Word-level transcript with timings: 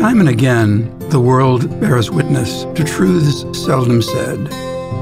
Time 0.00 0.18
and 0.18 0.30
again, 0.30 0.98
the 1.10 1.20
world 1.20 1.78
bears 1.78 2.10
witness 2.10 2.64
to 2.74 2.84
truths 2.84 3.44
seldom 3.52 4.00
said. 4.00 4.38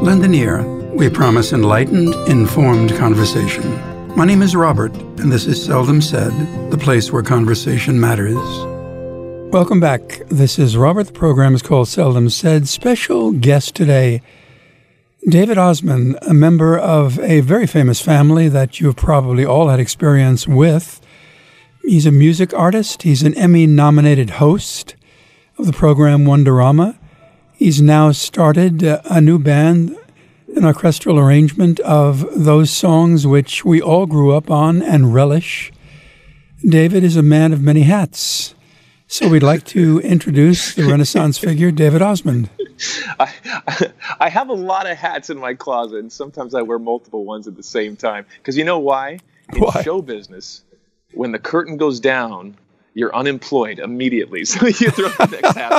Lend 0.02 0.24
an 0.24 0.34
ear. 0.34 0.64
We 0.92 1.08
promise 1.08 1.52
enlightened, 1.52 2.17
informed 2.28 2.92
conversation. 2.97 3.63
My 4.17 4.25
name 4.25 4.42
is 4.42 4.57
Robert, 4.57 4.92
and 5.21 5.31
this 5.31 5.47
is 5.47 5.65
Seldom 5.65 6.00
Said, 6.00 6.33
the 6.73 6.76
place 6.76 7.13
where 7.13 7.23
conversation 7.23 8.00
matters. 8.00 8.34
Welcome 9.53 9.79
back. 9.79 10.23
This 10.30 10.59
is 10.59 10.77
Robert. 10.77 11.05
The 11.05 11.12
program 11.12 11.55
is 11.55 11.62
called 11.62 11.87
Seldom 11.87 12.29
Said. 12.29 12.67
Special 12.67 13.30
guest 13.30 13.77
today, 13.77 14.21
David 15.29 15.59
Osmond, 15.59 16.19
a 16.23 16.35
member 16.35 16.77
of 16.77 17.21
a 17.21 17.39
very 17.43 17.69
famous 17.69 18.01
family 18.01 18.49
that 18.49 18.80
you've 18.80 18.96
probably 18.96 19.45
all 19.45 19.69
had 19.69 19.79
experience 19.79 20.49
with. 20.49 21.01
He's 21.89 22.05
a 22.05 22.12
music 22.12 22.52
artist. 22.52 23.04
He's 23.04 23.23
an 23.23 23.32
Emmy 23.32 23.66
nominated 23.66 24.29
host 24.29 24.95
of 25.57 25.64
the 25.64 25.73
program 25.73 26.26
Wonderama. 26.26 26.99
He's 27.54 27.80
now 27.80 28.13
started 28.13 28.85
uh, 28.85 29.00
a 29.07 29.22
new 29.22 29.39
band, 29.39 29.96
an 30.54 30.66
orchestral 30.66 31.18
arrangement 31.18 31.80
of 31.80 32.27
those 32.44 32.70
songs 32.70 33.27
which 33.27 33.64
we 33.64 33.80
all 33.80 34.04
grew 34.04 34.34
up 34.34 34.50
on 34.50 34.82
and 34.82 35.14
relish. 35.14 35.72
David 36.62 37.04
is 37.04 37.16
a 37.16 37.22
man 37.22 37.54
of 37.54 37.62
many 37.62 37.84
hats. 37.84 38.55
So 39.06 39.27
we'd 39.27 39.42
like 39.42 39.64
to 39.68 39.98
introduce 40.00 40.74
the 40.74 40.84
Renaissance 40.84 41.38
figure, 41.38 41.70
David 41.70 42.02
Osmond. 42.02 42.50
I, 43.18 43.32
I 44.20 44.28
have 44.28 44.50
a 44.50 44.55
lot 44.55 44.86
of 44.86 44.98
hats 44.98 45.30
in 45.30 45.38
my 45.38 45.55
closet, 45.55 46.00
and 46.00 46.12
sometimes 46.12 46.55
I 46.55 46.60
wear 46.60 46.78
multiple 46.78 47.24
ones 47.24 47.48
at 47.48 47.56
the 47.56 47.62
same 47.62 47.96
time. 47.96 48.27
Because 48.36 48.58
you 48.58 48.64
know 48.64 48.78
why? 48.78 49.20
In 49.55 49.62
Why? 49.62 49.82
show 49.82 50.02
business, 50.02 50.64
when 51.12 51.32
the 51.32 51.38
curtain 51.38 51.76
goes 51.76 52.00
down, 52.00 52.56
you're 52.94 53.14
unemployed 53.14 53.78
immediately. 53.78 54.44
So 54.48 54.66
you 54.66 54.90
throw 54.90 55.08
the 55.08 55.38
next 55.40 55.56
hat 55.56 55.72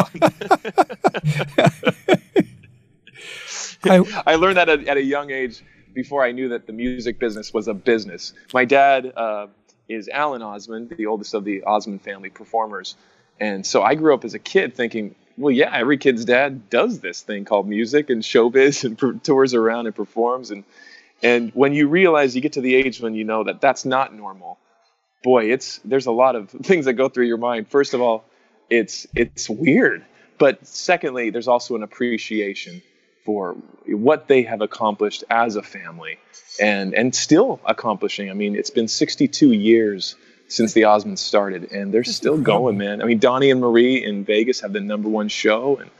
on. 3.83 4.03
I, 4.05 4.23
I 4.27 4.35
learned 4.35 4.57
that 4.57 4.69
at, 4.69 4.87
at 4.87 4.97
a 4.97 5.03
young 5.03 5.31
age 5.31 5.61
before 5.93 6.23
I 6.23 6.31
knew 6.31 6.49
that 6.49 6.67
the 6.67 6.73
music 6.73 7.19
business 7.19 7.53
was 7.53 7.67
a 7.67 7.73
business. 7.73 8.33
My 8.53 8.65
dad 8.65 9.11
uh, 9.15 9.47
is 9.87 10.09
Alan 10.09 10.41
Osmond, 10.41 10.89
the 10.89 11.05
oldest 11.07 11.33
of 11.33 11.43
the 11.43 11.63
Osmond 11.63 12.01
family 12.01 12.29
performers. 12.29 12.95
And 13.39 13.65
so 13.65 13.81
I 13.81 13.95
grew 13.95 14.13
up 14.13 14.25
as 14.25 14.33
a 14.33 14.39
kid 14.39 14.75
thinking, 14.75 15.15
well, 15.37 15.51
yeah, 15.51 15.73
every 15.73 15.97
kid's 15.97 16.25
dad 16.25 16.69
does 16.69 16.99
this 16.99 17.21
thing 17.21 17.45
called 17.45 17.67
music 17.67 18.09
and 18.09 18.21
showbiz 18.21 18.83
and 18.83 18.97
per- 18.97 19.13
tours 19.13 19.53
around 19.53 19.87
and 19.87 19.95
performs. 19.95 20.51
And, 20.51 20.65
and 21.23 21.51
when 21.53 21.73
you 21.73 21.87
realize 21.87 22.35
you 22.35 22.41
get 22.41 22.53
to 22.53 22.61
the 22.61 22.75
age 22.75 22.99
when 22.99 23.15
you 23.15 23.23
know 23.23 23.45
that 23.45 23.61
that's 23.61 23.85
not 23.85 24.13
normal, 24.13 24.57
boy, 25.23 25.51
it's 25.51 25.79
there's 25.85 26.05
a 26.05 26.11
lot 26.11 26.35
of 26.35 26.49
things 26.63 26.85
that 26.85 26.93
go 26.93 27.09
through 27.09 27.25
your 27.25 27.37
mind. 27.37 27.67
First 27.69 27.93
of 27.93 28.01
all, 28.01 28.25
it's 28.69 29.07
it's 29.15 29.49
weird, 29.49 30.05
but 30.37 30.65
secondly, 30.65 31.29
there's 31.29 31.47
also 31.47 31.75
an 31.75 31.83
appreciation 31.83 32.81
for 33.25 33.55
what 33.85 34.27
they 34.27 34.43
have 34.43 34.61
accomplished 34.61 35.23
as 35.29 35.55
a 35.55 35.61
family, 35.61 36.17
and 36.59 36.93
and 36.93 37.13
still 37.13 37.59
accomplishing. 37.65 38.29
I 38.29 38.33
mean, 38.33 38.55
it's 38.55 38.69
been 38.69 38.87
62 38.87 39.51
years 39.51 40.15
since 40.47 40.73
the 40.73 40.81
Osmonds 40.81 41.19
started, 41.19 41.71
and 41.71 41.93
they're 41.93 42.03
still 42.03 42.37
going, 42.37 42.77
man. 42.77 43.01
I 43.01 43.05
mean, 43.05 43.19
Donny 43.19 43.51
and 43.51 43.61
Marie 43.61 44.03
in 44.03 44.23
Vegas 44.25 44.61
have 44.61 44.73
the 44.73 44.79
number 44.79 45.09
one 45.09 45.29
show, 45.29 45.77
and 45.77 45.91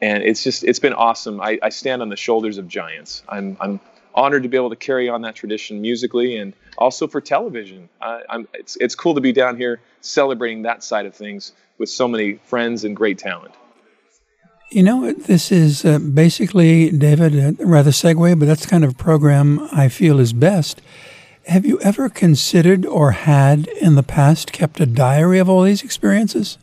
and 0.00 0.22
it's 0.24 0.42
just 0.42 0.64
it's 0.64 0.80
been 0.80 0.92
awesome. 0.92 1.40
I, 1.40 1.58
I 1.62 1.68
stand 1.68 2.02
on 2.02 2.08
the 2.08 2.16
shoulders 2.16 2.58
of 2.58 2.68
giants. 2.68 3.22
I'm 3.28 3.56
I'm 3.60 3.80
honored 4.14 4.42
to 4.42 4.48
be 4.48 4.56
able 4.56 4.70
to 4.70 4.76
carry 4.76 5.08
on 5.08 5.22
that 5.22 5.34
tradition 5.34 5.80
musically 5.80 6.36
and 6.36 6.54
also 6.78 7.06
for 7.06 7.20
television. 7.20 7.88
I, 8.00 8.22
I'm 8.28 8.48
it's 8.54 8.76
it's 8.76 8.94
cool 8.94 9.14
to 9.14 9.20
be 9.20 9.32
down 9.32 9.56
here 9.56 9.80
celebrating 10.00 10.62
that 10.62 10.82
side 10.82 11.06
of 11.06 11.14
things 11.14 11.52
with 11.78 11.88
so 11.88 12.06
many 12.08 12.34
friends 12.44 12.84
and 12.84 12.96
great 12.96 13.18
talent. 13.18 13.54
you 14.70 14.82
know, 14.82 15.12
this 15.12 15.52
is 15.52 15.84
uh, 15.84 15.98
basically, 15.98 16.90
David, 16.90 17.60
a 17.60 17.66
rather 17.66 17.90
segue, 17.90 18.38
but 18.38 18.46
that's 18.46 18.62
the 18.62 18.70
kind 18.70 18.84
of 18.84 18.96
program 18.96 19.68
I 19.72 19.88
feel 19.88 20.18
is 20.18 20.32
best. 20.32 20.80
Have 21.46 21.66
you 21.66 21.78
ever 21.80 22.08
considered 22.08 22.86
or 22.86 23.10
had 23.12 23.66
in 23.68 23.96
the 23.96 24.02
past 24.02 24.52
kept 24.52 24.80
a 24.80 24.86
diary 24.86 25.38
of 25.38 25.48
all 25.48 25.62
these 25.62 25.82
experiences? 25.82 26.56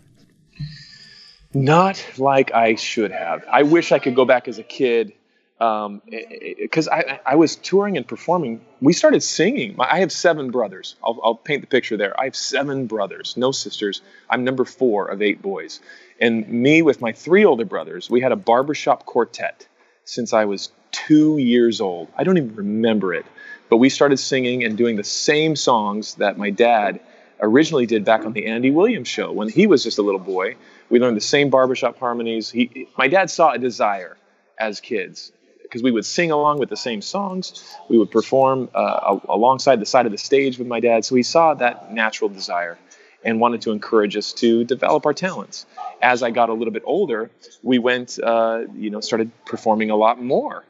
Not 1.53 2.03
like 2.17 2.53
I 2.53 2.75
should 2.75 3.11
have. 3.11 3.43
I 3.51 3.63
wish 3.63 3.91
I 3.91 3.99
could 3.99 4.15
go 4.15 4.25
back 4.25 4.47
as 4.47 4.57
a 4.57 4.63
kid 4.63 5.13
Um, 5.59 6.01
because 6.07 6.87
I, 6.87 7.19
I 7.25 7.35
was 7.35 7.57
touring 7.57 7.97
and 7.97 8.07
performing. 8.07 8.61
We 8.79 8.93
started 8.93 9.21
singing. 9.21 9.75
I 9.77 9.99
have 9.99 10.11
seven 10.11 10.51
brothers. 10.51 10.95
I'll, 11.03 11.19
I'll 11.21 11.35
paint 11.35 11.61
the 11.61 11.67
picture 11.67 11.97
there. 11.97 12.17
I 12.17 12.25
have 12.25 12.35
seven 12.35 12.87
brothers, 12.87 13.35
no 13.35 13.51
sisters. 13.51 14.01
I'm 14.29 14.45
number 14.45 14.63
four 14.63 15.07
of 15.07 15.21
eight 15.21 15.41
boys. 15.41 15.81
And 16.21 16.47
me 16.47 16.81
with 16.81 17.01
my 17.01 17.11
three 17.11 17.43
older 17.43 17.65
brothers, 17.65 18.09
we 18.09 18.21
had 18.21 18.31
a 18.31 18.37
barbershop 18.37 19.05
quartet 19.05 19.67
since 20.05 20.31
I 20.31 20.45
was 20.45 20.71
two 20.91 21.37
years 21.37 21.81
old. 21.81 22.07
I 22.17 22.23
don't 22.23 22.37
even 22.37 22.55
remember 22.55 23.13
it. 23.13 23.25
But 23.69 23.77
we 23.77 23.89
started 23.89 24.17
singing 24.17 24.63
and 24.63 24.77
doing 24.77 24.95
the 24.95 25.03
same 25.03 25.57
songs 25.57 26.15
that 26.15 26.37
my 26.37 26.51
dad 26.51 27.01
originally 27.41 27.85
did 27.85 28.05
back 28.05 28.25
on 28.25 28.31
the 28.33 28.47
Andy 28.47 28.71
Williams 28.71 29.07
show 29.07 29.31
when 29.31 29.49
he 29.49 29.67
was 29.67 29.83
just 29.83 29.97
a 29.97 30.01
little 30.01 30.19
boy. 30.19 30.55
We 30.89 30.99
learned 30.99 31.17
the 31.17 31.21
same 31.21 31.49
barbershop 31.49 31.99
harmonies. 31.99 32.49
He, 32.49 32.87
my 32.97 33.09
dad 33.09 33.29
saw 33.29 33.51
a 33.51 33.57
desire 33.57 34.17
as 34.57 34.79
kids 34.79 35.31
because 35.69 35.83
we 35.83 35.91
would 35.91 36.05
sing 36.05 36.31
along 36.31 36.57
with 36.57 36.69
the 36.69 36.77
same 36.77 37.01
songs. 37.01 37.77
We 37.89 37.97
would 37.99 38.09
perform 38.09 38.69
uh, 38.73 39.19
alongside 39.29 39.79
the 39.79 39.85
side 39.85 40.07
of 40.07 40.11
the 40.11 40.17
stage 40.17 40.57
with 40.57 40.67
my 40.67 40.79
dad. 40.79 41.05
So 41.05 41.13
he 41.15 41.21
saw 41.23 41.53
that 41.53 41.93
natural 41.93 42.29
desire 42.29 42.79
and 43.23 43.39
wanted 43.39 43.61
to 43.61 43.71
encourage 43.71 44.17
us 44.17 44.33
to 44.33 44.63
develop 44.63 45.05
our 45.05 45.13
talents. 45.13 45.65
As 46.01 46.23
I 46.23 46.31
got 46.31 46.49
a 46.49 46.53
little 46.53 46.73
bit 46.73 46.83
older, 46.85 47.29
we 47.61 47.77
went, 47.77 48.17
uh, 48.23 48.63
you 48.73 48.89
know, 48.89 49.01
started 49.01 49.31
performing 49.45 49.91
a 49.91 49.95
lot 49.95 50.21
more. 50.21 50.63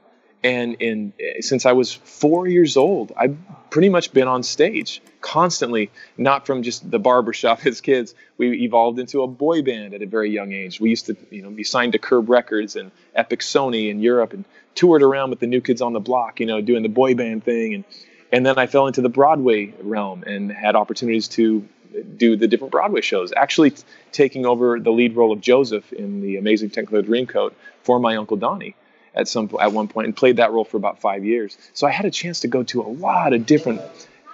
And 0.44 0.76
in 0.76 1.14
since 1.42 1.66
I 1.66 1.74
was 1.74 1.94
four 1.94 2.48
years 2.48 2.78
old, 2.78 3.12
I've 3.18 3.38
pretty 3.70 3.90
much 3.90 4.14
been 4.14 4.28
on 4.28 4.44
stage 4.44 5.02
constantly. 5.20 5.92
Not 6.18 6.46
from 6.46 6.64
just 6.64 6.90
the 6.90 7.00
barbershop 7.00 7.66
as 7.66 7.82
kids. 7.82 8.16
We 8.38 8.64
evolved 8.64 9.00
into 9.00 9.22
a 9.22 9.28
boy 9.28 9.64
band 9.64 9.94
at 9.94 10.02
a 10.02 10.06
very 10.06 10.32
young 10.32 10.54
age. 10.54 10.80
We 10.80 10.90
used 10.90 11.08
to, 11.08 11.18
you 11.30 11.42
know, 11.42 11.50
be 11.50 11.66
signed 11.66 11.92
to 11.92 12.00
Curb 12.00 12.30
Records 12.30 12.78
and 12.78 12.92
Epic 13.14 13.42
Sony 13.42 13.90
in 13.90 14.00
Europe, 14.00 14.32
and 14.32 14.46
toured 14.76 15.04
around 15.04 15.30
with 15.30 15.40
the 15.40 15.48
New 15.48 15.60
Kids 15.60 15.82
on 15.82 15.92
the 15.92 16.00
Block, 16.00 16.40
you 16.40 16.46
know, 16.46 16.62
doing 16.62 16.84
the 16.84 16.90
boy 16.90 17.16
band 17.16 17.44
thing. 17.44 17.74
And 17.74 17.84
and 18.32 18.46
then 18.46 18.58
I 18.58 18.68
fell 18.68 18.88
into 18.88 19.02
the 19.02 19.10
Broadway 19.10 19.74
realm 19.82 20.24
and 20.24 20.52
had 20.52 20.76
opportunities 20.76 21.28
to 21.30 21.68
do 22.16 22.36
the 22.36 22.48
different 22.48 22.72
Broadway 22.72 23.02
shows. 23.02 23.34
Actually, 23.36 23.72
t- 23.72 23.84
taking 24.12 24.46
over 24.46 24.80
the 24.80 24.92
lead 24.92 25.16
role 25.16 25.32
of 25.34 25.42
Joseph 25.42 25.92
in 25.92 26.22
the 26.22 26.38
Amazing 26.38 26.70
Technicolor 26.70 27.04
Dreamcoat 27.04 27.54
for 27.84 28.00
my 28.00 28.16
uncle 28.16 28.38
Donny 28.38 28.76
at 29.16 29.28
some 29.28 29.50
at 29.60 29.72
one 29.72 29.88
point, 29.88 30.08
and 30.08 30.16
played 30.16 30.38
that 30.38 30.52
role 30.52 30.66
for 30.66 30.78
about 30.78 31.00
five 31.00 31.26
years. 31.26 31.58
So 31.74 31.88
I 31.88 31.92
had 31.92 32.06
a 32.06 32.12
chance 32.12 32.42
to 32.42 32.48
go 32.48 32.64
to 32.64 32.82
a 32.82 32.90
lot 32.90 33.34
of 33.34 33.46
different 33.46 33.82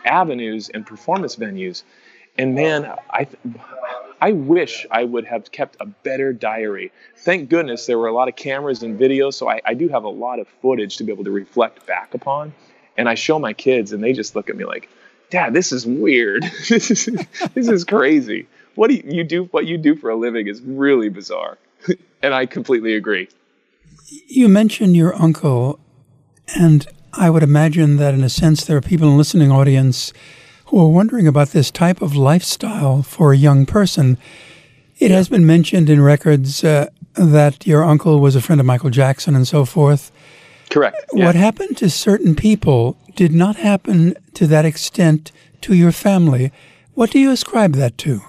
avenues 0.06 0.70
and 0.70 0.86
performance 0.86 1.36
venues. 1.36 1.84
And 2.38 2.54
man, 2.56 2.94
I 3.10 3.28
I 4.22 4.32
wish 4.32 4.86
I 4.92 5.04
would 5.04 5.26
have 5.26 5.52
kept 5.52 5.78
a 5.80 5.86
better 5.86 6.34
diary. 6.34 6.92
Thank 7.18 7.50
goodness 7.50 7.86
there 7.86 7.98
were 7.98 8.08
a 8.08 8.14
lot 8.14 8.28
of 8.28 8.36
cameras 8.36 8.84
and 8.84 9.00
videos, 9.00 9.34
so 9.36 9.50
I, 9.50 9.62
I 9.66 9.74
do 9.74 9.90
have 9.90 10.04
a 10.04 10.10
lot 10.10 10.40
of 10.40 10.48
footage 10.62 10.98
to 10.98 11.04
be 11.04 11.12
able 11.12 11.26
to 11.26 11.32
reflect 11.32 11.86
back 11.86 12.14
upon. 12.14 12.54
And 12.98 13.10
I 13.10 13.16
show 13.16 13.40
my 13.40 13.54
kids, 13.54 13.92
and 13.92 14.04
they 14.04 14.14
just 14.14 14.36
look 14.36 14.50
at 14.50 14.56
me 14.56 14.66
like, 14.66 14.90
"Dad, 15.30 15.54
this 15.54 15.72
is 15.72 15.86
weird. 15.86 16.44
this 16.70 16.92
is 16.92 17.06
this 17.54 17.68
is 17.68 17.84
crazy. 17.84 18.48
What 18.76 18.90
do 18.90 18.96
you, 18.96 19.04
you 19.06 19.24
do? 19.24 19.44
What 19.46 19.66
you 19.66 19.78
do 19.78 19.96
for 19.96 20.10
a 20.10 20.16
living 20.16 20.48
is 20.48 20.62
really 20.62 21.10
bizarre." 21.10 21.58
and 22.22 22.34
I 22.34 22.46
completely 22.46 22.96
agree. 22.96 23.30
You 24.08 24.48
mentioned 24.48 24.96
your 24.96 25.16
uncle, 25.16 25.80
and 26.56 26.88
I 27.14 27.30
would 27.30 27.44
imagine 27.44 27.98
that 27.98 28.14
in 28.14 28.24
a 28.24 28.30
sense 28.30 28.66
there 28.66 28.78
are 28.78 28.82
people 28.82 29.08
in 29.08 29.14
the 29.14 29.18
listening 29.18 29.52
audience 29.52 30.14
who 30.66 30.80
are 30.80 30.90
wondering 30.90 31.28
about 31.28 31.50
this 31.50 31.72
type 31.72 32.02
of 32.02 32.16
lifestyle 32.16 33.04
for 33.04 33.32
a 33.32 33.38
young 33.38 33.66
person. 33.66 34.18
It 35.00 35.12
has 35.12 35.30
been 35.30 35.46
mentioned 35.46 35.90
in 35.90 36.02
records 36.02 36.64
uh, 36.64 36.90
that 37.16 37.68
your 37.68 37.84
uncle 37.84 38.20
was 38.20 38.36
a 38.36 38.42
friend 38.42 38.60
of 38.60 38.66
Michael 38.68 38.90
Jackson 38.90 39.36
and 39.36 39.48
so 39.48 39.66
forth. 39.66 40.12
Correct. 40.70 40.98
Yeah. 41.14 41.26
What 41.26 41.36
happened 41.36 41.78
to 41.78 41.90
certain 41.90 42.36
people 42.36 42.98
did 43.16 43.32
not 43.32 43.56
happen 43.58 44.16
to 44.34 44.48
that 44.48 44.66
extent 44.66 45.32
to 45.62 45.74
your 45.74 45.92
family. 45.92 46.52
What 46.94 47.12
do 47.12 47.20
you 47.20 47.32
ascribe 47.32 47.74
that 47.74 47.98
to? 48.00 48.22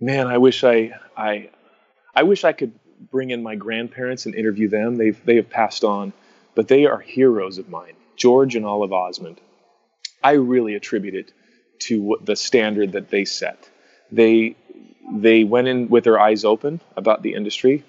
man 0.00 0.26
i 0.26 0.36
wish 0.36 0.62
i 0.64 0.90
i 1.16 1.48
i 2.14 2.22
wish 2.22 2.44
i 2.44 2.52
could 2.52 2.72
bring 3.10 3.30
in 3.30 3.42
my 3.42 3.54
grandparents 3.54 4.26
and 4.26 4.34
interview 4.34 4.68
them. 4.68 4.96
They've 4.96 5.24
they 5.24 5.36
have 5.36 5.50
passed 5.50 5.84
on 5.84 6.12
but 6.56 6.66
they 6.66 6.86
are 6.86 6.98
heroes 6.98 7.58
of 7.58 7.68
mine 7.68 7.92
george 8.16 8.56
and 8.56 8.64
olive 8.64 8.92
osmond. 8.92 9.40
I 10.24 10.32
really 10.32 10.74
attribute 10.74 11.14
it 11.14 11.32
to 11.80 12.00
what 12.00 12.26
the 12.26 12.34
standard 12.34 12.92
that 12.92 13.10
they 13.10 13.24
set. 13.26 13.68
They 14.10 14.56
they 15.12 15.44
went 15.44 15.68
in 15.68 15.88
with 15.88 16.04
their 16.04 16.18
eyes 16.18 16.44
open 16.44 16.80
about 16.96 17.22
the 17.22 17.34
industry 17.34 17.84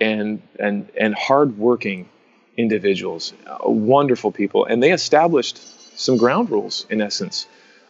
and 0.00 0.40
and 0.58 0.88
and 0.98 1.14
hardworking 1.14 2.08
individuals 2.56 3.32
uh, 3.46 3.68
wonderful 3.68 4.30
people. 4.30 4.64
And 4.64 4.82
they 4.82 4.92
established 4.92 5.58
some 5.98 6.16
ground 6.16 6.50
rules 6.50 6.86
in 6.88 7.02
essence 7.02 7.46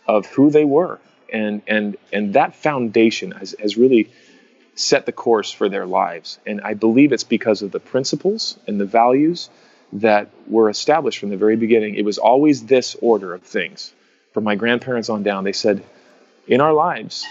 of 0.08 0.26
who 0.26 0.50
they 0.50 0.64
were. 0.64 0.99
And 1.31 1.62
and 1.66 1.96
and 2.12 2.32
that 2.34 2.56
foundation 2.56 3.32
has, 3.32 3.55
has 3.61 3.76
really 3.76 4.11
set 4.75 5.06
the 5.06 5.12
course 5.12 5.50
for 5.50 5.69
their 5.69 5.87
lives. 5.87 6.38
And 6.47 6.61
I 6.61 6.75
believe 6.75 7.12
it's 7.12 7.25
because 7.25 7.62
of 7.62 7.71
the 7.71 7.81
principles 7.81 8.59
and 8.67 8.81
the 8.81 8.87
values 8.87 9.50
that 9.94 10.31
were 10.49 10.69
established 10.69 11.19
from 11.19 11.31
the 11.31 11.37
very 11.37 11.56
beginning. 11.56 11.94
It 11.94 12.05
was 12.05 12.19
always 12.19 12.65
this 12.65 12.97
order 13.00 13.32
of 13.35 13.43
things. 13.43 13.93
From 14.32 14.44
my 14.44 14.56
grandparents 14.56 15.09
on 15.09 15.23
down, 15.23 15.44
they 15.44 15.53
said, 15.53 15.85
in 16.49 16.61
our 16.61 16.73
lives, 16.73 17.25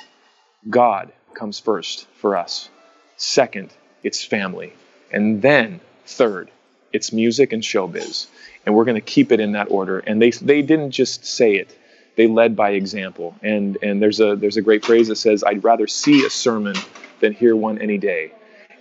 God 0.70 1.12
comes 1.34 1.60
first 1.60 2.08
for 2.16 2.38
us. 2.38 2.70
Second, 3.18 3.74
it's 4.04 4.24
family. 4.24 4.74
And 5.12 5.42
then, 5.42 5.82
third, 6.06 6.50
it's 6.94 7.12
music 7.12 7.52
and 7.52 7.62
showbiz. 7.62 8.28
And 8.66 8.74
we're 8.74 8.86
going 8.86 8.96
to 8.96 9.02
keep 9.02 9.32
it 9.32 9.40
in 9.40 9.52
that 9.54 9.70
order. 9.70 10.00
And 10.00 10.22
they, 10.22 10.32
they 10.32 10.62
didn't 10.62 10.92
just 10.92 11.26
say 11.26 11.56
it, 11.56 11.78
they 12.16 12.28
led 12.28 12.56
by 12.56 12.72
example. 12.72 13.36
And, 13.42 13.78
and 13.82 14.02
there's, 14.02 14.20
a, 14.20 14.36
there's 14.36 14.58
a 14.58 14.62
great 14.62 14.86
phrase 14.86 15.10
that 15.10 15.18
says, 15.18 15.44
I'd 15.44 15.64
rather 15.64 15.88
see 15.88 16.26
a 16.26 16.30
sermon 16.30 16.76
than 17.24 17.34
hear 17.34 17.56
one 17.56 17.80
any 17.80 17.98
day. 17.98 18.34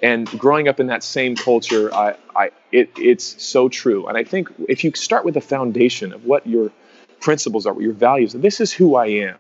And 0.03 0.27
growing 0.27 0.67
up 0.67 0.81
in 0.81 0.89
that 0.89 1.05
same 1.05 1.37
culture, 1.37 1.95
I, 1.95 2.17
I, 2.35 2.51
it, 2.73 2.91
it's 2.99 3.41
so 3.43 3.69
true. 3.69 4.09
And 4.09 4.19
I 4.19 4.25
think 4.25 4.49
if 4.69 4.83
you 4.83 4.93
start 4.95 5.25
with 5.25 5.35
the 5.35 5.41
foundation 5.41 6.13
of 6.13 6.25
what 6.25 6.45
your 6.45 6.73
principles 7.21 7.67
are, 7.67 7.73
what 7.73 7.85
your 7.85 7.93
values, 7.93 8.33
this 8.33 8.61
is 8.61 8.73
who 8.73 8.97
I 8.97 9.07
am. 9.07 9.37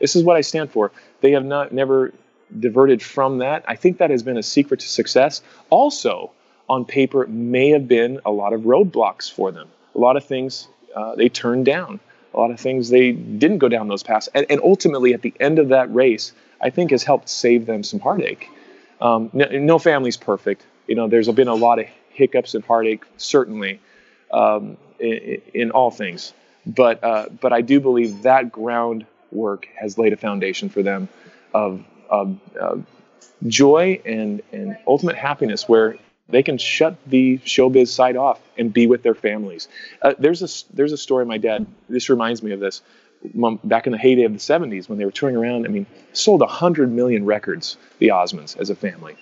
This 0.00 0.14
is 0.14 0.22
what 0.22 0.36
I 0.36 0.42
stand 0.42 0.70
for. 0.70 0.92
They 1.22 1.32
have 1.32 1.46
not 1.46 1.72
never 1.72 2.12
diverted 2.60 3.02
from 3.02 3.38
that. 3.38 3.64
I 3.66 3.74
think 3.74 3.96
that 3.98 4.10
has 4.10 4.22
been 4.22 4.36
a 4.36 4.42
secret 4.42 4.80
to 4.80 4.88
success. 4.88 5.40
Also, 5.70 6.30
on 6.68 6.84
paper, 6.84 7.26
may 7.26 7.70
have 7.70 7.88
been 7.88 8.20
a 8.26 8.30
lot 8.30 8.52
of 8.52 8.62
roadblocks 8.62 9.32
for 9.32 9.50
them. 9.50 9.68
A 9.94 9.98
lot 9.98 10.18
of 10.18 10.24
things 10.24 10.68
uh, 10.94 11.14
they 11.14 11.30
turned 11.30 11.64
down. 11.64 12.00
A 12.34 12.38
lot 12.38 12.50
of 12.50 12.60
things 12.60 12.90
they 12.90 13.12
didn't 13.12 13.58
go 13.58 13.68
down 13.68 13.88
those 13.88 14.02
paths. 14.02 14.28
And, 14.34 14.44
and 14.50 14.60
ultimately, 14.62 15.14
at 15.14 15.22
the 15.22 15.32
end 15.40 15.58
of 15.58 15.68
that 15.68 15.92
race, 15.94 16.32
I 16.62 16.70
think 16.70 16.90
has 16.92 17.02
helped 17.02 17.28
save 17.28 17.66
them 17.66 17.82
some 17.82 18.00
heartache. 18.00 18.48
Um, 19.00 19.30
no, 19.32 19.46
no, 19.46 19.78
family's 19.78 20.16
perfect. 20.16 20.64
You 20.86 20.94
know, 20.94 21.08
there's 21.08 21.28
been 21.28 21.48
a 21.48 21.54
lot 21.54 21.80
of 21.80 21.86
hiccups 22.10 22.54
and 22.54 22.64
heartache, 22.64 23.04
certainly, 23.16 23.80
um, 24.32 24.76
in, 25.00 25.42
in, 25.52 25.70
all 25.72 25.90
things. 25.90 26.32
But 26.64 27.02
uh, 27.02 27.28
but 27.40 27.52
I 27.52 27.62
do 27.62 27.80
believe 27.80 28.22
that 28.22 28.52
groundwork 28.52 29.66
has 29.74 29.98
laid 29.98 30.12
a 30.12 30.16
foundation 30.16 30.68
for 30.68 30.82
them 30.82 31.08
of, 31.52 31.84
of, 32.08 32.38
joy 33.48 34.00
and 34.04 34.40
and 34.52 34.78
ultimate 34.86 35.16
happiness, 35.16 35.68
where 35.68 35.96
they 36.28 36.44
can 36.44 36.58
shut 36.58 36.96
the 37.06 37.38
showbiz 37.38 37.88
side 37.88 38.16
off 38.16 38.40
and 38.56 38.72
be 38.72 38.86
with 38.86 39.02
their 39.02 39.16
families. 39.16 39.66
Uh, 40.00 40.14
there's 40.18 40.42
a 40.42 40.74
there's 40.74 40.92
a 40.92 40.96
story 40.96 41.26
my 41.26 41.38
dad. 41.38 41.66
This 41.88 42.08
reminds 42.08 42.42
me 42.42 42.52
of 42.52 42.60
this 42.60 42.82
back 43.64 43.86
in 43.86 43.92
the 43.92 43.98
heyday 43.98 44.24
of 44.24 44.32
the 44.32 44.38
70s 44.38 44.88
when 44.88 44.98
they 44.98 45.04
were 45.04 45.12
touring 45.12 45.36
around. 45.36 45.66
I 45.66 45.68
mean, 45.68 45.86
sold 46.12 46.40
100 46.40 46.90
million 46.90 47.24
records, 47.24 47.76
the 47.98 48.08
Osmonds, 48.08 48.56
as 48.58 48.70
a 48.70 48.74
family. 48.74 49.16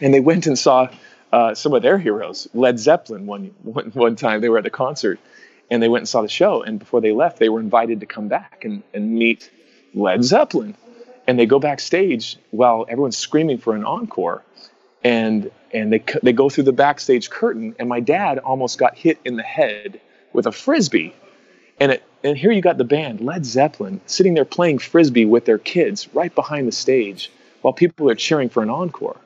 And 0.00 0.12
they 0.12 0.20
went 0.20 0.46
and 0.46 0.58
saw 0.58 0.88
uh, 1.32 1.54
some 1.54 1.74
of 1.74 1.82
their 1.82 1.98
heroes, 1.98 2.48
Led 2.54 2.78
Zeppelin, 2.78 3.26
one, 3.26 3.54
one, 3.62 3.90
one 3.92 4.16
time 4.16 4.40
they 4.40 4.48
were 4.48 4.58
at 4.58 4.66
a 4.66 4.70
concert 4.70 5.18
and 5.70 5.82
they 5.82 5.88
went 5.88 6.02
and 6.02 6.08
saw 6.08 6.22
the 6.22 6.28
show. 6.28 6.62
And 6.62 6.78
before 6.78 7.00
they 7.00 7.12
left, 7.12 7.38
they 7.38 7.48
were 7.48 7.60
invited 7.60 8.00
to 8.00 8.06
come 8.06 8.28
back 8.28 8.64
and, 8.64 8.82
and 8.92 9.12
meet 9.12 9.50
Led 9.94 10.22
Zeppelin. 10.24 10.76
And 11.26 11.38
they 11.38 11.46
go 11.46 11.58
backstage 11.58 12.36
while 12.50 12.86
everyone's 12.88 13.16
screaming 13.16 13.58
for 13.58 13.74
an 13.74 13.84
encore. 13.84 14.42
And, 15.02 15.50
and 15.72 15.92
they, 15.92 16.04
they 16.22 16.32
go 16.32 16.48
through 16.48 16.64
the 16.64 16.72
backstage 16.72 17.30
curtain, 17.30 17.74
and 17.78 17.88
my 17.88 18.00
dad 18.00 18.38
almost 18.38 18.78
got 18.78 18.96
hit 18.96 19.18
in 19.24 19.36
the 19.36 19.42
head 19.42 20.00
with 20.32 20.46
a 20.46 20.52
frisbee. 20.52 21.14
And 21.80 21.92
it, 21.92 22.04
and 22.22 22.36
here 22.36 22.52
you 22.52 22.62
got 22.62 22.78
the 22.78 22.84
band, 22.84 23.20
Led 23.20 23.44
Zeppelin, 23.44 24.00
sitting 24.06 24.34
there 24.34 24.44
playing 24.44 24.78
frisbee 24.78 25.26
with 25.26 25.44
their 25.44 25.58
kids 25.58 26.08
right 26.14 26.34
behind 26.34 26.66
the 26.66 26.72
stage 26.72 27.30
while 27.62 27.72
people 27.72 28.08
are 28.10 28.14
cheering 28.14 28.48
for 28.48 28.62
an 28.62 28.70
encore. 28.70 29.16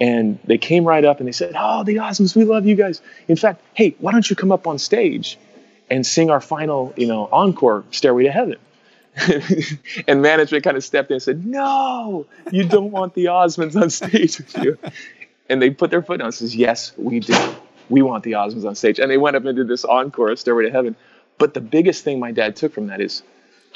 And 0.00 0.38
they 0.44 0.58
came 0.58 0.84
right 0.84 1.04
up 1.04 1.18
and 1.18 1.28
they 1.28 1.32
said, 1.32 1.54
Oh, 1.56 1.84
the 1.84 1.96
Osmonds, 1.96 2.34
we 2.34 2.44
love 2.44 2.66
you 2.66 2.74
guys. 2.74 3.00
In 3.28 3.36
fact, 3.36 3.62
hey, 3.74 3.94
why 3.98 4.12
don't 4.12 4.28
you 4.28 4.34
come 4.34 4.50
up 4.50 4.66
on 4.66 4.78
stage 4.78 5.38
and 5.88 6.04
sing 6.04 6.30
our 6.30 6.40
final, 6.40 6.92
you 6.96 7.06
know, 7.06 7.28
encore, 7.30 7.84
Stairway 7.90 8.24
to 8.24 8.32
Heaven? 8.32 8.56
and 10.08 10.22
management 10.22 10.64
kind 10.64 10.76
of 10.76 10.82
stepped 10.82 11.10
in 11.10 11.14
and 11.14 11.22
said, 11.22 11.46
No, 11.46 12.26
you 12.50 12.64
don't 12.64 12.90
want 12.90 13.14
the 13.14 13.26
Osmonds 13.26 13.80
on 13.80 13.90
stage 13.90 14.38
with 14.38 14.56
you. 14.58 14.78
And 15.48 15.62
they 15.62 15.70
put 15.70 15.90
their 15.90 16.02
foot 16.02 16.18
down 16.18 16.26
and 16.26 16.34
says, 16.34 16.56
Yes, 16.56 16.92
we 16.96 17.20
do. 17.20 17.36
We 17.88 18.02
want 18.02 18.24
the 18.24 18.32
Osmonds 18.32 18.64
on 18.64 18.74
stage. 18.74 18.98
And 18.98 19.10
they 19.10 19.18
went 19.18 19.36
up 19.36 19.44
and 19.44 19.56
did 19.56 19.68
this 19.68 19.84
encore, 19.84 20.34
Stairway 20.34 20.64
to 20.64 20.70
Heaven. 20.70 20.96
But 21.38 21.54
the 21.54 21.60
biggest 21.60 22.04
thing 22.04 22.20
my 22.20 22.32
dad 22.32 22.56
took 22.56 22.72
from 22.72 22.88
that 22.88 23.00
is, 23.00 23.22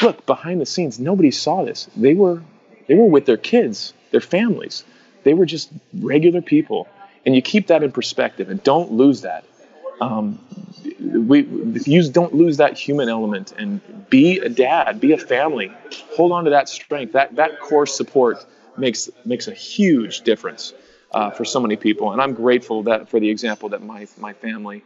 look, 0.00 0.26
behind 0.26 0.60
the 0.60 0.66
scenes, 0.66 0.99
nobody 0.99 1.31
saw 1.31 1.64
this. 1.64 1.88
They 1.96 2.14
were, 2.14 2.43
they 2.87 2.94
were 2.94 3.06
with 3.06 3.26
their 3.26 3.37
kids, 3.37 3.93
their 4.10 4.20
families. 4.20 4.84
They 5.25 5.34
were 5.34 5.46
just 5.46 5.70
regular 5.93 6.40
people. 6.40 6.88
And 7.26 7.34
you 7.34 7.43
keep 7.43 7.66
that 7.66 7.82
in 7.82 7.93
perspective 7.93 8.49
and 8.49 8.62
don't 8.62 8.93
lose 8.93 9.22
that. 9.22 9.44
Um, 10.00 10.38
we 11.00 11.43
use 11.84 12.08
don't 12.08 12.34
lose 12.34 12.58
that 12.58 12.78
human 12.78 13.08
element 13.08 13.52
and 13.58 13.81
be 14.08 14.38
a 14.38 14.49
dad, 14.49 15.00
be 15.00 15.12
a 15.12 15.19
family. 15.19 15.72
Hold 16.16 16.32
on 16.32 16.44
to 16.44 16.50
that 16.50 16.69
strength. 16.69 17.12
That 17.12 17.37
that 17.37 17.60
core 17.60 17.87
support 17.87 18.44
makes 18.76 19.10
makes 19.25 19.49
a 19.49 19.52
huge 19.52 20.22
difference 20.22 20.72
uh, 21.12 21.31
for 21.31 21.44
so 21.44 21.60
many 21.60 21.76
people. 21.76 22.12
And 22.12 22.20
I'm 22.22 22.34
grateful 22.34 22.84
that 22.84 23.08
for 23.08 23.19
the 23.19 23.28
example 23.28 23.70
that 23.70 23.82
my 23.82 24.06
my 24.19 24.32
family 24.32 24.84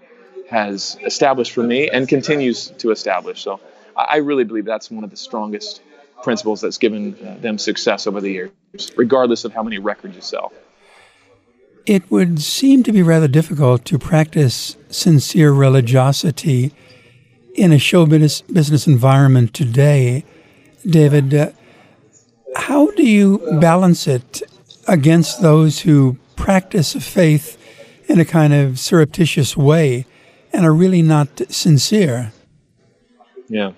has 0.53 0.99
established 1.03 1.53
for 1.53 1.63
me 1.63 1.89
and 1.89 2.07
continues 2.07 2.69
to 2.77 2.91
establish. 2.91 3.43
So 3.43 3.59
I 3.97 4.19
really 4.19 4.45
believe 4.45 4.67
that's 4.67 4.91
one 4.91 5.03
of 5.03 5.09
the 5.09 5.17
strongest 5.17 5.81
principles 6.23 6.61
that's 6.61 6.77
given 6.77 7.17
them 7.41 7.57
success 7.57 8.07
over 8.07 8.21
the 8.21 8.31
years, 8.31 8.51
regardless 8.97 9.47
of 9.47 9.55
how 9.55 9.63
many 9.63 9.79
records 9.79 10.15
you 10.15 10.21
sell. 10.21 10.53
It 11.87 12.09
would 12.11 12.41
seem 12.41 12.83
to 12.83 12.93
be 12.93 13.03
rather 13.03 13.29
difficult 13.29 13.87
to 13.87 13.99
practice 13.99 14.77
sincere 14.91 15.53
religiosity 15.53 16.73
in 17.55 17.73
a 17.73 17.79
show 17.79 18.05
business 18.05 18.87
environment 18.87 19.55
today. 19.55 20.23
David, 20.87 21.33
uh, 21.33 21.51
how 22.57 22.91
do 22.91 23.05
you 23.09 23.39
balance 23.59 24.07
it 24.07 24.43
against 24.87 25.41
those 25.41 25.81
who 25.81 26.19
practice 26.37 26.93
faith 26.93 27.57
in 28.07 28.21
a 28.21 28.25
kind 28.25 28.53
of 28.53 28.79
surreptitious 28.79 29.57
way 29.57 30.05
and 30.53 30.65
are 30.65 30.73
really 30.75 31.03
not 31.03 31.29
sincere. 31.49 32.33
Yeah, 33.49 33.73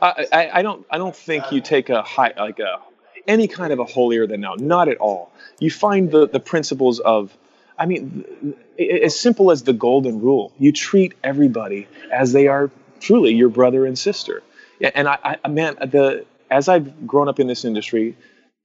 I, 0.00 0.26
I, 0.32 0.50
I 0.54 0.62
don't 0.62 0.86
I 0.90 0.98
don't 0.98 1.16
think 1.16 1.50
you 1.52 1.60
take 1.60 1.88
a 1.90 2.02
high 2.02 2.32
like 2.36 2.58
a 2.58 2.80
any 3.26 3.48
kind 3.48 3.72
of 3.72 3.78
a 3.78 3.84
holier 3.84 4.26
than 4.26 4.40
thou. 4.40 4.54
Not 4.54 4.88
at 4.88 4.98
all. 4.98 5.32
You 5.58 5.70
find 5.70 6.10
the 6.10 6.28
the 6.28 6.40
principles 6.40 7.00
of. 7.00 7.36
I 7.80 7.86
mean, 7.86 8.56
as 8.78 9.18
simple 9.18 9.52
as 9.52 9.62
the 9.62 9.72
golden 9.72 10.20
rule. 10.20 10.52
You 10.58 10.72
treat 10.72 11.14
everybody 11.22 11.86
as 12.12 12.32
they 12.32 12.48
are 12.48 12.72
truly 13.00 13.34
your 13.34 13.48
brother 13.48 13.86
and 13.86 13.96
sister. 13.96 14.42
And 14.80 15.08
I, 15.08 15.38
I 15.44 15.48
man, 15.48 15.76
the 15.76 16.24
as 16.50 16.68
I've 16.68 17.06
grown 17.06 17.28
up 17.28 17.40
in 17.40 17.46
this 17.46 17.64
industry, 17.64 18.16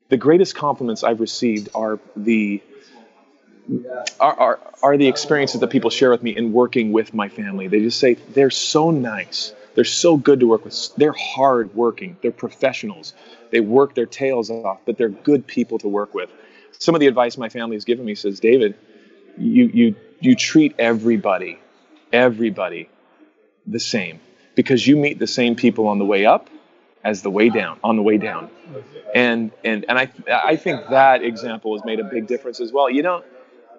the 0.10 0.18
greatest 0.18 0.56
compliments 0.56 1.04
I've 1.04 1.20
received 1.20 1.70
are 1.74 2.00
the 2.16 2.62
are, 4.20 4.40
are, 4.40 4.60
are 4.82 4.98
the 4.98 5.08
experiences 5.08 5.62
that 5.62 5.70
people 5.70 5.90
share 5.90 6.12
with 6.12 6.24
me 6.24 6.36
in 6.36 6.52
working 6.54 6.92
with 6.92 7.14
my 7.14 7.30
family. 7.30 7.68
They 7.68 7.80
just 7.80 8.00
say 8.00 8.16
they're 8.16 8.50
so 8.50 8.92
nice. 8.92 9.54
They're 9.76 9.84
so 9.84 10.18
good 10.18 10.42
to 10.42 10.48
work 10.48 10.66
with. 10.66 10.96
They're 10.98 11.14
hard 11.14 11.74
working. 11.74 12.18
They're 12.22 12.32
professionals. 12.32 13.14
They 13.52 13.60
work 13.60 13.96
their 13.96 14.06
tails 14.06 14.50
off, 14.50 14.80
but 14.86 14.98
they're 14.98 15.10
good 15.10 15.48
people 15.48 15.80
to 15.80 15.88
work 15.88 16.14
with. 16.14 16.30
Some 16.78 16.96
of 16.96 17.02
the 17.02 17.08
advice 17.08 17.38
my 17.38 17.50
family 17.50 17.76
has 17.76 17.86
given 17.86 18.06
me 18.06 18.16
says, 18.16 18.40
David, 18.40 18.76
you, 19.38 19.66
you, 19.66 19.96
you 20.20 20.36
treat 20.36 20.76
everybody, 20.78 21.60
everybody 22.12 22.90
the 23.66 23.80
same 23.80 24.20
because 24.56 24.86
you 24.86 24.96
meet 24.96 25.20
the 25.20 25.28
same 25.28 25.56
people 25.56 25.88
on 25.88 25.98
the 25.98 26.06
way 26.06 26.26
up 26.26 26.50
as 27.04 27.22
the 27.22 27.30
way 27.30 27.50
down, 27.50 27.80
on 27.84 27.96
the 27.96 28.02
way 28.02 28.18
down. 28.18 28.50
And, 29.14 29.52
and, 29.64 29.86
and 29.90 29.98
I, 30.00 30.10
I 30.32 30.56
think 30.56 30.90
that 30.90 31.24
example 31.24 31.76
has 31.76 31.86
made 31.86 32.00
a 32.00 32.04
big 32.04 32.28
difference 32.28 32.60
as 32.60 32.72
well. 32.72 32.90
You 32.90 33.02
don't, 33.02 33.26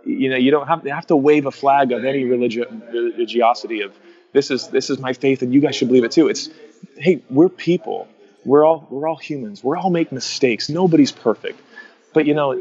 you 0.05 0.31
know 0.31 0.37
you 0.37 0.51
don't 0.51 0.67
have, 0.67 0.85
have 0.85 1.07
to 1.07 1.17
wave 1.17 1.47
a 1.47 1.51
flag 1.51 1.93
of 1.93 2.05
any 2.05 2.25
religi- 2.25 2.93
religiosity 2.93 3.81
of 3.81 3.93
this 4.33 4.51
is 4.51 4.69
this 4.69 4.91
is 4.91 4.99
my 4.99 5.13
faith 5.13 5.43
and 5.43 5.55
you 5.55 5.61
guys 5.61 5.77
should 5.77 5.89
believe 5.89 6.05
it 6.05 6.13
too. 6.13 6.29
It's 6.29 6.51
hey 6.97 7.23
we're 7.31 7.49
people. 7.49 8.09
We're 8.45 8.65
all 8.65 8.87
we're 8.91 9.09
all 9.09 9.17
humans. 9.17 9.65
We're 9.65 9.77
all 9.77 9.91
make 9.91 10.13
mistakes. 10.13 10.69
Nobody's 10.69 11.13
perfect. 11.13 11.61
But 12.13 12.27
you 12.27 12.35
know 12.35 12.53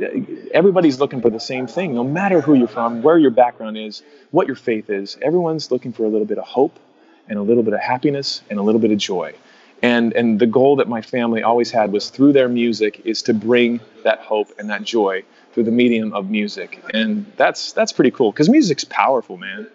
everybody's 0.54 1.00
looking 1.00 1.22
for 1.22 1.30
the 1.30 1.40
same 1.40 1.68
thing. 1.68 1.94
No 1.94 2.04
matter 2.04 2.42
who 2.42 2.54
you're 2.54 2.68
from 2.68 3.02
where 3.02 3.18
your 3.18 3.32
background 3.32 3.78
is 3.78 4.04
what 4.32 4.48
your 4.48 4.56
faith 4.56 4.90
is 4.90 5.18
everyone's 5.22 5.72
looking 5.72 5.94
for 5.94 6.06
a 6.06 6.10
little 6.10 6.28
bit 6.28 6.38
of 6.38 6.46
hope 6.46 6.80
and 7.28 7.38
a 7.40 7.42
little 7.42 7.64
bit 7.64 7.74
of 7.74 7.80
happiness 7.80 8.42
and 8.50 8.60
a 8.60 8.62
little 8.62 8.82
bit 8.82 8.92
of 8.92 8.98
joy. 8.98 9.34
And 9.82 10.14
and 10.14 10.40
the 10.40 10.48
goal 10.48 10.78
that 10.78 10.88
my 10.88 11.02
family 11.02 11.44
always 11.44 11.72
had 11.72 11.92
was 11.92 12.10
through 12.10 12.34
their 12.34 12.48
music 12.48 13.02
is 13.04 13.24
to 13.24 13.34
bring 13.34 13.82
that 14.04 14.20
hope 14.20 14.50
and 14.58 14.70
that 14.70 14.84
joy 14.84 15.24
through 15.54 15.64
the 15.64 15.72
medium 15.72 16.14
of 16.14 16.30
music, 16.30 16.84
and 16.94 17.26
that's 17.38 17.74
that's 17.74 17.92
pretty 17.92 18.12
cool 18.12 18.32
because 18.32 18.50
music's 18.50 18.84
powerful, 18.84 19.38
man. 19.38 19.68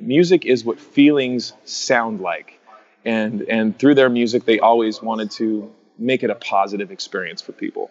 Music 0.00 0.44
is 0.44 0.64
what 0.64 0.78
feelings 0.78 1.52
sound 1.64 2.20
like, 2.20 2.60
and 3.04 3.42
and 3.42 3.78
through 3.78 3.94
their 3.94 4.10
music, 4.10 4.44
they 4.44 4.58
always 4.58 5.02
wanted 5.02 5.30
to 5.32 5.72
make 5.98 6.22
it 6.22 6.30
a 6.30 6.34
positive 6.34 6.90
experience 6.90 7.40
for 7.40 7.52
people. 7.52 7.90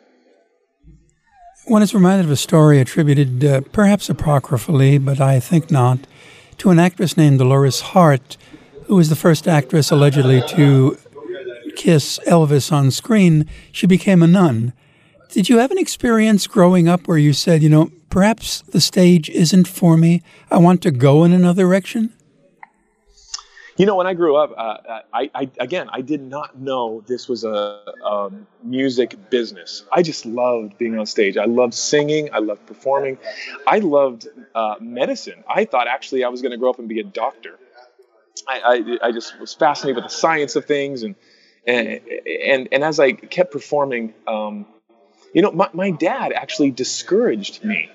One 1.65 1.81
is 1.81 1.93
reminded 1.93 2.25
of 2.25 2.31
a 2.31 2.35
story 2.35 2.81
attributed, 2.81 3.43
uh, 3.45 3.61
perhaps 3.71 4.09
apocryphally, 4.09 4.97
but 4.97 5.21
I 5.21 5.39
think 5.39 5.71
not, 5.71 5.99
to 6.57 6.71
an 6.71 6.79
actress 6.79 7.15
named 7.15 7.39
Dolores 7.39 7.79
Hart, 7.79 8.35
who 8.87 8.95
was 8.95 9.07
the 9.07 9.15
first 9.15 9.47
actress 9.47 9.89
allegedly 9.89 10.41
to 10.49 10.97
kiss 11.77 12.19
Elvis 12.27 12.71
on 12.71 12.91
screen. 12.91 13.47
She 13.71 13.87
became 13.87 14.21
a 14.21 14.27
nun. 14.27 14.73
Did 15.29 15.49
you 15.49 15.57
have 15.57 15.71
an 15.71 15.77
experience 15.77 16.47
growing 16.47 16.87
up 16.87 17.07
where 17.07 17.17
you 17.17 17.33
said, 17.33 17.63
you 17.63 17.69
know, 17.69 17.91
perhaps 18.09 18.61
the 18.69 18.81
stage 18.81 19.29
isn't 19.29 19.67
for 19.67 19.97
me? 19.97 20.21
I 20.51 20.57
want 20.57 20.81
to 20.83 20.91
go 20.91 21.23
in 21.23 21.33
another 21.33 21.63
direction? 21.63 22.13
You 23.75 23.87
know, 23.87 23.95
when 23.95 24.05
I 24.05 24.13
grew 24.13 24.35
up, 24.35 24.53
uh, 24.55 24.99
I, 25.11 25.31
I, 25.33 25.49
again, 25.59 25.89
I 25.91 26.01
did 26.01 26.21
not 26.21 26.59
know 26.59 27.03
this 27.07 27.27
was 27.27 27.43
a, 27.43 27.81
a, 28.05 28.29
music 28.63 29.31
business. 29.31 29.83
I 29.91 30.03
just 30.03 30.27
loved 30.27 30.77
being 30.77 30.97
on 30.99 31.07
stage. 31.07 31.37
I 31.37 31.45
loved 31.45 31.73
singing. 31.73 32.29
I 32.31 32.37
loved 32.37 32.67
performing. 32.67 33.17
I 33.65 33.79
loved 33.79 34.27
uh, 34.53 34.75
medicine. 34.79 35.43
I 35.49 35.65
thought 35.65 35.87
actually 35.87 36.23
I 36.23 36.29
was 36.29 36.43
going 36.43 36.51
to 36.51 36.57
grow 36.57 36.69
up 36.69 36.77
and 36.77 36.87
be 36.87 36.99
a 36.99 37.03
doctor. 37.03 37.57
I, 38.47 38.59
I, 39.03 39.07
I, 39.07 39.11
just 39.11 39.39
was 39.39 39.55
fascinated 39.55 39.95
with 39.95 40.11
the 40.11 40.15
science 40.15 40.55
of 40.55 40.65
things, 40.65 41.03
and 41.03 41.15
and 41.65 42.01
and, 42.45 42.67
and 42.71 42.83
as 42.83 42.99
I 42.99 43.13
kept 43.13 43.51
performing, 43.51 44.13
um, 44.27 44.65
you 45.33 45.41
know, 45.41 45.51
my, 45.51 45.69
my 45.73 45.91
dad 45.91 46.31
actually 46.31 46.71
discouraged 46.71 47.63
me 47.63 47.89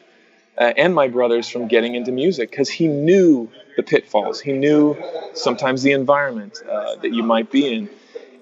uh, 0.59 0.73
and 0.76 0.95
my 0.95 1.09
brothers 1.09 1.49
from 1.49 1.68
getting 1.68 1.95
into 1.95 2.11
music 2.11 2.50
because 2.50 2.68
he 2.68 2.88
knew 2.88 3.50
the 3.76 3.83
pitfalls. 3.83 4.40
He 4.40 4.52
knew 4.52 4.97
sometimes 5.35 5.83
the 5.83 5.92
environment 5.92 6.61
uh, 6.68 6.97
that 6.97 7.12
you 7.12 7.23
might 7.23 7.50
be 7.50 7.73
in, 7.73 7.88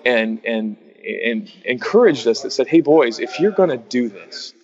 and 0.05 0.45
and 0.45 0.77
and 1.05 1.53
encouraged 1.65 2.27
us 2.27 2.41
that 2.43 2.53
said, 2.53 2.67
"Hey 2.67 2.81
boys, 2.81 3.21
if 3.21 3.39
you're 3.39 3.53
going 3.53 3.69
to 3.69 3.77
do 3.77 4.09
this, 4.09 4.55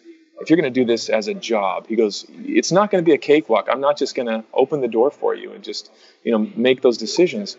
if 0.41 0.49
you're 0.49 0.57
going 0.57 0.73
to 0.73 0.81
do 0.81 0.87
this 0.87 1.11
as 1.11 1.29
a 1.29 1.35
job," 1.35 1.87
he 1.89 1.95
goes, 1.95 2.25
"It's 2.31 2.73
not 2.73 2.91
going 2.91 3.05
to 3.05 3.07
be 3.07 3.15
a 3.15 3.19
cakewalk. 3.19 3.69
I'm 3.71 3.83
not 3.83 3.99
just 3.99 4.15
going 4.15 4.29
to 4.29 4.45
open 4.55 4.81
the 4.81 4.89
door 4.89 5.11
for 5.11 5.35
you 5.35 5.53
and 5.53 5.63
just 5.63 5.91
you 6.25 6.33
know 6.33 6.51
make 6.57 6.81
those 6.81 6.97
decisions. 6.97 7.59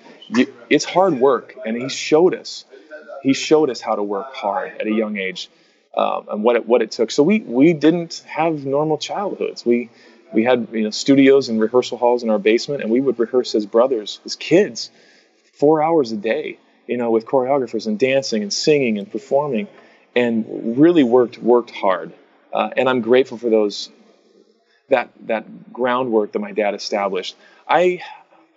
It's 0.70 0.86
hard 0.86 1.14
work." 1.20 1.56
And 1.66 1.80
he 1.80 1.88
showed 1.88 2.34
us. 2.34 2.66
He 3.22 3.34
showed 3.34 3.70
us 3.70 3.80
how 3.80 3.96
to 3.96 4.04
work 4.04 4.34
hard 4.34 4.74
at 4.82 4.88
a 4.88 4.92
young 4.92 5.18
age 5.18 5.50
um, 5.96 6.28
and 6.30 6.44
what 6.44 6.56
it, 6.56 6.68
what 6.68 6.82
it 6.82 6.92
took. 6.92 7.12
So 7.12 7.24
we 7.24 7.40
we 7.42 7.74
didn't 7.74 8.24
have 8.28 8.66
normal 8.66 8.98
childhoods. 8.98 9.66
We 9.66 9.90
we 10.34 10.44
had 10.44 10.68
you 10.72 10.84
know 10.84 10.90
studios 10.90 11.50
and 11.50 11.60
rehearsal 11.60 11.98
halls 11.98 12.24
in 12.24 12.30
our 12.30 12.40
basement, 12.40 12.82
and 12.82 12.92
we 12.92 13.00
would 13.00 13.20
rehearse 13.20 13.56
as 13.56 13.66
brothers, 13.66 14.20
as 14.26 14.36
kids, 14.36 14.90
four 15.54 15.82
hours 15.82 16.12
a 16.12 16.18
day. 16.18 16.60
You 16.88 16.98
know, 16.98 17.12
with 17.12 17.26
choreographers 17.26 17.88
and 17.88 17.98
dancing 17.98 18.44
and 18.44 18.52
singing 18.52 18.98
and 18.98 19.10
performing, 19.10 19.68
and 20.16 20.78
really 20.78 21.04
worked 21.04 21.38
worked 21.38 21.72
hard. 21.72 22.12
Uh, 22.52 22.70
and 22.76 22.90
I'm 22.90 23.02
grateful 23.02 23.38
for 23.38 23.50
those 23.50 23.90
that 24.90 25.12
that 25.28 25.72
groundwork 25.72 26.34
that 26.34 26.40
my 26.40 26.52
dad 26.52 26.74
established. 26.76 27.36
I 27.68 28.02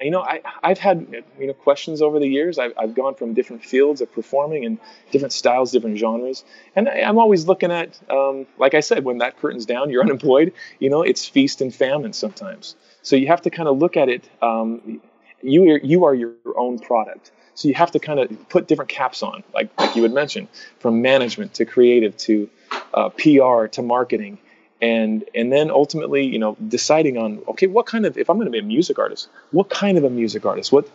you 0.01 0.11
know, 0.11 0.21
I, 0.21 0.43
I've 0.63 0.79
had 0.79 1.07
you 1.39 1.47
know 1.47 1.53
questions 1.55 2.03
over 2.03 2.19
the 2.19 2.27
years. 2.27 2.59
I've, 2.59 2.73
I've 2.77 2.95
gone 2.95 3.15
from 3.15 3.35
different 3.35 3.65
fields 3.65 4.01
of 4.01 4.13
performing 4.13 4.65
and 4.65 4.79
different 5.11 5.33
styles, 5.33 5.73
different 5.73 5.99
genres, 5.99 6.45
and 6.75 6.89
I, 6.89 6.99
am 6.99 7.19
always 7.19 7.47
looking 7.47 7.73
at, 7.73 7.99
um, 8.11 8.47
like 8.59 8.75
I 8.75 8.81
said, 8.81 9.05
when 9.05 9.19
that 9.19 9.39
curtain's 9.39 9.67
down, 9.67 9.91
you're 9.91 10.03
unemployed. 10.09 10.53
You 10.79 10.91
know, 10.91 11.03
it's 11.03 11.27
feast 11.27 11.61
and 11.61 11.75
famine 11.75 12.13
sometimes. 12.13 12.77
So 13.03 13.17
you 13.17 13.29
have 13.29 13.43
to 13.43 13.51
kind 13.51 13.69
of 13.69 13.79
look 13.79 13.97
at 13.97 14.09
it. 14.09 14.29
Um, 14.43 15.01
you 15.43 15.71
are, 15.71 15.79
you 15.79 16.05
are 16.05 16.15
your 16.15 16.35
own 16.57 16.79
product. 16.79 17.31
So 17.55 17.69
you 17.69 17.75
have 17.75 17.91
to 17.93 17.99
kind 17.99 18.21
of 18.21 18.49
put 18.51 18.69
different 18.69 18.91
caps 18.91 19.23
on, 19.23 19.43
like 19.55 19.71
like 19.79 19.97
you 19.97 20.03
had 20.03 20.13
mentioned, 20.13 20.49
from 20.79 21.01
management 21.01 21.55
to 21.55 21.65
creative 21.65 22.17
to 22.19 22.51
uh, 22.93 23.09
PR 23.11 23.67
to 23.69 23.83
marketing 23.83 24.39
and 24.81 25.25
and 25.35 25.53
then 25.53 25.71
ultimately 25.71 26.25
you 26.25 26.39
know 26.39 26.57
deciding 26.69 27.17
on 27.17 27.43
okay 27.49 27.67
what 27.67 27.87
kind 27.87 28.05
of 28.05 28.19
if 28.19 28.29
i'm 28.29 28.37
going 28.37 28.47
to 28.47 28.53
be 28.53 28.59
a 28.59 28.63
music 28.63 28.99
artist 28.99 29.29
what 29.51 29.71
kind 29.71 29.97
of 29.99 30.05
a 30.05 30.11
music 30.11 30.45
artist? 30.45 30.73
What 30.73 30.89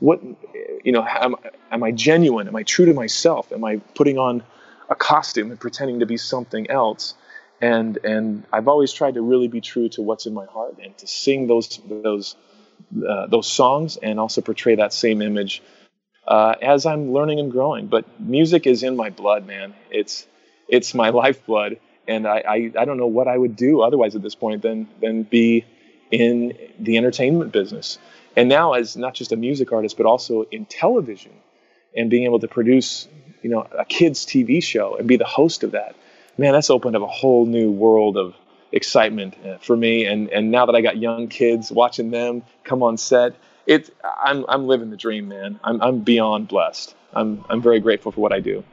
what 0.00 0.22
you 0.84 0.92
know 0.92 1.04
am, 1.06 1.34
am 1.70 1.82
i 1.82 1.90
genuine? 1.90 2.48
Am 2.48 2.56
i 2.56 2.62
true 2.62 2.86
to 2.86 2.94
myself? 2.94 3.52
Am 3.52 3.64
i 3.64 3.76
putting 3.94 4.18
on 4.18 4.42
a 4.88 4.94
costume 4.94 5.50
and 5.50 5.60
pretending 5.60 6.00
to 6.00 6.06
be 6.06 6.16
something 6.16 6.70
else? 6.70 7.14
And 7.60 7.98
and 8.04 8.44
i've 8.52 8.68
always 8.68 8.92
tried 8.92 9.14
to 9.14 9.22
really 9.22 9.48
be 9.48 9.60
true 9.60 9.88
to 9.90 10.02
what's 10.02 10.26
in 10.26 10.34
my 10.34 10.46
heart 10.46 10.76
and 10.82 10.96
to 10.98 11.06
sing 11.06 11.46
those 11.48 11.80
those 11.88 12.36
uh, 13.08 13.26
those 13.26 13.50
songs 13.50 13.96
and 13.96 14.20
also 14.20 14.40
portray 14.40 14.76
that 14.76 14.92
same 14.92 15.20
image 15.20 15.62
uh, 16.26 16.54
as 16.62 16.86
i'm 16.86 17.12
learning 17.12 17.40
and 17.40 17.50
growing. 17.50 17.88
But 17.88 18.20
music 18.20 18.66
is 18.66 18.82
in 18.82 18.94
my 18.96 19.10
blood 19.10 19.46
man. 19.46 19.74
It's 19.90 20.26
it's 20.68 20.94
my 20.94 21.08
lifeblood 21.22 21.80
and 22.08 22.26
I, 22.26 22.42
I, 22.48 22.72
I 22.78 22.84
don't 22.84 22.96
know 22.96 23.06
what 23.06 23.28
I 23.28 23.36
would 23.36 23.54
do 23.54 23.82
otherwise 23.82 24.16
at 24.16 24.22
this 24.22 24.34
point 24.34 24.62
than 24.62 24.88
than 25.00 25.22
be 25.22 25.64
in 26.10 26.56
the 26.78 26.96
entertainment 26.96 27.52
business. 27.52 27.98
And 28.36 28.48
now 28.48 28.72
as 28.72 28.96
not 28.96 29.14
just 29.14 29.32
a 29.32 29.36
music 29.36 29.72
artist, 29.72 29.96
but 29.96 30.06
also 30.06 30.42
in 30.44 30.64
television 30.64 31.32
and 31.96 32.08
being 32.08 32.24
able 32.24 32.40
to 32.40 32.48
produce, 32.48 33.08
you 33.42 33.50
know, 33.50 33.66
a 33.76 33.84
kids 33.84 34.24
TV 34.24 34.62
show 34.62 34.96
and 34.96 35.06
be 35.06 35.16
the 35.16 35.24
host 35.24 35.64
of 35.64 35.72
that. 35.72 35.94
Man, 36.36 36.52
that's 36.52 36.70
opened 36.70 36.96
up 36.96 37.02
a 37.02 37.06
whole 37.06 37.46
new 37.46 37.70
world 37.70 38.16
of 38.16 38.34
excitement 38.72 39.34
uh, 39.44 39.58
for 39.58 39.76
me. 39.76 40.06
And 40.06 40.28
and 40.30 40.50
now 40.50 40.66
that 40.66 40.74
I 40.74 40.80
got 40.80 40.96
young 40.96 41.28
kids 41.28 41.70
watching 41.70 42.10
them 42.10 42.42
come 42.64 42.82
on 42.82 42.96
set, 42.96 43.34
it 43.66 43.90
I'm 44.02 44.44
I'm 44.48 44.66
living 44.66 44.90
the 44.90 44.96
dream, 44.96 45.28
man. 45.28 45.60
I'm 45.62 45.80
I'm 45.82 46.00
beyond 46.00 46.48
blessed. 46.48 46.94
I'm 47.12 47.44
I'm 47.48 47.60
very 47.60 47.80
grateful 47.80 48.12
for 48.12 48.20
what 48.20 48.32
I 48.32 48.40
do. 48.40 48.64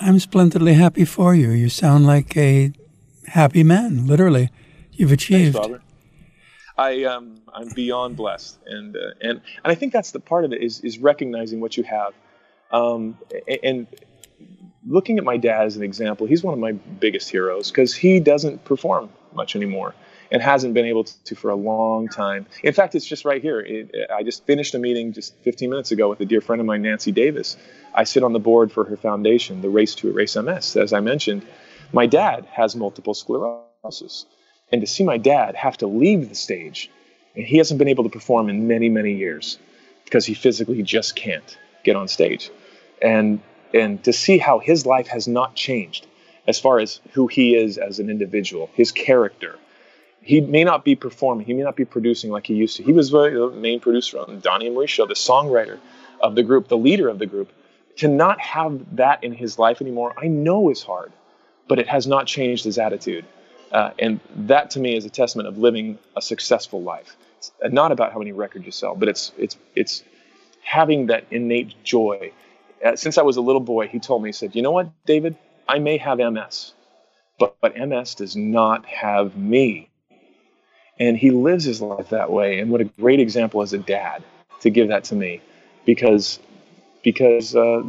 I'm 0.00 0.18
splendidly 0.18 0.74
happy 0.74 1.04
for 1.04 1.34
you. 1.34 1.50
You 1.50 1.68
sound 1.68 2.06
like 2.06 2.36
a 2.36 2.72
happy 3.26 3.62
man, 3.62 4.06
literally. 4.06 4.50
You've 4.92 5.12
achieved. 5.12 5.56
Thanks. 5.56 5.80
I 6.78 7.04
um, 7.04 7.42
I'm 7.52 7.68
beyond 7.68 8.16
blessed, 8.16 8.58
and 8.66 8.96
uh, 8.96 9.00
and 9.20 9.40
and 9.62 9.72
I 9.72 9.74
think 9.74 9.92
that's 9.92 10.12
the 10.12 10.20
part 10.20 10.46
of 10.46 10.52
it 10.52 10.62
is 10.62 10.80
is 10.80 10.98
recognizing 10.98 11.60
what 11.60 11.76
you 11.76 11.82
have, 11.82 12.14
um, 12.70 13.18
and 13.62 13.86
looking 14.86 15.18
at 15.18 15.24
my 15.24 15.36
dad 15.36 15.66
as 15.66 15.76
an 15.76 15.82
example. 15.82 16.26
He's 16.26 16.42
one 16.42 16.54
of 16.54 16.60
my 16.60 16.72
biggest 16.72 17.28
heroes 17.28 17.70
because 17.70 17.94
he 17.94 18.18
doesn't 18.18 18.64
perform 18.64 19.10
much 19.34 19.54
anymore 19.56 19.94
and 20.30 20.40
hasn't 20.42 20.74
been 20.74 20.86
able 20.86 21.04
to 21.04 21.34
for 21.34 21.50
a 21.50 21.56
long 21.56 22.08
time. 22.08 22.46
In 22.62 22.72
fact, 22.72 22.94
it's 22.94 23.06
just 23.06 23.24
right 23.24 23.42
here. 23.42 23.60
It, 23.60 23.94
I 24.14 24.22
just 24.22 24.46
finished 24.46 24.74
a 24.74 24.78
meeting 24.78 25.12
just 25.12 25.34
15 25.38 25.70
minutes 25.70 25.90
ago 25.90 26.08
with 26.08 26.20
a 26.20 26.24
dear 26.24 26.40
friend 26.40 26.60
of 26.60 26.66
mine, 26.66 26.82
Nancy 26.82 27.12
Davis. 27.12 27.56
I 27.94 28.04
sit 28.04 28.22
on 28.22 28.32
the 28.32 28.38
board 28.38 28.70
for 28.70 28.84
her 28.84 28.96
foundation, 28.96 29.60
the 29.60 29.68
Race 29.68 29.94
to 29.96 30.08
Erase 30.08 30.36
MS. 30.36 30.76
As 30.76 30.92
I 30.92 31.00
mentioned, 31.00 31.44
my 31.92 32.06
dad 32.06 32.46
has 32.52 32.76
multiple 32.76 33.14
sclerosis. 33.14 34.26
And 34.70 34.80
to 34.80 34.86
see 34.86 35.02
my 35.02 35.18
dad 35.18 35.56
have 35.56 35.76
to 35.78 35.88
leave 35.88 36.28
the 36.28 36.34
stage, 36.36 36.90
and 37.34 37.44
he 37.44 37.58
hasn't 37.58 37.78
been 37.78 37.88
able 37.88 38.04
to 38.04 38.10
perform 38.10 38.48
in 38.48 38.68
many, 38.68 38.88
many 38.88 39.14
years 39.14 39.58
because 40.04 40.26
he 40.26 40.34
physically 40.34 40.82
just 40.82 41.16
can't 41.16 41.58
get 41.82 41.96
on 41.96 42.06
stage. 42.06 42.50
And, 43.02 43.40
and 43.74 44.02
to 44.04 44.12
see 44.12 44.38
how 44.38 44.58
his 44.58 44.86
life 44.86 45.08
has 45.08 45.26
not 45.26 45.54
changed 45.54 46.06
as 46.46 46.58
far 46.58 46.78
as 46.78 47.00
who 47.12 47.26
he 47.26 47.54
is 47.54 47.78
as 47.78 47.98
an 47.98 48.10
individual, 48.10 48.70
his 48.74 48.92
character, 48.92 49.58
he 50.22 50.40
may 50.40 50.64
not 50.64 50.84
be 50.84 50.94
performing, 50.94 51.46
he 51.46 51.54
may 51.54 51.62
not 51.62 51.76
be 51.76 51.84
producing 51.84 52.30
like 52.30 52.46
he 52.46 52.54
used 52.54 52.76
to. 52.76 52.82
He 52.82 52.92
was 52.92 53.10
the 53.10 53.52
main 53.54 53.80
producer 53.80 54.18
on 54.18 54.40
Donny 54.40 54.66
and 54.66 54.88
show, 54.88 55.06
the 55.06 55.14
songwriter 55.14 55.78
of 56.20 56.34
the 56.34 56.42
group, 56.42 56.68
the 56.68 56.76
leader 56.76 57.08
of 57.08 57.18
the 57.18 57.26
group. 57.26 57.52
To 57.96 58.08
not 58.08 58.40
have 58.40 58.96
that 58.96 59.24
in 59.24 59.32
his 59.32 59.58
life 59.58 59.80
anymore, 59.80 60.14
I 60.16 60.28
know 60.28 60.70
is 60.70 60.82
hard, 60.82 61.12
but 61.68 61.78
it 61.78 61.88
has 61.88 62.06
not 62.06 62.26
changed 62.26 62.64
his 62.64 62.78
attitude. 62.78 63.24
Uh, 63.72 63.90
and 63.98 64.20
that 64.34 64.70
to 64.70 64.80
me 64.80 64.96
is 64.96 65.04
a 65.04 65.10
testament 65.10 65.48
of 65.48 65.58
living 65.58 65.98
a 66.16 66.22
successful 66.22 66.82
life. 66.82 67.16
It's 67.38 67.52
not 67.70 67.92
about 67.92 68.12
how 68.12 68.18
many 68.18 68.32
records 68.32 68.66
you 68.66 68.72
sell, 68.72 68.94
but 68.94 69.08
it's 69.08 69.32
it's 69.38 69.56
it's 69.74 70.02
having 70.62 71.06
that 71.06 71.24
innate 71.30 71.74
joy. 71.84 72.32
Uh, 72.84 72.96
since 72.96 73.16
I 73.16 73.22
was 73.22 73.36
a 73.36 73.40
little 73.40 73.60
boy, 73.60 73.88
he 73.88 73.98
told 73.98 74.22
me, 74.22 74.28
he 74.28 74.32
said, 74.32 74.54
"You 74.54 74.62
know 74.62 74.72
what, 74.72 74.90
David? 75.06 75.36
I 75.68 75.78
may 75.78 75.98
have 75.98 76.18
MS, 76.18 76.72
but 77.38 77.56
but 77.60 77.76
MS 77.76 78.16
does 78.16 78.36
not 78.36 78.86
have 78.86 79.36
me." 79.36 79.89
And 81.00 81.16
he 81.16 81.30
lives 81.30 81.64
his 81.64 81.80
life 81.80 82.10
that 82.10 82.30
way. 82.30 82.60
And 82.60 82.70
what 82.70 82.80
a 82.80 82.84
great 82.84 83.18
example 83.18 83.62
as 83.62 83.72
a 83.72 83.78
dad 83.78 84.22
to 84.60 84.70
give 84.70 84.88
that 84.88 85.04
to 85.04 85.16
me, 85.16 85.40
because 85.84 86.38
because 87.02 87.56
uh, 87.56 87.82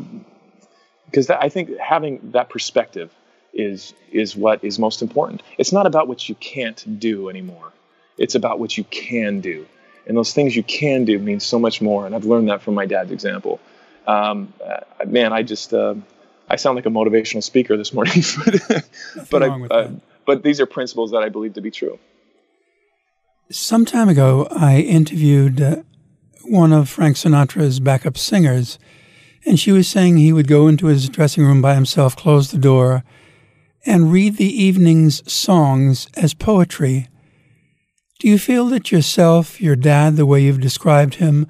because 1.05 1.27
that, 1.27 1.43
I 1.43 1.49
think 1.49 1.77
having 1.77 2.31
that 2.31 2.49
perspective 2.49 3.13
is 3.53 3.93
is 4.11 4.35
what 4.35 4.63
is 4.63 4.79
most 4.79 5.01
important. 5.01 5.43
It's 5.57 5.73
not 5.73 5.85
about 5.85 6.07
what 6.07 6.29
you 6.29 6.35
can't 6.35 6.99
do 6.99 7.29
anymore. 7.29 7.71
It's 8.17 8.35
about 8.35 8.59
what 8.59 8.77
you 8.77 8.85
can 8.85 9.41
do, 9.41 9.67
and 10.07 10.15
those 10.15 10.33
things 10.33 10.55
you 10.55 10.63
can 10.63 11.05
do 11.05 11.19
mean 11.19 11.39
so 11.39 11.59
much 11.59 11.81
more. 11.81 12.05
And 12.05 12.15
I've 12.15 12.25
learned 12.25 12.49
that 12.49 12.61
from 12.61 12.75
my 12.75 12.85
dad's 12.85 13.11
example. 13.11 13.59
Um, 14.07 14.53
uh, 14.65 15.05
man, 15.05 15.33
I 15.33 15.43
just 15.43 15.73
uh, 15.73 15.95
I 16.49 16.55
sound 16.55 16.75
like 16.75 16.85
a 16.85 16.89
motivational 16.89 17.43
speaker 17.43 17.77
this 17.77 17.93
morning, 17.93 18.23
but 18.45 19.29
but, 19.29 19.43
I, 19.43 19.47
uh, 19.47 19.91
but 20.25 20.43
these 20.43 20.61
are 20.61 20.65
principles 20.65 21.11
that 21.11 21.23
I 21.23 21.29
believe 21.29 21.55
to 21.55 21.61
be 21.61 21.71
true. 21.71 21.99
Some 23.51 23.83
time 23.83 24.07
ago, 24.07 24.47
I 24.49 24.79
interviewed 24.79 25.61
uh, 25.61 25.75
one 26.43 26.71
of 26.71 26.87
Frank 26.87 27.17
Sinatra's 27.17 27.81
backup 27.81 28.17
singers, 28.17 28.79
and 29.45 29.59
she 29.59 29.73
was 29.73 29.89
saying 29.89 30.15
he 30.15 30.31
would 30.31 30.47
go 30.47 30.69
into 30.69 30.85
his 30.85 31.09
dressing 31.09 31.43
room 31.43 31.61
by 31.61 31.75
himself, 31.75 32.15
close 32.15 32.49
the 32.49 32.57
door, 32.57 33.03
and 33.85 34.09
read 34.09 34.37
the 34.37 34.45
evening's 34.45 35.29
songs 35.29 36.07
as 36.15 36.33
poetry. 36.33 37.09
Do 38.19 38.29
you 38.29 38.39
feel 38.39 38.67
that 38.67 38.89
yourself, 38.89 39.59
your 39.59 39.75
dad, 39.75 40.15
the 40.15 40.25
way 40.25 40.43
you've 40.43 40.61
described 40.61 41.15
him, 41.15 41.45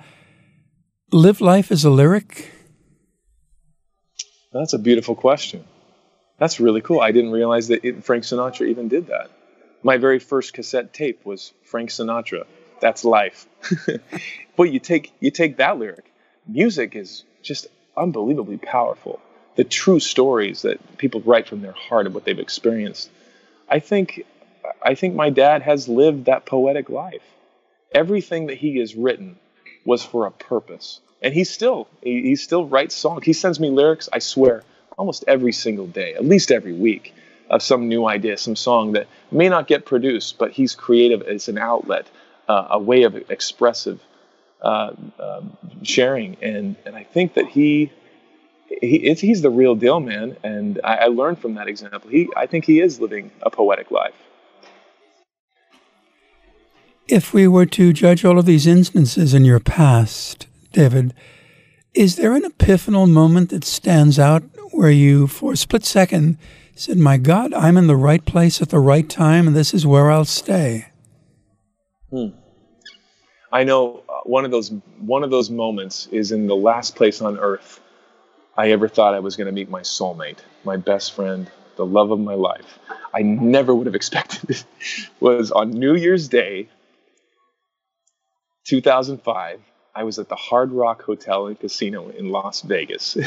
live 1.12 1.40
life 1.40 1.72
as 1.72 1.86
a 1.86 1.92
lyric? 1.92 2.52
That's 4.52 4.74
a 4.74 4.80
beautiful 4.80 5.14
question. 5.14 5.66
That's 6.40 6.60
really 6.60 6.82
cool. 6.82 7.00
I 7.00 7.12
didn't 7.12 7.32
realize 7.32 7.68
that 7.68 7.84
Frank 8.04 8.24
Sinatra 8.24 8.68
even 8.70 8.88
did 8.88 9.06
that. 9.08 9.30
My 9.84 9.98
very 9.98 10.20
first 10.20 10.54
cassette 10.54 10.94
tape 10.94 11.26
was 11.26 11.54
Frank 11.64 11.90
Sinatra. 11.90 12.46
That's 12.80 13.04
life. 13.04 13.48
but 14.56 14.64
you 14.64 14.80
take 14.80 15.14
you 15.20 15.32
take 15.32 15.58
that 15.58 15.80
lyric. 15.80 16.12
Music 16.48 16.96
is 16.96 17.24
just 17.42 17.68
unbelievably 17.98 18.58
powerful. 18.58 19.20
The 19.56 19.64
true 19.64 20.00
stories 20.00 20.64
that 20.64 20.98
people 20.98 21.22
write 21.22 21.48
from 21.48 21.62
their 21.62 21.74
heart 21.74 22.08
of 22.08 22.14
what 22.16 22.26
they've 22.26 22.40
experienced. 22.40 23.10
I 23.70 23.80
think 23.80 24.26
I 24.84 24.96
think 24.96 25.16
my 25.16 25.30
dad 25.30 25.62
has 25.62 25.88
lived 25.88 26.26
that 26.26 26.46
poetic 26.46 26.90
life. 26.90 27.24
Everything 27.94 28.48
that 28.48 28.58
he 28.58 28.80
has 28.80 28.96
written 28.96 29.38
was 29.86 30.04
for 30.04 30.26
a 30.26 30.32
purpose. 30.32 31.02
And 31.22 31.34
he 31.34 31.44
still 31.44 31.88
he, 32.04 32.22
he 32.22 32.36
still 32.36 32.66
writes 32.66 32.96
songs. 32.96 33.26
He 33.26 33.34
sends 33.34 33.60
me 33.60 33.70
lyrics, 33.70 34.10
I 34.12 34.20
swear, 34.20 34.64
almost 34.98 35.24
every 35.28 35.52
single 35.52 35.88
day, 35.88 36.14
at 36.14 36.26
least 36.26 36.52
every 36.52 36.74
week, 36.74 37.14
of 37.52 37.62
some 37.62 37.88
new 37.88 38.08
idea, 38.08 38.36
some 38.38 38.56
song 38.56 38.94
that 38.94 39.06
may 39.30 39.50
not 39.50 39.68
get 39.68 39.86
produced, 39.86 40.40
but 40.40 40.50
he's 40.52 40.74
creative 40.74 41.22
as 41.22 41.48
an 41.48 41.60
outlet, 41.60 42.08
uh, 42.48 42.68
a 42.72 42.80
way 42.80 43.04
of 43.04 43.14
expressive 43.30 44.00
uh, 44.64 44.92
um, 45.20 45.56
sharing. 45.84 46.38
And 46.42 46.76
and 46.86 46.96
I 46.96 47.04
think 47.04 47.36
that 47.36 47.48
he. 47.48 47.92
He, 48.82 49.14
he's 49.14 49.42
the 49.42 49.50
real 49.50 49.76
deal, 49.76 50.00
man, 50.00 50.38
and 50.44 50.80
I, 50.82 50.96
I 50.96 51.08
learned 51.08 51.40
from 51.40 51.56
that 51.56 51.68
example. 51.68 52.10
He, 52.10 52.30
I 52.38 52.46
think, 52.48 52.64
he 52.64 52.80
is 52.80 53.02
living 53.02 53.30
a 53.42 53.50
poetic 53.50 53.92
life. 53.92 54.16
If 57.10 57.34
we 57.34 57.50
were 57.50 57.66
to 57.66 57.92
judge 57.92 58.24
all 58.24 58.40
of 58.40 58.46
these 58.46 58.66
instances 58.66 59.34
in 59.34 59.44
your 59.44 59.60
past, 59.60 60.48
David, 60.72 61.14
is 61.94 62.16
there 62.16 62.34
an 62.34 62.44
epiphanal 62.44 63.10
moment 63.10 63.50
that 63.50 63.66
stands 63.66 64.18
out 64.18 64.44
where 64.72 64.90
you, 64.90 65.28
for 65.28 65.52
a 65.52 65.58
split 65.58 65.84
second, 65.84 66.38
said, 66.82 66.98
My 66.98 67.18
God, 67.18 67.54
I'm 67.54 67.78
in 67.78 67.86
the 67.86 67.96
right 67.96 68.26
place 68.26 68.60
at 68.62 68.70
the 68.70 68.80
right 68.80 69.08
time, 69.08 69.48
and 69.48 69.56
this 69.56 69.72
is 69.72 69.86
where 69.86 70.10
I'll 70.10 70.26
stay? 70.26 70.88
Hmm. 72.10 72.30
I 73.52 73.64
know 73.64 74.04
uh, 74.10 74.22
one 74.24 74.46
of 74.46 74.52
those 74.52 74.72
one 75.00 75.24
of 75.24 75.30
those 75.30 75.50
moments 75.50 76.08
is 76.08 76.32
in 76.32 76.48
the 76.48 76.56
last 76.56 76.96
place 76.96 77.22
on 77.22 77.38
earth 77.38 77.80
I 78.58 78.72
ever 78.72 78.88
thought 78.88 79.14
I 79.14 79.20
was 79.20 79.36
going 79.36 79.46
to 79.46 79.52
meet 79.52 79.70
my 79.70 79.82
soulmate, 79.82 80.40
my 80.64 80.76
best 80.78 81.14
friend, 81.14 81.50
the 81.76 81.86
love 81.86 82.10
of 82.12 82.20
my 82.20 82.34
life. 82.34 82.80
I 83.14 83.22
never 83.22 83.76
would 83.76 83.86
have 83.86 83.96
expected 83.96 84.50
it. 84.50 84.66
was 85.20 85.52
on 85.52 85.70
New 85.70 85.96
Year's 85.96 86.28
Day, 86.30 86.68
2005. 88.66 89.60
I 89.94 90.04
was 90.04 90.18
at 90.18 90.30
the 90.30 90.36
Hard 90.36 90.72
Rock 90.72 91.04
Hotel 91.04 91.48
and 91.48 91.60
Casino 91.60 92.10
in 92.10 92.30
Las 92.30 92.62
Vegas 92.62 93.18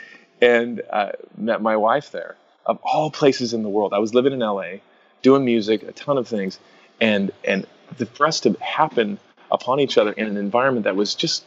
and 0.40 0.80
uh, 0.90 1.12
met 1.36 1.60
my 1.60 1.76
wife 1.76 2.10
there. 2.10 2.36
Of 2.64 2.78
all 2.82 3.10
places 3.10 3.54
in 3.54 3.62
the 3.62 3.68
world, 3.68 3.92
I 3.92 3.98
was 3.98 4.14
living 4.14 4.32
in 4.32 4.38
LA, 4.40 4.74
doing 5.22 5.44
music, 5.44 5.82
a 5.82 5.92
ton 5.92 6.18
of 6.18 6.28
things, 6.28 6.58
and 7.00 7.32
and 7.44 7.66
for 8.14 8.26
us 8.26 8.40
to 8.40 8.52
happen 8.60 9.18
upon 9.50 9.80
each 9.80 9.98
other 9.98 10.12
in 10.12 10.26
an 10.26 10.36
environment 10.36 10.84
that 10.84 10.96
was 10.96 11.14
just 11.14 11.44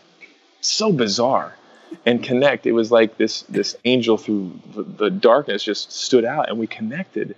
so 0.62 0.92
bizarre 0.92 1.56
and 2.06 2.24
connect. 2.24 2.66
It 2.66 2.74
was 2.74 2.92
like 2.92 3.18
this 3.18 3.44
this 3.44 3.76
angel 3.86 4.18
through 4.18 4.60
the, 4.74 4.84
the 4.84 5.10
darkness 5.10 5.64
just 5.64 5.92
stood 5.92 6.26
out, 6.26 6.50
and 6.50 6.60
we 6.60 6.68
connected, 6.68 7.36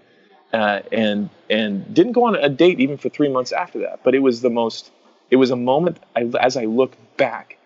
uh, 0.54 0.82
and 0.92 1.30
and 1.50 1.94
didn't 1.94 2.14
go 2.14 2.26
on 2.26 2.36
a 2.36 2.50
date 2.50 2.80
even 2.80 2.98
for 2.98 3.10
three 3.10 3.30
months 3.30 3.52
after 3.52 3.80
that. 3.80 4.04
But 4.04 4.16
it 4.16 4.20
was 4.20 4.42
the 4.42 4.50
most 4.50 4.92
it 5.30 5.36
was 5.36 5.52
a 5.52 5.56
moment, 5.56 6.00
I, 6.16 6.22
as 6.40 6.58
I 6.58 6.66
look 6.66 6.94
back, 7.18 7.58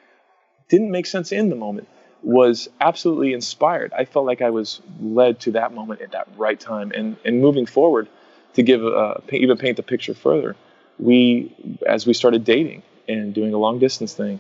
didn't 0.70 0.92
make 0.92 1.06
sense 1.06 1.32
in 1.32 1.50
the 1.50 1.56
moment, 1.56 1.88
was 2.24 2.70
absolutely 2.80 3.34
inspired. 3.34 3.94
I 3.94 4.06
felt 4.06 4.26
like 4.26 4.42
I 4.42 4.52
was 4.52 4.82
led 5.02 5.40
to 5.42 5.52
that 5.54 5.74
moment 5.74 6.02
at 6.02 6.12
that 6.12 6.28
right 6.38 6.60
time. 6.60 6.92
And, 6.94 7.18
and 7.26 7.42
moving 7.42 7.66
forward, 7.66 8.08
to 8.54 8.64
give 8.64 8.84
a, 8.84 9.22
even 9.32 9.58
paint 9.58 9.78
the 9.78 9.84
picture 9.84 10.14
further, 10.14 10.56
we, 11.00 11.54
as 11.88 12.06
we 12.06 12.14
started 12.14 12.44
dating 12.44 12.84
and 13.08 13.34
doing 13.34 13.54
a 13.54 13.58
long 13.58 13.80
distance 13.80 14.14
thing, 14.14 14.40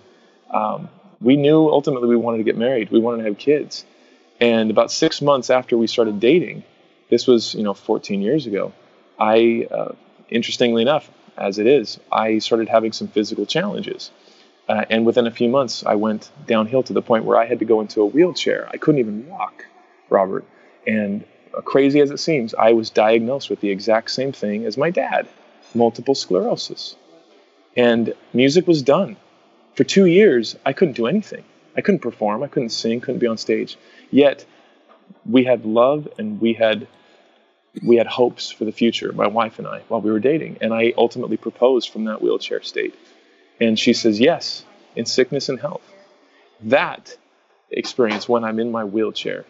um, 0.49 0.89
we 1.21 1.35
knew 1.37 1.69
ultimately 1.69 2.07
we 2.07 2.15
wanted 2.15 2.39
to 2.39 2.43
get 2.43 2.57
married. 2.57 2.91
We 2.91 2.99
wanted 2.99 3.19
to 3.19 3.29
have 3.29 3.37
kids. 3.37 3.85
And 4.39 4.71
about 4.71 4.91
six 4.91 5.21
months 5.21 5.49
after 5.49 5.77
we 5.77 5.87
started 5.87 6.19
dating, 6.19 6.63
this 7.09 7.27
was, 7.27 7.53
you 7.53 7.63
know, 7.63 7.73
14 7.73 8.21
years 8.21 8.47
ago, 8.47 8.73
I, 9.19 9.67
uh, 9.71 9.93
interestingly 10.29 10.81
enough, 10.81 11.09
as 11.37 11.59
it 11.59 11.67
is, 11.67 11.99
I 12.11 12.39
started 12.39 12.69
having 12.69 12.91
some 12.91 13.07
physical 13.07 13.45
challenges. 13.45 14.11
Uh, 14.67 14.85
and 14.89 15.05
within 15.05 15.27
a 15.27 15.31
few 15.31 15.49
months, 15.49 15.83
I 15.85 15.95
went 15.95 16.31
downhill 16.47 16.83
to 16.83 16.93
the 16.93 17.01
point 17.01 17.25
where 17.25 17.37
I 17.37 17.45
had 17.45 17.59
to 17.59 17.65
go 17.65 17.81
into 17.81 18.01
a 18.01 18.05
wheelchair. 18.05 18.69
I 18.71 18.77
couldn't 18.77 18.99
even 18.99 19.27
walk, 19.27 19.65
Robert. 20.09 20.45
And 20.87 21.25
uh, 21.55 21.61
crazy 21.61 21.99
as 21.99 22.11
it 22.11 22.19
seems, 22.19 22.53
I 22.53 22.71
was 22.71 22.89
diagnosed 22.89 23.49
with 23.49 23.59
the 23.59 23.69
exact 23.69 24.11
same 24.11 24.31
thing 24.31 24.65
as 24.65 24.77
my 24.77 24.89
dad 24.89 25.27
multiple 25.73 26.15
sclerosis. 26.15 26.95
And 27.75 28.13
music 28.33 28.67
was 28.67 28.81
done. 28.81 29.17
For 29.75 29.83
two 29.83 30.05
years, 30.05 30.55
I 30.65 30.73
couldn't 30.73 30.95
do 30.95 31.07
anything. 31.07 31.43
I 31.75 31.81
couldn't 31.81 32.01
perform, 32.01 32.43
I 32.43 32.47
couldn't 32.47 32.69
sing, 32.69 32.99
couldn't 32.99 33.19
be 33.19 33.27
on 33.27 33.37
stage. 33.37 33.77
Yet, 34.09 34.45
we 35.25 35.43
had 35.43 35.65
love 35.65 36.07
and 36.17 36.41
we 36.41 36.53
had 36.53 36.87
we 37.83 37.95
had 37.95 38.07
hopes 38.07 38.51
for 38.51 38.65
the 38.65 38.71
future, 38.73 39.13
my 39.13 39.27
wife 39.27 39.57
and 39.57 39.65
I, 39.65 39.81
while 39.87 40.01
we 40.01 40.11
were 40.11 40.19
dating. 40.19 40.57
And 40.59 40.73
I 40.73 40.93
ultimately 40.97 41.37
proposed 41.37 41.89
from 41.89 42.03
that 42.05 42.21
wheelchair 42.21 42.61
state. 42.61 42.93
And 43.61 43.79
she 43.79 43.93
says, 43.93 44.19
yes, 44.19 44.65
in 44.95 45.05
sickness 45.05 45.47
and 45.47 45.59
health. 45.59 45.83
That 46.63 47.15
experience 47.69 48.27
when 48.27 48.43
I'm 48.43 48.59
in 48.59 48.71
my 48.71 48.83
wheelchair, 48.83 49.45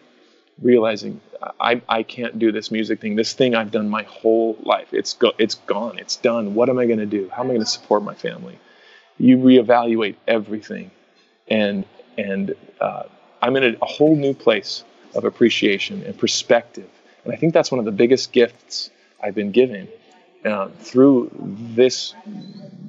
realizing 0.60 1.20
I, 1.58 1.82
I 1.88 2.04
can't 2.04 2.38
do 2.38 2.52
this 2.52 2.70
music 2.70 3.00
thing, 3.00 3.16
this 3.16 3.32
thing 3.32 3.56
I've 3.56 3.72
done 3.72 3.88
my 3.88 4.04
whole 4.04 4.56
life. 4.62 4.92
It's, 4.92 5.14
go, 5.14 5.32
it's 5.38 5.56
gone, 5.56 5.98
it's 5.98 6.16
done. 6.16 6.54
What 6.54 6.68
am 6.68 6.78
I 6.78 6.86
going 6.86 7.00
to 7.00 7.06
do? 7.06 7.28
How 7.30 7.42
am 7.42 7.46
I 7.46 7.54
going 7.54 7.60
to 7.60 7.66
support 7.66 8.04
my 8.04 8.14
family? 8.14 8.58
You 9.18 9.38
reevaluate 9.38 10.14
everything. 10.28 10.92
And, 11.48 11.84
and 12.16 12.54
uh, 12.80 13.04
I'm 13.40 13.56
in 13.56 13.64
a, 13.64 13.76
a 13.82 13.86
whole 13.86 14.14
new 14.14 14.34
place 14.34 14.84
of 15.16 15.24
appreciation 15.24 16.04
and 16.04 16.16
perspective 16.16 16.88
and 17.24 17.32
I 17.32 17.36
think 17.36 17.54
that's 17.54 17.70
one 17.70 17.78
of 17.78 17.84
the 17.84 17.92
biggest 17.92 18.32
gifts 18.32 18.90
I've 19.22 19.34
been 19.34 19.52
given 19.52 19.88
uh, 20.44 20.68
through 20.78 21.30
this 21.36 22.14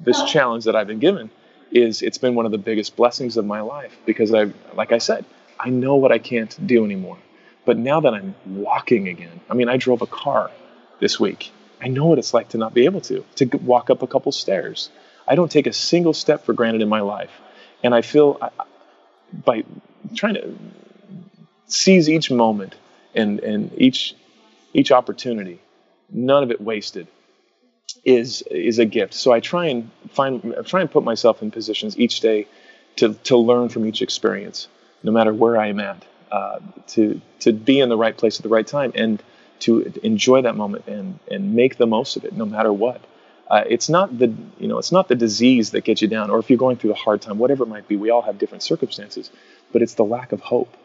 this 0.04 0.22
challenge 0.24 0.66
that 0.66 0.76
I've 0.76 0.88
been 0.88 1.00
given. 1.00 1.30
Is 1.72 2.04
it's 2.04 2.20
been 2.20 2.36
one 2.36 2.46
of 2.46 2.52
the 2.52 2.60
biggest 2.60 2.96
blessings 2.96 3.36
of 3.36 3.46
my 3.46 3.62
life 3.62 3.98
because 4.06 4.32
I, 4.32 4.52
like 4.76 4.92
I 4.92 5.00
said, 5.00 5.26
I 5.60 5.70
know 5.70 5.96
what 5.96 6.12
I 6.12 6.20
can't 6.20 6.56
do 6.68 6.86
anymore. 6.86 7.18
But 7.66 7.78
now 7.78 8.02
that 8.02 8.14
I'm 8.14 8.36
walking 8.46 9.08
again, 9.08 9.40
I 9.50 9.56
mean, 9.56 9.70
I 9.70 9.78
drove 9.78 10.02
a 10.04 10.06
car 10.06 10.52
this 11.00 11.20
week. 11.20 11.52
I 11.82 11.88
know 11.88 12.06
what 12.06 12.20
it's 12.20 12.34
like 12.34 12.50
to 12.50 12.58
not 12.58 12.74
be 12.74 12.86
able 12.86 13.02
to 13.02 13.26
to 13.36 13.46
walk 13.58 13.90
up 13.90 14.04
a 14.04 14.08
couple 14.08 14.32
stairs. 14.32 14.90
I 15.28 15.36
don't 15.36 15.52
take 15.52 15.68
a 15.68 15.74
single 15.74 16.14
step 16.14 16.46
for 16.46 16.54
granted 16.54 16.82
in 16.82 16.90
my 16.90 17.02
life, 17.02 17.32
and 17.84 17.96
I 17.96 18.02
feel 18.02 18.38
I, 18.42 18.50
by 19.34 19.64
trying 20.14 20.36
to 20.36 20.56
seize 21.66 22.10
each 22.10 22.30
moment 22.30 22.76
and 23.16 23.40
and 23.40 23.72
each 23.78 24.16
each 24.74 24.92
opportunity, 24.92 25.60
none 26.12 26.44
of 26.44 26.52
it 26.52 26.62
wasted, 26.62 27.08
is 28.06 28.42
is 28.52 28.80
a 28.80 28.86
gift. 28.86 29.14
So 29.14 29.32
I 29.32 29.40
try 29.40 29.68
and 29.68 29.90
find 30.10 30.56
try 30.66 30.82
and 30.82 30.92
put 30.92 31.04
myself 31.04 31.42
in 31.42 31.52
positions 31.52 31.98
each 31.98 32.20
day 32.20 32.48
to 32.98 33.14
to 33.26 33.38
learn 33.38 33.70
from 33.70 33.86
each 33.86 34.02
experience, 34.02 34.68
no 35.04 35.12
matter 35.12 35.34
where 35.34 35.58
I 35.58 35.68
am 35.68 35.80
at, 35.80 36.04
uh, 36.32 36.60
to 36.88 37.22
to 37.42 37.54
be 37.54 37.80
in 37.80 37.90
the 37.90 37.98
right 37.98 38.16
place 38.16 38.38
at 38.40 38.44
the 38.44 38.50
right 38.50 38.68
time 38.68 38.92
and 38.96 39.22
to 39.60 39.94
enjoy 40.04 40.42
that 40.42 40.56
moment 40.56 40.88
and 40.88 41.20
and 41.32 41.54
make 41.56 41.78
the 41.78 41.88
most 41.88 42.18
of 42.18 42.26
it, 42.26 42.34
no 42.34 42.46
matter 42.46 42.74
what. 42.74 43.02
Uh, 43.50 43.64
it's 43.70 43.90
not 43.90 44.18
the 44.18 44.34
you 44.60 44.68
know 44.68 44.78
it's 44.78 44.92
not 44.92 45.08
the 45.08 45.16
disease 45.16 45.72
that 45.72 45.84
gets 45.84 46.02
you 46.02 46.08
down, 46.08 46.30
or 46.30 46.40
if 46.40 46.50
you're 46.50 46.58
going 46.58 46.78
through 46.78 46.92
a 46.92 46.96
hard 46.96 47.22
time, 47.22 47.38
whatever 47.38 47.64
it 47.64 47.68
might 47.68 47.88
be. 47.88 47.96
We 47.96 48.10
all 48.10 48.22
have 48.22 48.38
different 48.38 48.64
circumstances, 48.64 49.32
but 49.72 49.82
it's 49.82 49.94
the 49.94 50.06
lack 50.06 50.32
of 50.32 50.42
hope 50.42 50.76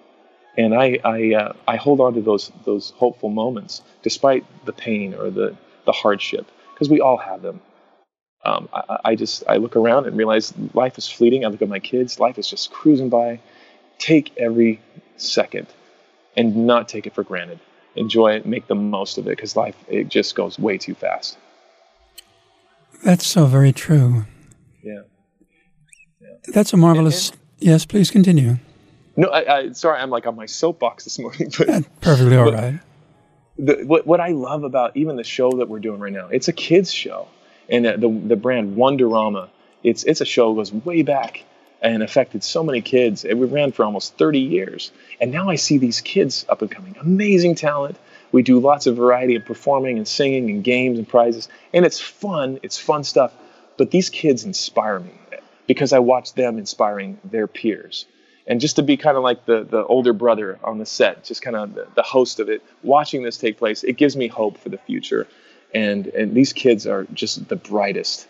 and 0.57 0.74
I 0.74 0.98
I, 1.04 1.35
uh, 1.35 1.52
I 1.66 1.76
hold 1.76 2.00
on 2.00 2.14
to 2.14 2.20
those 2.20 2.52
those 2.64 2.90
hopeful 2.90 3.31
moments 3.31 3.83
despite 4.02 4.44
the 4.66 4.72
pain 4.72 5.14
or 5.14 5.31
the 5.31 5.57
the 5.87 5.92
hardship 5.92 6.50
because 6.78 6.88
we 6.88 7.00
all 7.00 7.16
have 7.16 7.42
them. 7.42 7.60
Um, 8.44 8.68
I, 8.72 8.98
I, 9.06 9.14
just 9.16 9.42
I 9.48 9.56
look 9.56 9.74
around 9.74 10.06
and 10.06 10.16
realize 10.16 10.54
life 10.72 10.96
is 10.96 11.08
fleeting. 11.08 11.44
I 11.44 11.48
look 11.48 11.60
at 11.60 11.68
my 11.68 11.80
kids, 11.80 12.20
life 12.20 12.38
is 12.38 12.48
just 12.48 12.70
cruising 12.70 13.08
by. 13.08 13.40
Take 13.98 14.32
every 14.36 14.80
second 15.16 15.66
and 16.36 16.68
not 16.68 16.88
take 16.88 17.06
it 17.08 17.14
for 17.14 17.24
granted. 17.24 17.58
Enjoy 17.96 18.32
it, 18.32 18.46
make 18.46 18.68
the 18.68 18.76
most 18.76 19.18
of 19.18 19.26
it 19.26 19.30
because 19.30 19.56
life 19.56 19.74
it 19.88 20.08
just 20.08 20.36
goes 20.36 20.56
way 20.56 20.78
too 20.78 20.94
fast. 20.94 21.36
That's 23.02 23.26
so 23.26 23.46
very 23.46 23.72
true. 23.72 24.24
Yeah. 24.82 25.00
yeah. 26.20 26.28
That's 26.54 26.72
a 26.72 26.76
marvelous. 26.76 27.30
And, 27.30 27.38
and, 27.38 27.68
yes, 27.70 27.86
please 27.86 28.10
continue. 28.10 28.58
No, 29.16 29.28
I, 29.30 29.56
I, 29.56 29.72
sorry, 29.72 29.98
I'm 29.98 30.10
like 30.10 30.28
on 30.28 30.36
my 30.36 30.46
soapbox 30.46 31.02
this 31.02 31.18
morning. 31.18 31.50
But 31.58 32.00
perfectly 32.00 32.36
all 32.36 32.52
but, 32.52 32.54
right. 32.54 32.80
What 33.58 34.06
what 34.06 34.20
I 34.20 34.28
love 34.28 34.62
about 34.64 34.96
even 34.96 35.16
the 35.16 35.24
show 35.24 35.50
that 35.52 35.68
we're 35.68 35.80
doing 35.80 36.00
right 36.00 36.12
now, 36.12 36.28
it's 36.28 36.48
a 36.48 36.52
kids 36.52 36.92
show, 36.92 37.28
and 37.68 37.84
the 37.84 37.96
the, 37.96 38.08
the 38.08 38.36
brand 38.36 38.76
Wonderama, 38.76 39.48
it's 39.82 40.04
it's 40.04 40.20
a 40.20 40.24
show 40.24 40.50
that 40.50 40.56
goes 40.56 40.72
way 40.72 41.02
back 41.02 41.44
and 41.82 42.02
affected 42.02 42.42
so 42.42 42.62
many 42.62 42.80
kids. 42.80 43.24
It, 43.24 43.36
we 43.36 43.46
ran 43.46 43.72
for 43.72 43.84
almost 43.84 44.16
30 44.16 44.40
years, 44.40 44.90
and 45.20 45.30
now 45.32 45.48
I 45.48 45.56
see 45.56 45.78
these 45.78 46.00
kids 46.00 46.46
up 46.48 46.62
and 46.62 46.70
coming, 46.70 46.96
amazing 47.00 47.56
talent. 47.56 47.96
We 48.30 48.42
do 48.42 48.60
lots 48.60 48.86
of 48.86 48.96
variety 48.96 49.36
of 49.36 49.44
performing 49.44 49.96
and 49.96 50.06
singing 50.06 50.50
and 50.50 50.62
games 50.62 50.98
and 50.98 51.08
prizes, 51.08 51.48
and 51.72 51.84
it's 51.84 52.00
fun. 52.00 52.60
It's 52.62 52.78
fun 52.78 53.04
stuff. 53.04 53.32
But 53.76 53.90
these 53.90 54.10
kids 54.10 54.44
inspire 54.44 55.00
me 55.00 55.12
because 55.66 55.92
I 55.92 56.00
watch 56.00 56.34
them 56.34 56.58
inspiring 56.58 57.18
their 57.24 57.46
peers 57.46 58.06
and 58.48 58.62
just 58.62 58.76
to 58.76 58.82
be 58.82 58.96
kind 58.96 59.16
of 59.16 59.22
like 59.22 59.44
the 59.44 59.62
the 59.62 59.84
older 59.84 60.14
brother 60.14 60.58
on 60.64 60.78
the 60.78 60.87
set, 60.87 61.22
just 61.22 61.42
kind 61.42 61.54
of 61.54 61.74
the, 61.74 61.87
the, 61.94 62.02
host 62.02 62.40
of 62.40 62.48
it, 62.48 62.64
watching 62.82 63.22
this 63.22 63.37
take 63.37 63.58
place, 63.58 63.84
it 63.84 63.98
gives 63.98 64.16
me 64.16 64.26
hope 64.26 64.56
for 64.56 64.70
the 64.70 64.78
future. 64.78 65.28
And 65.74 66.06
and 66.08 66.34
these 66.34 66.54
kids 66.54 66.87
are 66.87 67.04
just 67.12 67.46
the 67.48 67.56
brightest, 67.56 68.26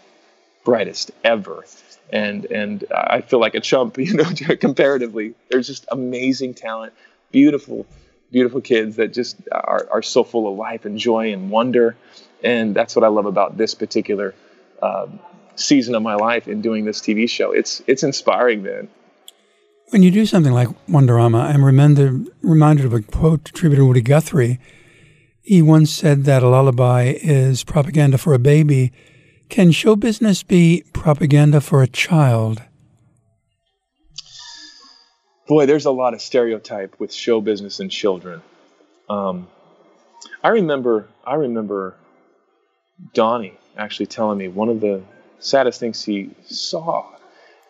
brightest 0.65 1.13
ever. 1.23 1.65
And 2.11 2.47
and 2.47 2.85
I 2.93 3.21
feel 3.21 3.39
like 3.39 3.55
a 3.55 3.61
chump, 3.61 3.97
you 3.99 4.15
know, 4.15 4.25
comparatively. 4.61 5.35
There's 5.51 5.69
just 5.69 5.87
amazing 5.93 6.55
talent, 6.55 6.95
beautiful, 7.31 7.87
beautiful 8.33 8.61
kids 8.61 8.97
that 8.97 9.15
just 9.15 9.37
are 9.53 9.87
are 9.89 10.03
so 10.03 10.25
full 10.25 10.51
of 10.51 10.59
life 10.59 10.85
and 10.85 10.99
joy 10.99 11.33
and 11.33 11.49
wonder. 11.49 11.97
And 12.43 12.75
that's 12.75 12.97
what 12.97 13.05
I 13.05 13.09
love 13.09 13.27
about 13.27 13.57
this 13.57 13.75
particular. 13.75 14.35
Uh, 14.83 15.07
season 15.57 15.97
of 15.97 16.03
my 16.03 16.15
life 16.15 16.47
in 16.47 16.61
doing 16.61 16.85
this 16.85 17.01
TV 17.01 17.29
show. 17.29 17.51
It's 17.51 17.83
it's 17.89 18.05
inspiring, 18.05 18.63
man. 18.63 18.89
When 19.91 20.03
you 20.03 20.11
do 20.11 20.27
something 20.27 20.53
like 20.53 20.69
Wonderama, 20.87 21.41
I'm 21.41 21.65
reminded, 21.65 22.29
reminded 22.43 22.85
of 22.85 22.93
a 22.93 23.01
quote 23.01 23.49
attributed 23.49 23.83
to 23.83 23.87
Woody 23.87 24.03
Guthrie. 24.03 24.61
He 25.41 25.63
once 25.63 25.91
said 25.91 26.25
that 26.25 26.43
a 26.43 26.49
lullaby 26.49 27.15
is 27.23 27.65
propaganda 27.65 28.19
for 28.19 28.35
a 28.35 28.39
baby. 28.39 28.93
Can 29.49 29.71
show 29.71 29.97
business 29.97 30.43
be 30.43 30.85
propaganda 30.93 31.63
for 31.63 31.83
a 31.83 31.87
child? 31.87 32.63
Boy, 35.47 35.65
there's 35.65 35.87
a 35.87 35.91
lot 35.91 36.13
of 36.13 36.21
stereotype 36.21 37.01
with 37.01 37.11
show 37.11 37.41
business 37.41 37.81
and 37.81 37.91
children. 37.91 38.43
Um, 39.09 39.49
I 40.45 40.49
remember, 40.49 41.09
I 41.25 41.37
remember 41.37 41.95
Donny 43.15 43.55
actually 43.79 44.07
telling 44.07 44.37
me 44.37 44.49
one 44.49 44.69
of 44.69 44.83
the 44.83 45.03
saddest 45.39 45.81
things 45.81 46.05
he 46.05 46.31
saw 46.47 47.07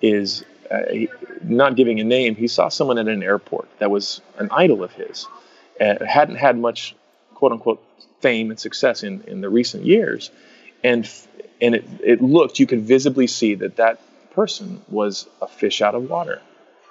is 0.03 0.45
uh, 0.71 0.81
he, 0.91 1.09
not 1.43 1.77
giving 1.77 2.01
a 2.01 2.05
name, 2.05 2.35
he 2.35 2.49
saw 2.49 2.69
someone 2.69 2.99
at 2.99 3.09
an 3.09 3.23
airport 3.23 3.69
that 3.79 3.91
was 3.91 4.21
an 4.39 4.49
idol 4.51 4.85
of 4.85 4.93
his, 4.93 5.27
uh, 5.81 6.05
hadn't 6.05 6.37
had 6.37 6.59
much 6.59 6.95
quote 7.35 7.53
unquote 7.53 7.83
fame 8.21 8.51
and 8.51 8.59
success 8.59 9.03
in, 9.03 9.23
in 9.23 9.41
the 9.41 9.49
recent 9.49 9.85
years. 9.85 10.31
And, 10.85 11.09
and 11.61 11.75
it, 11.75 11.85
it 12.05 12.23
looked, 12.23 12.59
you 12.59 12.67
could 12.67 12.83
visibly 12.83 13.27
see 13.27 13.55
that 13.57 13.77
that 13.77 14.01
person 14.33 14.83
was 14.89 15.29
a 15.41 15.49
fish 15.49 15.81
out 15.81 15.95
of 15.95 16.09
water 16.09 16.41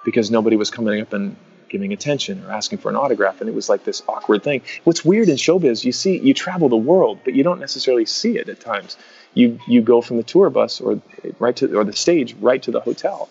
because 0.04 0.30
nobody 0.30 0.56
was 0.56 0.70
coming 0.70 1.00
up 1.00 1.12
and 1.12 1.36
giving 1.68 1.92
attention 1.92 2.44
or 2.44 2.50
asking 2.50 2.78
for 2.78 2.88
an 2.88 2.96
autograph. 2.96 3.40
And 3.40 3.48
it 3.48 3.54
was 3.54 3.68
like 3.68 3.84
this 3.84 4.02
awkward 4.08 4.42
thing. 4.42 4.62
What's 4.84 5.04
weird 5.04 5.28
in 5.28 5.36
showbiz, 5.36 5.84
you 5.84 5.92
see, 5.92 6.18
you 6.18 6.32
travel 6.32 6.68
the 6.68 6.76
world, 6.76 7.20
but 7.24 7.34
you 7.34 7.42
don't 7.42 7.60
necessarily 7.60 8.06
see 8.06 8.38
it 8.38 8.48
at 8.48 8.60
times. 8.60 8.96
You, 9.34 9.60
you 9.68 9.82
go 9.82 10.00
from 10.00 10.16
the 10.16 10.22
tour 10.22 10.48
bus 10.50 10.80
or 10.80 11.00
right 11.38 11.54
to, 11.56 11.76
or 11.76 11.84
the 11.84 11.92
stage 11.92 12.34
right 12.40 12.62
to 12.62 12.70
the 12.70 12.80
hotel 12.80 13.28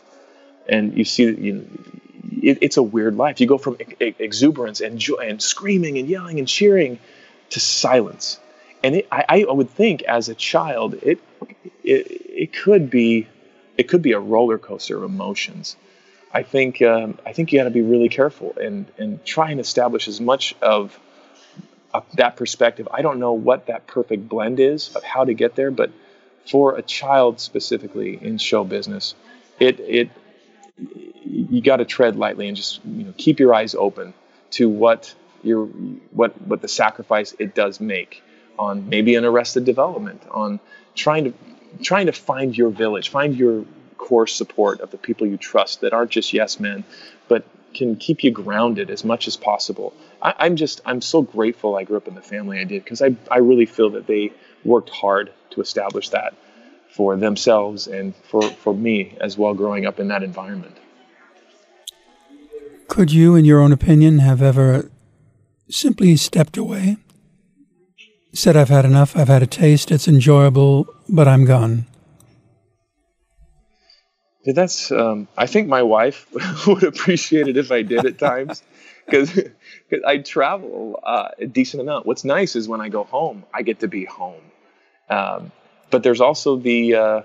and 0.70 0.98
you 0.98 1.06
see 1.06 1.24
you 1.24 1.54
know, 1.54 1.66
it, 2.42 2.60
it's 2.62 2.78
a 2.78 2.84
weird 2.84 3.16
life. 3.16 3.40
You 3.40 3.48
go 3.48 3.58
from 3.58 3.78
ex- 3.80 4.16
exuberance 4.20 4.82
and 4.82 5.00
joy 5.00 5.28
and 5.28 5.42
screaming 5.42 5.98
and 5.98 6.08
yelling 6.08 6.40
and 6.40 6.48
cheering 6.48 7.00
to 7.52 7.60
silence. 7.60 8.40
And 8.84 8.98
it, 8.98 9.08
I, 9.12 9.46
I 9.50 9.52
would 9.52 9.70
think 9.70 10.04
as 10.04 10.30
a 10.30 10.36
child, 10.36 10.96
it, 11.02 11.20
it 11.84 12.08
it 12.10 12.54
could 12.54 12.90
be 12.90 13.28
it 13.78 13.88
could 13.88 14.02
be 14.02 14.12
a 14.12 14.20
roller 14.20 14.58
coaster 14.58 14.98
of 14.98 15.04
emotions. 15.04 15.76
I 16.32 16.44
think 16.44 16.82
um, 16.82 17.18
I 17.26 17.34
think 17.34 17.52
you 17.52 17.60
got 17.60 17.66
to 17.66 17.72
be 17.72 17.82
really 17.82 18.10
careful 18.10 18.54
and 18.62 18.86
and 18.98 19.24
try 19.26 19.52
and 19.52 19.60
establish 19.60 20.08
as 20.08 20.22
much 20.22 20.56
of 20.62 21.00
uh, 21.94 22.02
that 22.16 22.36
perspective. 22.36 22.88
I 22.92 23.02
don't 23.02 23.20
know 23.20 23.34
what 23.34 23.68
that 23.68 23.88
perfect 23.88 24.28
blend 24.30 24.60
is 24.60 24.96
of 24.96 25.04
how 25.04 25.24
to 25.26 25.34
get 25.34 25.56
there, 25.56 25.72
but 25.72 25.92
for 26.50 26.78
a 26.78 26.82
child 26.82 27.40
specifically 27.40 28.20
in 28.22 28.38
show 28.38 28.64
business, 28.64 29.16
it 29.60 29.80
it 29.80 30.10
you 30.78 31.62
got 31.62 31.78
to 31.78 31.86
tread 31.86 32.16
lightly 32.16 32.48
and 32.48 32.56
just 32.56 32.84
you 32.86 33.06
know 33.06 33.14
keep 33.18 33.40
your 33.40 33.54
eyes 33.54 33.76
open 33.76 34.14
to 34.52 34.70
what 34.70 35.14
your 35.44 35.66
what 35.66 36.40
what 36.42 36.62
the 36.62 36.68
sacrifice 36.68 37.34
it 37.40 37.56
does 37.56 37.80
make 37.80 38.24
on 38.58 38.90
maybe 38.90 39.16
an 39.16 39.26
arrested 39.26 39.66
development 39.66 40.22
on 40.32 40.60
trying 40.96 41.26
to 41.26 41.34
trying 41.82 42.08
to 42.08 42.12
find 42.12 42.58
your 42.58 42.70
village 42.70 43.10
find 43.10 43.36
your 43.36 43.66
core 43.98 44.28
support 44.28 44.82
of 44.82 44.92
the 44.92 44.98
people 44.98 45.28
you 45.28 45.38
trust 45.38 45.82
that 45.82 45.94
aren't 45.94 46.12
just 46.12 46.34
yes 46.34 46.60
men 46.60 46.84
but 47.28 47.46
can 47.74 47.96
keep 47.96 48.24
you 48.24 48.32
grounded 48.32 48.90
as 48.90 49.04
much 49.04 49.28
as 49.28 49.36
possible. 49.36 49.94
I, 50.22 50.48
am 50.48 50.56
just 50.56 50.82
i'm 50.86 51.02
so 51.02 51.22
grateful 51.22 51.76
i 51.76 51.84
grew 51.84 51.98
up 51.98 52.08
in 52.08 52.16
the 52.16 52.22
family 52.22 52.60
i 52.60 52.64
did 52.64 52.84
because 52.84 53.02
I, 53.02 53.16
I 53.30 53.38
really 53.38 53.66
feel 53.66 53.92
that 53.92 54.08
they 54.08 54.32
worked 54.64 54.90
hard 54.90 55.32
to 55.52 55.62
establish 55.62 56.10
that 56.10 56.34
for 56.98 57.16
themselves 57.16 57.86
and 57.86 58.16
for, 58.16 58.42
for 58.42 58.74
me 58.74 59.16
as 59.22 59.38
well 59.38 59.54
growing 59.54 59.86
up 59.86 60.00
in 60.00 60.08
that 60.08 60.24
environment. 60.24 60.76
Could 62.88 63.12
you, 63.12 63.36
in 63.36 63.46
your 63.46 63.60
own 63.60 63.72
opinion, 63.72 64.18
have 64.18 64.42
ever 64.42 64.90
simply 65.70 66.16
stepped 66.16 66.58
away? 66.58 66.98
Said, 68.34 68.58
I've 68.58 68.70
had 68.70 68.84
enough, 68.84 69.16
I've 69.16 69.28
had 69.28 69.44
a 69.44 69.48
taste, 69.48 69.92
it's 69.92 70.08
enjoyable, 70.08 70.88
but 71.08 71.28
I'm 71.28 71.46
gone. 71.46 71.86
Yeah, 74.44 74.54
that's, 74.54 74.92
um, 74.92 75.28
I 75.38 75.46
think 75.46 75.68
my 75.68 75.84
wife 75.84 76.26
would 76.68 76.84
appreciate 76.84 77.48
it 77.48 77.58
if 77.58 77.72
I 77.72 77.84
did 77.84 78.08
at 78.08 78.18
times 78.18 78.64
because 79.06 79.40
I 80.06 80.18
travel 80.18 81.00
uh, 81.04 81.30
a 81.38 81.46
decent 81.46 81.82
amount. 81.82 82.08
What's 82.08 82.24
nice 82.24 82.56
is 82.56 82.68
when 82.68 82.82
I 82.82 82.90
go 82.90 83.04
home, 83.04 83.46
I 83.54 83.62
get 83.62 83.82
to 83.82 83.88
be 83.88 84.06
home. 84.06 84.42
Um, 85.10 85.52
but 85.90 86.04
there's 86.04 86.22
also 86.22 86.56
the 86.58 86.96
uh, 86.96 87.22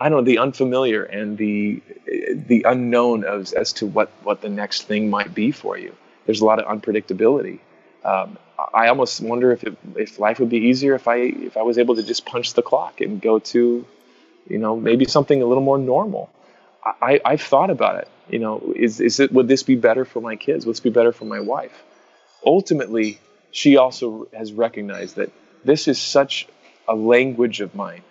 I 0.00 0.08
don't 0.08 0.18
know 0.18 0.24
the 0.24 0.38
unfamiliar 0.38 1.04
and 1.04 1.38
the 1.38 1.82
the 2.06 2.64
unknown 2.68 3.24
as 3.24 3.52
as 3.52 3.72
to 3.74 3.86
what 3.86 4.10
what 4.22 4.40
the 4.40 4.48
next 4.48 4.82
thing 4.82 5.10
might 5.10 5.34
be 5.34 5.52
for 5.52 5.78
you. 5.78 5.94
There's 6.26 6.40
a 6.40 6.44
lot 6.44 6.60
of 6.60 6.66
unpredictability. 6.66 7.60
Um, 8.04 8.38
I 8.74 8.88
almost 8.88 9.20
wonder 9.20 9.52
if 9.52 9.64
it, 9.64 9.76
if 9.96 10.18
life 10.18 10.40
would 10.40 10.48
be 10.48 10.58
easier 10.58 10.94
if 10.94 11.08
I 11.08 11.16
if 11.16 11.56
I 11.56 11.62
was 11.62 11.78
able 11.78 11.96
to 11.96 12.02
just 12.02 12.26
punch 12.26 12.54
the 12.54 12.62
clock 12.62 13.00
and 13.00 13.20
go 13.20 13.38
to, 13.38 13.86
you 14.48 14.58
know, 14.58 14.76
maybe 14.76 15.04
something 15.04 15.40
a 15.40 15.46
little 15.46 15.62
more 15.62 15.78
normal. 15.78 16.30
I, 16.84 17.20
I've 17.24 17.42
thought 17.42 17.70
about 17.70 17.98
it. 17.98 18.08
You 18.28 18.40
know, 18.40 18.72
is 18.74 19.00
is 19.00 19.20
it 19.20 19.32
would 19.32 19.46
this 19.46 19.62
be 19.62 19.76
better 19.76 20.04
for 20.04 20.20
my 20.20 20.36
kids? 20.36 20.66
Would 20.66 20.74
this 20.74 20.80
be 20.80 20.90
better 20.90 21.12
for 21.12 21.24
my 21.26 21.40
wife? 21.40 21.82
Ultimately, 22.44 23.20
she 23.52 23.76
also 23.76 24.26
has 24.32 24.52
recognized 24.52 25.14
that 25.16 25.30
this 25.64 25.86
is 25.86 26.00
such 26.00 26.48
a 26.88 26.94
language 26.94 27.60
of 27.60 27.74
mine. 27.74 28.02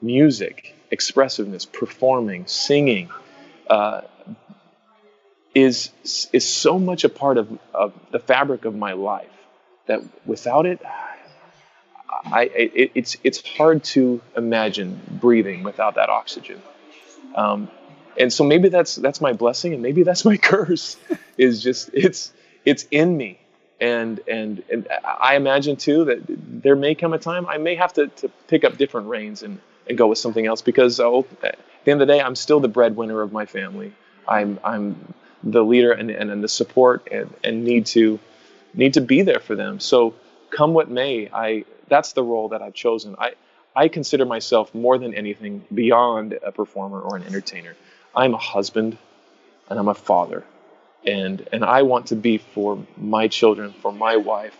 Music, 0.00 0.74
expressiveness, 0.90 1.64
performing, 1.64 2.46
singing, 2.46 3.10
uh, 3.68 4.02
is 5.54 5.90
is 6.32 6.48
so 6.48 6.78
much 6.78 7.04
a 7.04 7.08
part 7.08 7.36
of, 7.38 7.58
of 7.74 7.92
the 8.12 8.18
fabric 8.18 8.64
of 8.64 8.74
my 8.74 8.92
life 8.92 9.30
that 9.86 10.02
without 10.26 10.66
it, 10.66 10.80
I 12.24 12.44
it, 12.54 12.92
it's 12.94 13.16
it's 13.24 13.42
hard 13.56 13.82
to 13.84 14.20
imagine 14.36 15.00
breathing 15.10 15.62
without 15.62 15.96
that 15.96 16.10
oxygen. 16.10 16.62
Um, 17.34 17.68
and 18.18 18.32
so 18.32 18.44
maybe 18.44 18.68
that's 18.68 18.96
that's 18.96 19.20
my 19.20 19.32
blessing, 19.32 19.72
and 19.72 19.82
maybe 19.82 20.02
that's 20.02 20.24
my 20.24 20.36
curse. 20.52 20.96
Is 21.36 21.62
just 21.62 21.90
it's 21.92 22.32
it's 22.64 22.86
in 22.90 23.16
me 23.16 23.40
and 23.80 24.20
and 24.28 24.62
and 24.70 24.88
I 25.04 25.36
imagine 25.36 25.76
too 25.76 26.04
that 26.06 26.22
there 26.26 26.76
may 26.76 26.94
come 26.94 27.12
a 27.12 27.18
time 27.18 27.46
I 27.46 27.58
may 27.58 27.76
have 27.76 27.92
to, 27.94 28.08
to 28.08 28.28
pick 28.48 28.64
up 28.64 28.76
different 28.76 29.08
reins 29.08 29.42
and, 29.42 29.60
and 29.88 29.96
go 29.96 30.08
with 30.08 30.18
something 30.18 30.46
else 30.46 30.62
because 30.62 30.98
oh, 31.00 31.26
at 31.42 31.58
the 31.84 31.92
end 31.92 32.02
of 32.02 32.08
the 32.08 32.14
day 32.14 32.20
I'm 32.20 32.34
still 32.34 32.60
the 32.60 32.68
breadwinner 32.68 33.22
of 33.22 33.32
my 33.32 33.46
family. 33.46 33.92
I'm 34.26 34.58
I'm 34.64 35.14
the 35.44 35.62
leader 35.62 35.92
and, 35.92 36.10
and, 36.10 36.30
and 36.30 36.42
the 36.42 36.48
support 36.48 37.06
and, 37.12 37.32
and 37.44 37.64
need 37.64 37.86
to 37.86 38.18
need 38.74 38.94
to 38.94 39.00
be 39.00 39.22
there 39.22 39.40
for 39.40 39.54
them. 39.54 39.78
So 39.78 40.14
come 40.50 40.74
what 40.74 40.90
may, 40.90 41.28
I 41.32 41.64
that's 41.88 42.12
the 42.12 42.22
role 42.22 42.48
that 42.48 42.62
I've 42.62 42.74
chosen. 42.74 43.14
I 43.18 43.34
I 43.76 43.88
consider 43.88 44.24
myself 44.24 44.74
more 44.74 44.98
than 44.98 45.14
anything 45.14 45.64
beyond 45.72 46.36
a 46.42 46.50
performer 46.50 47.00
or 47.00 47.16
an 47.16 47.22
entertainer. 47.22 47.76
I'm 48.14 48.34
a 48.34 48.38
husband 48.38 48.98
and 49.70 49.78
I'm 49.78 49.88
a 49.88 49.94
father 49.94 50.42
and 51.04 51.48
and 51.52 51.64
I 51.64 51.82
want 51.82 52.06
to 52.06 52.16
be 52.16 52.38
for 52.38 52.84
my 52.96 53.28
children, 53.28 53.72
for 53.72 53.92
my 53.92 54.16
wife, 54.16 54.56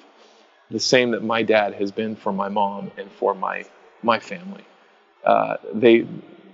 the 0.70 0.80
same 0.80 1.12
that 1.12 1.22
my 1.22 1.42
dad 1.42 1.74
has 1.74 1.90
been 1.90 2.16
for 2.16 2.32
my 2.32 2.48
mom 2.48 2.90
and 2.96 3.10
for 3.12 3.34
my 3.34 3.64
my 4.02 4.18
family. 4.18 4.64
Uh, 5.24 5.56
they 5.74 6.06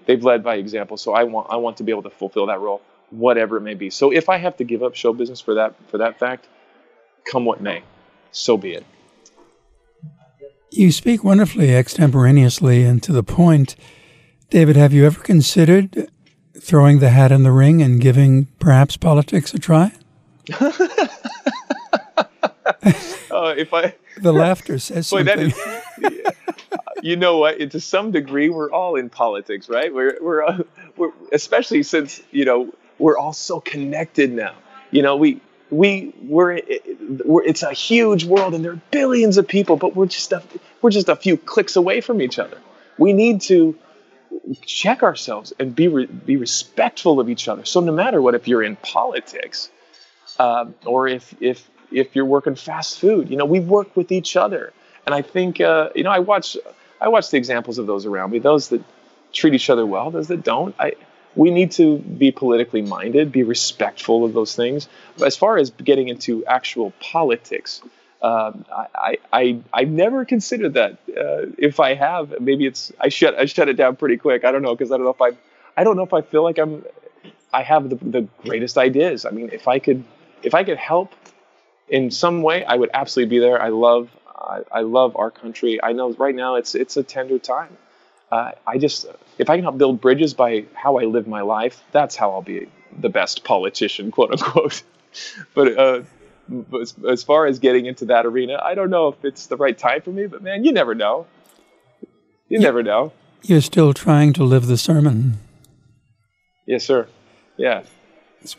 they've 0.07 0.25
led 0.25 0.43
by 0.43 0.57
example, 0.57 0.97
so 0.97 1.13
I 1.13 1.25
want 1.25 1.49
I 1.51 1.57
want 1.57 1.77
to 1.79 1.83
be 1.83 1.93
able 1.93 2.03
to 2.05 2.11
fulfill 2.11 2.47
that 2.47 2.61
role, 2.61 2.83
whatever 3.11 3.57
it 3.57 3.63
may 3.63 3.75
be. 3.75 3.91
So 3.91 4.13
if 4.13 4.29
I 4.29 4.39
have 4.39 4.57
to 4.59 4.65
give 4.65 4.83
up 4.83 4.95
show 4.95 5.13
business 5.13 5.41
for 5.41 5.55
that 5.55 5.75
for 5.91 5.99
that 5.99 6.19
fact, 6.19 6.49
come 7.25 7.45
what 7.45 7.61
may. 7.61 7.83
so 8.33 8.57
be 8.57 8.75
it. 8.75 8.85
You 10.71 10.91
speak 10.91 11.23
wonderfully 11.23 11.73
extemporaneously 11.73 12.83
and 12.83 13.03
to 13.05 13.13
the 13.13 13.23
point. 13.23 13.77
David, 14.51 14.77
have 14.77 14.93
you 14.93 15.07
ever 15.07 15.21
considered 15.21 16.11
throwing 16.61 16.99
the 16.99 17.11
hat 17.11 17.33
in 17.33 17.43
the 17.43 17.53
ring 17.53 17.83
and 17.83 18.01
giving 18.01 18.47
perhaps 18.59 18.97
politics 18.97 19.55
a 19.55 19.59
try? 19.59 19.93
uh, 20.61 20.73
if 23.57 23.73
I 23.73 23.95
the 24.19 24.33
laughter 24.33 24.79
says 24.79 25.11
boy, 25.11 25.25
something. 25.25 25.53
Is, 26.03 26.21
you 27.03 27.17
know 27.17 27.39
what? 27.39 27.71
To 27.71 27.81
some 27.81 28.11
degree, 28.11 28.49
we're 28.49 28.71
all 28.71 28.97
in 28.97 29.11
politics, 29.11 29.69
right? 29.69 29.93
We're 29.93 30.19
we're, 30.21 30.45
uh, 30.45 30.59
we're 30.97 31.13
especially 31.33 31.83
since 31.83 32.23
you 32.31 32.45
know 32.45 32.73
we're 32.99 33.17
all 33.17 33.33
so 33.33 33.61
connected 33.61 34.33
now. 34.33 34.55
You 34.91 35.03
know, 35.03 35.17
we 35.17 35.41
we 35.71 36.15
we're, 36.23 36.61
we're, 37.25 37.43
it's 37.43 37.63
a 37.63 37.73
huge 37.73 38.25
world 38.25 38.55
and 38.55 38.65
there 38.65 38.73
are 38.73 38.81
billions 38.91 39.39
of 39.39 39.49
people 39.49 39.77
but 39.77 39.97
we're 39.97 40.07
just 40.07 40.31
a, 40.33 40.43
we're 40.83 40.91
just 40.91 41.09
a 41.09 41.17
few 41.17 41.37
clicks 41.37 41.75
away 41.75 42.01
from 42.01 42.21
each 42.21 42.39
other 42.39 42.59
we 42.99 43.13
need 43.13 43.41
to 43.41 43.77
check 44.65 45.03
ourselves 45.03 45.53
and 45.59 45.75
be 45.75 45.89
re, 45.89 46.07
be 46.07 46.37
respectful 46.37 47.21
of 47.21 47.29
each 47.29 47.49
other. 47.49 47.65
So 47.65 47.81
no 47.81 47.93
matter 47.93 48.21
what 48.21 48.35
if 48.35 48.47
you're 48.49 48.63
in 48.63 48.77
politics 48.77 49.71
uh, 50.39 50.67
or 50.85 51.09
if 51.09 51.35
if 51.41 51.69
if 51.91 52.17
you're 52.17 52.25
working 52.25 52.55
fast 52.55 52.99
food 52.99 53.31
you 53.31 53.37
know 53.37 53.45
we 53.45 53.61
work 53.61 53.97
with 53.97 54.13
each 54.13 54.37
other. 54.37 54.73
And 55.07 55.15
i 55.15 55.23
think 55.23 55.61
uh, 55.61 55.91
you 55.95 56.03
know 56.03 56.11
i 56.11 56.19
watch 56.19 56.57
i 57.01 57.09
watch 57.09 57.31
the 57.31 57.37
examples 57.37 57.79
of 57.79 57.87
those 57.87 58.07
around 58.07 58.31
me. 58.31 58.39
Those 58.39 58.69
that 58.69 58.83
treat 59.33 59.55
each 59.55 59.69
other 59.69 59.85
well 59.85 60.13
those 60.13 60.29
that 60.29 60.45
don't 60.45 60.77
i 60.79 60.93
we 61.37 61.51
need 61.51 61.73
to 61.73 61.99
be 61.99 62.31
politically 62.31 62.83
minded, 62.83 63.33
be 63.33 63.43
respectful 63.43 64.25
of 64.25 64.33
those 64.35 64.55
things. 64.55 64.89
As 65.25 65.37
far 65.37 65.59
as 65.59 65.71
getting 65.71 66.09
into 66.09 66.45
actual 66.47 66.93
politics, 67.01 67.83
um, 68.25 68.65
I, 68.73 69.19
I, 69.33 69.61
I 69.73 69.85
never 69.85 70.25
considered 70.25 70.75
that. 70.75 70.93
Uh, 71.09 71.53
if 71.59 71.79
I 71.81 71.95
have, 71.95 72.41
maybe 72.41 72.67
it's 72.67 72.93
I 73.01 73.09
shut 73.09 73.39
I 73.39 73.45
shut 73.45 73.69
it 73.69 73.75
down 73.75 73.97
pretty 73.97 74.17
quick. 74.17 74.45
I 74.45 74.53
don't 74.53 74.63
know 74.63 74.75
because 74.75 74.91
I 74.91 74.97
don't 74.97 75.05
know 75.05 75.17
if 75.19 75.23
I 75.23 75.37
I 75.77 75.85
don't 75.85 75.97
know 75.97 76.05
if 76.05 76.15
I 76.15 76.23
feel 76.23 76.43
like 76.43 76.59
I'm 76.59 76.85
I 77.53 77.63
have 77.63 77.91
the, 77.91 77.97
the 77.97 78.29
greatest 78.43 78.79
ideas. 78.79 79.27
I 79.27 79.31
mean, 79.31 79.51
if 79.53 79.69
I 79.69 79.79
could 79.79 80.05
if 80.43 80.55
I 80.55 80.65
could 80.65 80.79
help 80.79 81.13
in 81.89 82.11
some 82.11 82.43
way, 82.43 82.65
I 82.65 82.75
would 82.75 82.91
absolutely 82.95 83.37
be 83.37 83.41
there. 83.41 83.61
I 83.61 83.69
love 83.69 84.11
I, 84.27 84.63
I 84.73 84.81
love 84.81 85.17
our 85.17 85.31
country. 85.31 85.83
I 85.83 85.93
know 85.93 86.13
right 86.15 86.35
now 86.35 86.55
it's 86.55 86.75
it's 86.75 86.97
a 86.97 87.03
tender 87.03 87.39
time 87.39 87.77
uh, 88.35 88.53
I 88.67 88.79
just, 88.79 89.07
if 89.39 89.49
I 89.49 89.57
can 89.57 89.63
help 89.63 89.79
build 89.79 90.01
bridges 90.01 90.35
by 90.35 90.65
how 90.75 90.99
I 90.99 91.05
live 91.05 91.29
my 91.29 91.43
life, 91.43 91.81
that's 91.93 92.17
how 92.17 92.33
I'll 92.33 92.43
be 92.43 92.69
the 92.99 93.09
best 93.09 93.45
politician, 93.45 94.11
quote 94.11 94.33
unquote. 94.33 94.83
but, 95.55 95.79
uh, 95.79 96.03
as, 96.81 96.95
as, 97.09 97.23
far 97.23 97.47
as 97.47 97.59
getting 97.59 97.87
into 97.87 98.05
that 98.07 98.27
arena, 98.27 98.61
I 98.63 98.75
don't 98.75 98.91
know 98.91 99.09
if 99.09 99.25
it's 99.25 99.47
the 99.47 99.57
right 99.57 99.77
time 99.77 100.03
for 100.03 100.11
me. 100.11 100.27
But 100.27 100.43
man, 100.43 100.65
you 100.65 100.73
never 100.73 100.95
know. 100.95 101.27
You, 102.01 102.09
you 102.49 102.59
never 102.61 102.83
know. 102.83 103.13
You're 103.43 103.61
still 103.61 103.93
trying 103.93 104.33
to 104.35 104.45
live 104.45 104.67
the 104.67 104.79
sermon. 104.79 105.39
Yes, 106.67 106.85
sir. 106.85 107.09
Yeah. 107.57 107.83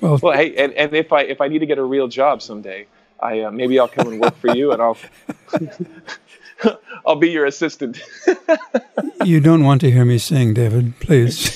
Well, 0.02 0.20
well, 0.22 0.36
hey, 0.36 0.56
and, 0.56 0.74
and 0.74 0.94
if 0.96 1.14
I 1.14 1.22
if 1.22 1.42
I 1.42 1.48
need 1.48 1.60
to 1.60 1.66
get 1.66 1.78
a 1.78 1.84
real 1.84 2.08
job 2.08 2.42
someday, 2.42 2.88
I 3.20 3.42
uh, 3.42 3.52
maybe 3.52 3.80
I'll 3.80 3.88
come 3.88 4.08
and 4.08 4.20
work 4.20 4.36
for 4.38 4.56
you, 4.56 4.72
and 4.72 4.82
I'll 4.82 4.98
I'll 7.06 7.16
be 7.16 7.30
your 7.30 7.46
assistant. 7.46 8.00
you 9.26 9.40
don't 9.40 9.64
want 9.64 9.82
to 9.82 9.92
hear 9.92 10.06
me 10.06 10.18
sing, 10.18 10.54
David, 10.54 11.00
please. 11.00 11.56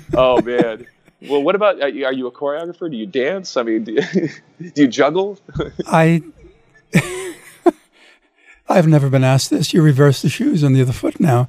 oh 0.14 0.40
man. 0.42 0.86
Well, 1.22 1.42
what 1.42 1.54
about 1.54 1.80
are 1.82 1.88
you, 1.88 2.06
are 2.06 2.12
you 2.12 2.26
a 2.26 2.32
choreographer? 2.32 2.90
Do 2.90 2.96
you 2.96 3.06
dance? 3.06 3.56
I 3.56 3.62
mean, 3.62 3.84
do 3.84 3.92
you, 3.92 4.28
do 4.72 4.82
you 4.82 4.88
juggle? 4.88 5.38
I 5.86 6.22
I've 8.68 8.86
never 8.86 9.10
been 9.10 9.24
asked 9.24 9.50
this. 9.50 9.74
You 9.74 9.82
reverse 9.82 10.22
the 10.22 10.28
shoes 10.28 10.62
on 10.62 10.72
the 10.72 10.80
other 10.80 10.92
foot 10.92 11.20
now. 11.20 11.48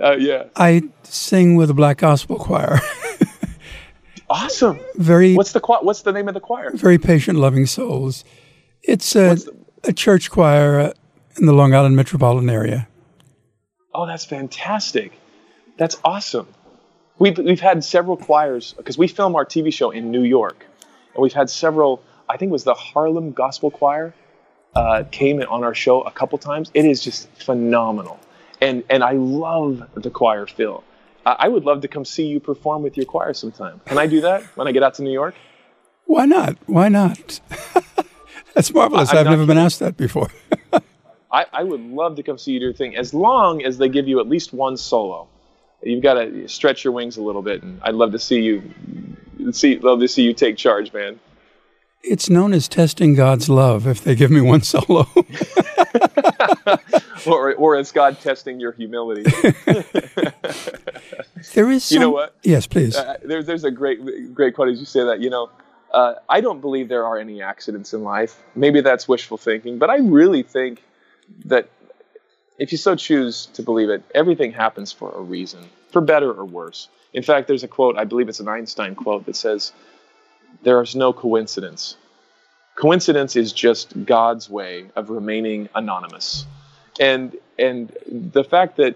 Uh, 0.00 0.12
yeah. 0.12 0.44
I 0.56 0.82
sing 1.02 1.56
with 1.56 1.68
a 1.70 1.74
black 1.74 1.98
gospel 1.98 2.38
choir. 2.38 2.78
awesome. 4.30 4.78
Very. 4.94 5.34
What's 5.34 5.52
the 5.52 5.60
What's 5.60 6.02
the 6.02 6.12
name 6.12 6.28
of 6.28 6.34
the 6.34 6.40
choir? 6.40 6.70
Very 6.72 6.98
patient, 6.98 7.38
loving 7.38 7.66
souls. 7.66 8.24
It's 8.82 9.14
a, 9.14 9.34
the, 9.34 9.56
a 9.84 9.92
church 9.92 10.30
choir 10.30 10.92
in 11.36 11.46
the 11.46 11.52
Long 11.52 11.74
Island 11.74 11.96
metropolitan 11.96 12.48
area. 12.48 12.88
Oh, 13.94 14.06
that's 14.06 14.24
fantastic. 14.24 15.12
That's 15.76 15.98
awesome. 16.04 16.46
We've, 17.18 17.36
we've 17.38 17.60
had 17.60 17.84
several 17.84 18.16
choirs 18.16 18.74
because 18.76 18.98
we 18.98 19.08
film 19.08 19.36
our 19.36 19.44
TV 19.44 19.72
show 19.72 19.90
in 19.90 20.10
New 20.10 20.22
York. 20.22 20.66
And 21.14 21.22
we've 21.22 21.32
had 21.32 21.50
several, 21.50 22.02
I 22.28 22.36
think 22.36 22.50
it 22.50 22.52
was 22.52 22.64
the 22.64 22.74
Harlem 22.74 23.32
Gospel 23.32 23.70
Choir 23.70 24.14
uh, 24.74 25.04
came 25.10 25.40
on 25.42 25.64
our 25.64 25.74
show 25.74 26.02
a 26.02 26.10
couple 26.10 26.38
times. 26.38 26.70
It 26.74 26.84
is 26.84 27.02
just 27.02 27.28
phenomenal. 27.32 28.18
And, 28.60 28.84
and 28.88 29.02
I 29.02 29.12
love 29.12 29.82
the 29.94 30.10
choir, 30.10 30.46
Phil. 30.46 30.82
I 31.24 31.48
would 31.48 31.64
love 31.64 31.82
to 31.82 31.88
come 31.88 32.04
see 32.04 32.26
you 32.26 32.40
perform 32.40 32.82
with 32.82 32.96
your 32.96 33.06
choir 33.06 33.32
sometime. 33.32 33.80
Can 33.86 33.98
I 33.98 34.06
do 34.06 34.22
that 34.22 34.42
when 34.56 34.66
I 34.66 34.72
get 34.72 34.82
out 34.82 34.94
to 34.94 35.02
New 35.02 35.12
York? 35.12 35.34
Why 36.06 36.26
not? 36.26 36.56
Why 36.66 36.88
not? 36.88 37.40
That's 38.54 38.72
marvelous. 38.74 39.10
I, 39.10 39.20
I've 39.20 39.26
never 39.26 39.46
been 39.46 39.58
asked 39.58 39.78
that 39.78 39.96
before. 39.96 40.30
I, 41.32 41.46
I 41.52 41.62
would 41.62 41.80
love 41.80 42.16
to 42.16 42.22
come 42.22 42.38
see 42.38 42.52
you 42.52 42.58
do 42.58 42.66
your 42.66 42.74
thing 42.74 42.96
as 42.96 43.14
long 43.14 43.62
as 43.62 43.78
they 43.78 43.88
give 43.88 44.08
you 44.08 44.20
at 44.20 44.28
least 44.28 44.52
one 44.52 44.76
solo. 44.76 45.28
You've 45.82 46.02
got 46.02 46.14
to 46.14 46.48
stretch 46.48 46.84
your 46.84 46.92
wings 46.92 47.16
a 47.16 47.22
little 47.22 47.42
bit, 47.42 47.62
and 47.62 47.80
I'd 47.82 47.94
love 47.94 48.12
to 48.12 48.18
see 48.18 48.40
you 48.40 48.62
see 49.52 49.78
love 49.78 50.00
to 50.00 50.08
see 50.08 50.22
you 50.22 50.32
take 50.32 50.56
charge, 50.56 50.92
man. 50.92 51.18
It's 52.02 52.28
known 52.28 52.52
as 52.52 52.68
testing 52.68 53.14
God's 53.14 53.48
love 53.48 53.86
if 53.86 54.02
they 54.02 54.14
give 54.14 54.30
me 54.30 54.40
one 54.40 54.62
solo. 54.62 55.08
or, 57.26 57.54
or 57.54 57.78
it's 57.78 57.92
God 57.92 58.20
testing 58.20 58.58
your 58.58 58.72
humility. 58.72 59.22
there 61.54 61.70
is 61.70 61.84
some, 61.84 61.94
You 61.94 62.00
know 62.00 62.10
what? 62.10 62.34
Yes, 62.42 62.66
please. 62.66 62.96
Uh, 62.96 63.18
there's, 63.22 63.46
there's 63.46 63.64
a 63.64 63.70
great, 63.70 64.34
great 64.34 64.54
quote 64.54 64.68
as 64.68 64.80
you 64.80 64.86
say 64.86 65.04
that. 65.04 65.20
You 65.20 65.30
know, 65.30 65.50
uh, 65.92 66.14
I 66.28 66.40
don't 66.40 66.60
believe 66.60 66.88
there 66.88 67.06
are 67.06 67.18
any 67.18 67.40
accidents 67.40 67.94
in 67.94 68.02
life. 68.02 68.42
Maybe 68.56 68.80
that's 68.80 69.06
wishful 69.06 69.38
thinking, 69.38 69.78
but 69.78 69.90
I 69.90 69.98
really 69.98 70.42
think 70.42 70.82
that 71.44 71.68
if 72.62 72.70
you 72.70 72.78
so 72.78 72.94
choose 72.94 73.46
to 73.54 73.62
believe 73.62 73.90
it, 73.90 74.04
everything 74.14 74.52
happens 74.52 74.92
for 74.92 75.10
a 75.10 75.20
reason, 75.20 75.68
for 75.90 76.00
better 76.00 76.32
or 76.32 76.44
worse. 76.44 76.88
In 77.12 77.24
fact, 77.24 77.48
there's 77.48 77.64
a 77.64 77.68
quote, 77.68 77.98
I 77.98 78.04
believe 78.04 78.28
it's 78.28 78.38
an 78.38 78.46
Einstein 78.46 78.94
quote, 78.94 79.26
that 79.26 79.34
says, 79.34 79.72
There 80.62 80.80
is 80.80 80.94
no 80.94 81.12
coincidence. 81.12 81.96
Coincidence 82.76 83.34
is 83.34 83.52
just 83.52 84.04
God's 84.06 84.48
way 84.48 84.88
of 84.94 85.10
remaining 85.10 85.70
anonymous. 85.74 86.46
And, 87.00 87.36
and 87.58 87.92
the 88.06 88.44
fact 88.44 88.76
that 88.76 88.94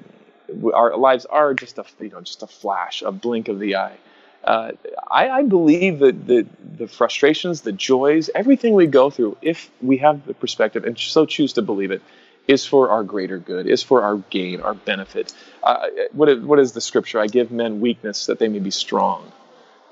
our 0.72 0.96
lives 0.96 1.24
are 1.24 1.52
just 1.52 1.76
a, 1.79 1.85
you 1.98 2.11
know, 2.11 2.20
just 2.20 2.44
a 2.44 2.46
flash, 2.46 3.02
a 3.02 3.11
blink 3.11 3.48
of 3.48 3.59
the 3.59 3.74
eye. 3.74 3.96
Uh, 4.44 4.72
I, 5.11 5.29
I, 5.29 5.42
believe 5.42 5.98
that 5.98 6.29
the, 6.29 6.46
the 6.79 6.87
frustrations, 6.87 7.62
the 7.62 7.72
joys, 7.72 8.31
everything 8.33 8.74
we 8.74 8.87
go 8.87 9.11
through, 9.11 9.37
if 9.42 9.68
we 9.83 9.96
have 9.96 10.24
the 10.24 10.35
perspective 10.35 10.85
and 10.85 10.96
so 10.96 11.26
choose 11.26 11.55
to 11.55 11.62
believe 11.62 11.90
it, 11.90 12.00
is 12.48 12.64
for 12.66 12.90
our 12.90 13.02
greater 13.02 13.38
good, 13.38 13.66
is 13.66 13.82
for 13.82 14.02
our 14.02 14.16
gain, 14.16 14.61
our 14.61 14.74
benefit. 14.74 15.35
Uh, 15.62 15.87
what, 16.12 16.28
is, 16.28 16.40
what 16.40 16.59
is 16.59 16.72
the 16.72 16.80
scripture? 16.80 17.20
I 17.20 17.26
give 17.26 17.50
men 17.50 17.80
weakness 17.80 18.26
that 18.26 18.38
they 18.38 18.48
may 18.48 18.61
be 18.61 18.70
strong, 18.70 19.32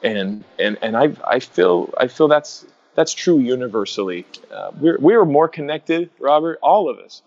and 0.02 0.44
and 0.58 0.78
and 0.82 0.96
I 0.96 1.14
I 1.26 1.40
feel 1.40 1.92
I 1.98 2.08
feel 2.08 2.28
that's 2.28 2.64
that's 2.94 3.12
true 3.12 3.38
universally. 3.38 4.26
Uh, 4.52 4.70
we're 4.78 4.98
we 4.98 5.14
are 5.14 5.24
more 5.24 5.48
connected, 5.48 6.10
Robert. 6.18 6.58
All 6.62 6.88
of 6.88 6.98
us. 6.98 7.22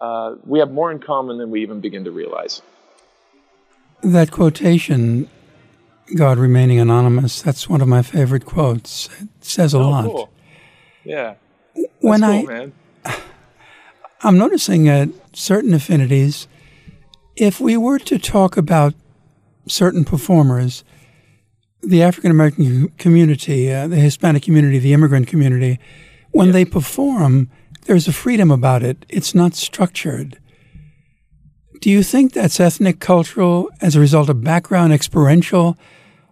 Uh, 0.00 0.36
we 0.44 0.60
have 0.60 0.70
more 0.70 0.92
in 0.92 1.00
common 1.00 1.38
than 1.38 1.50
we 1.50 1.62
even 1.62 1.80
begin 1.80 2.04
to 2.04 2.12
realize. 2.12 2.62
That 4.02 4.30
quotation, 4.30 5.28
God 6.16 6.38
remaining 6.38 6.78
anonymous, 6.78 7.42
that's 7.42 7.68
one 7.68 7.80
of 7.80 7.88
my 7.88 8.02
favorite 8.02 8.44
quotes. 8.44 9.08
It 9.20 9.28
says 9.40 9.74
a 9.74 9.78
oh, 9.78 9.90
lot. 9.90 10.04
Cool. 10.04 10.30
Yeah. 11.02 11.34
That's 11.74 11.88
when 11.98 12.20
cool, 12.20 12.30
I 12.30 12.42
man. 12.44 12.72
I'm 14.20 14.36
noticing 14.36 14.88
uh, 14.88 15.06
certain 15.32 15.72
affinities. 15.72 16.48
If 17.36 17.60
we 17.60 17.76
were 17.76 18.00
to 18.00 18.18
talk 18.18 18.56
about 18.56 18.94
certain 19.68 20.04
performers, 20.04 20.82
the 21.82 22.02
African 22.02 22.32
American 22.32 22.88
community, 22.98 23.72
uh, 23.72 23.86
the 23.86 23.96
Hispanic 23.96 24.42
community, 24.42 24.80
the 24.80 24.92
immigrant 24.92 25.28
community, 25.28 25.78
when 26.32 26.50
they 26.50 26.64
perform, 26.64 27.48
there's 27.84 28.08
a 28.08 28.12
freedom 28.12 28.50
about 28.50 28.82
it. 28.82 29.06
It's 29.08 29.36
not 29.36 29.54
structured. 29.54 30.40
Do 31.80 31.88
you 31.88 32.02
think 32.02 32.32
that's 32.32 32.58
ethnic, 32.58 32.98
cultural, 32.98 33.70
as 33.80 33.94
a 33.94 34.00
result 34.00 34.28
of 34.28 34.42
background, 34.42 34.92
experiential, 34.92 35.78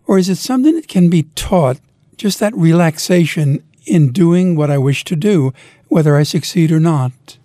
or 0.09 0.19
is 0.19 0.29
it 0.29 0.39
something 0.39 0.75
that 0.75 0.89
can 0.89 1.09
be 1.09 1.23
taught? 1.37 1.79
Just 2.17 2.41
that 2.41 2.57
relaxation 2.57 3.63
in 3.87 4.11
doing 4.11 4.57
what 4.57 4.73
I 4.73 4.79
wish 4.79 5.05
to 5.05 5.15
do, 5.15 5.53
whether 5.87 6.17
I 6.17 6.25
succeed 6.25 6.73
or 6.73 6.81
not? 6.81 7.39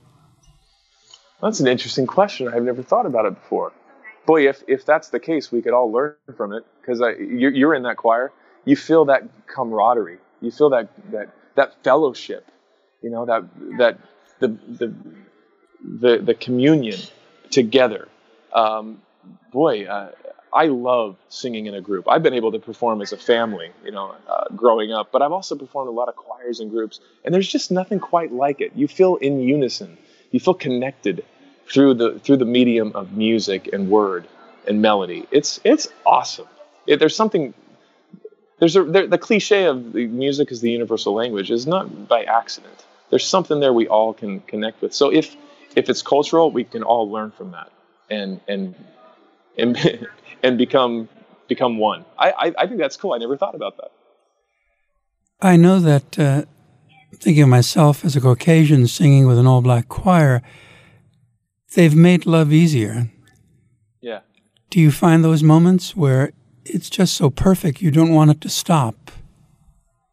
That's 1.42 1.60
an 1.60 1.68
interesting 1.68 2.08
question. 2.08 2.48
I've 2.48 2.64
never 2.64 2.84
thought 2.84 3.06
about 3.06 3.26
it 3.26 3.36
before. 3.36 3.72
Boy, 4.26 4.48
if, 4.48 4.64
if 4.68 4.86
that's 4.86 5.10
the 5.10 5.20
case, 5.20 5.52
we 5.52 5.62
could 5.62 5.74
all 5.74 5.92
learn 5.92 6.16
from 6.38 6.54
it 6.54 6.64
because 6.80 7.00
you're, 7.00 7.52
you're 7.52 7.74
in 7.74 7.84
that 7.84 7.98
choir. 7.98 8.32
You 8.66 8.76
feel 8.76 9.06
that 9.06 9.24
camaraderie. 9.48 10.20
You 10.42 10.52
feel 10.52 10.70
that, 10.70 10.90
that, 11.12 11.30
that 11.56 11.84
fellowship, 11.84 12.46
you 13.02 13.10
know, 13.10 13.26
that, 13.26 13.44
that, 13.80 13.98
the 14.42 14.48
the 14.68 14.94
the, 15.84 16.18
the 16.18 16.34
communion 16.34 17.00
together. 17.50 18.08
Um, 18.54 19.02
boy, 19.52 19.86
uh, 19.86 20.12
I 20.54 20.66
love 20.66 21.16
singing 21.30 21.68
in 21.68 21.74
a 21.76 21.82
group. 21.82 22.06
I've 22.10 22.24
been 22.24 22.34
able 22.34 22.52
to 22.52 22.60
perform 22.60 23.02
as 23.02 23.14
a 23.14 23.18
family, 23.18 23.72
you 23.86 23.92
know, 23.92 24.16
uh, 24.30 24.46
growing 24.56 24.92
up, 24.92 25.12
but 25.12 25.22
I've 25.22 25.32
also 25.32 25.56
performed 25.56 25.88
a 25.88 25.92
lot 25.92 26.10
of 26.10 26.16
choirs 26.16 26.60
and 26.60 26.70
groups, 26.70 27.00
and 27.24 27.34
there's 27.34 27.48
just 27.48 27.72
nothing 27.72 28.00
quite 28.00 28.32
like 28.32 28.60
it. 28.62 28.74
You 28.76 28.88
feel 28.88 29.16
in 29.16 29.40
unison. 29.40 29.98
You 30.32 30.40
feel 30.40 30.54
connected 30.54 31.24
through 31.68 31.96
the 31.96 32.20
through 32.20 32.38
the 32.38 32.46
medium 32.46 32.92
of 32.96 33.14
music 33.14 33.70
and 33.72 33.90
word 33.90 34.28
and 34.68 34.82
melody. 34.82 35.28
It's 35.32 35.60
it's 35.64 35.88
awesome. 36.06 36.48
It, 36.88 37.00
there's 37.00 37.16
something. 37.16 37.54
There's 38.60 38.76
a 38.76 38.84
there, 38.84 39.08
the 39.08 39.18
cliche 39.18 39.66
of 39.66 39.94
the 39.94 40.08
music 40.08 40.52
is 40.52 40.62
the 40.62 40.72
universal 40.72 41.14
language 41.14 41.52
is 41.52 41.66
not 41.66 42.08
by 42.08 42.24
accident. 42.24 42.86
There's 43.10 43.28
something 43.28 43.60
there 43.60 43.74
we 43.74 43.88
all 43.88 44.14
can 44.14 44.42
connect 44.42 44.82
with. 44.82 44.94
So 44.94 45.12
if 45.12 45.36
if 45.76 45.90
it's 45.90 46.02
cultural, 46.02 46.52
we 46.52 46.64
can 46.64 46.84
all 46.84 47.10
learn 47.10 47.32
from 47.32 47.52
that 47.52 47.72
and 48.10 48.40
and 48.48 48.76
and 49.58 49.78
and 50.44 50.58
become 50.58 51.10
become 51.48 51.78
one. 51.78 52.06
I, 52.18 52.32
I, 52.32 52.54
I 52.60 52.68
think 52.68 52.80
that's 52.80 52.98
cool. 52.98 53.14
I 53.14 53.18
never 53.18 53.36
thought 53.36 53.56
about 53.56 53.78
that. 53.78 53.92
I 55.42 55.58
know 55.58 55.80
that 55.80 56.20
uh, 56.20 56.44
thinking 57.16 57.44
of 57.44 57.50
myself 57.50 58.04
as 58.06 58.16
a 58.16 58.22
Caucasian 58.22 58.88
singing 58.88 59.28
with 59.28 59.38
an 59.38 59.48
all 59.48 59.62
black 59.62 59.88
choir, 59.88 60.42
they've 61.76 61.96
made 61.96 62.26
love 62.26 62.52
easier. 62.52 63.10
Yeah. 64.02 64.22
Do 64.70 64.80
you 64.80 64.92
find 64.92 65.24
those 65.24 65.44
moments 65.44 65.96
where 65.96 66.34
it's 66.66 66.90
just 66.90 67.16
so 67.16 67.30
perfect 67.30 67.82
you 67.82 67.92
don't 67.92 68.14
want 68.14 68.32
it 68.32 68.42
to 68.42 68.50
stop? 68.50 69.12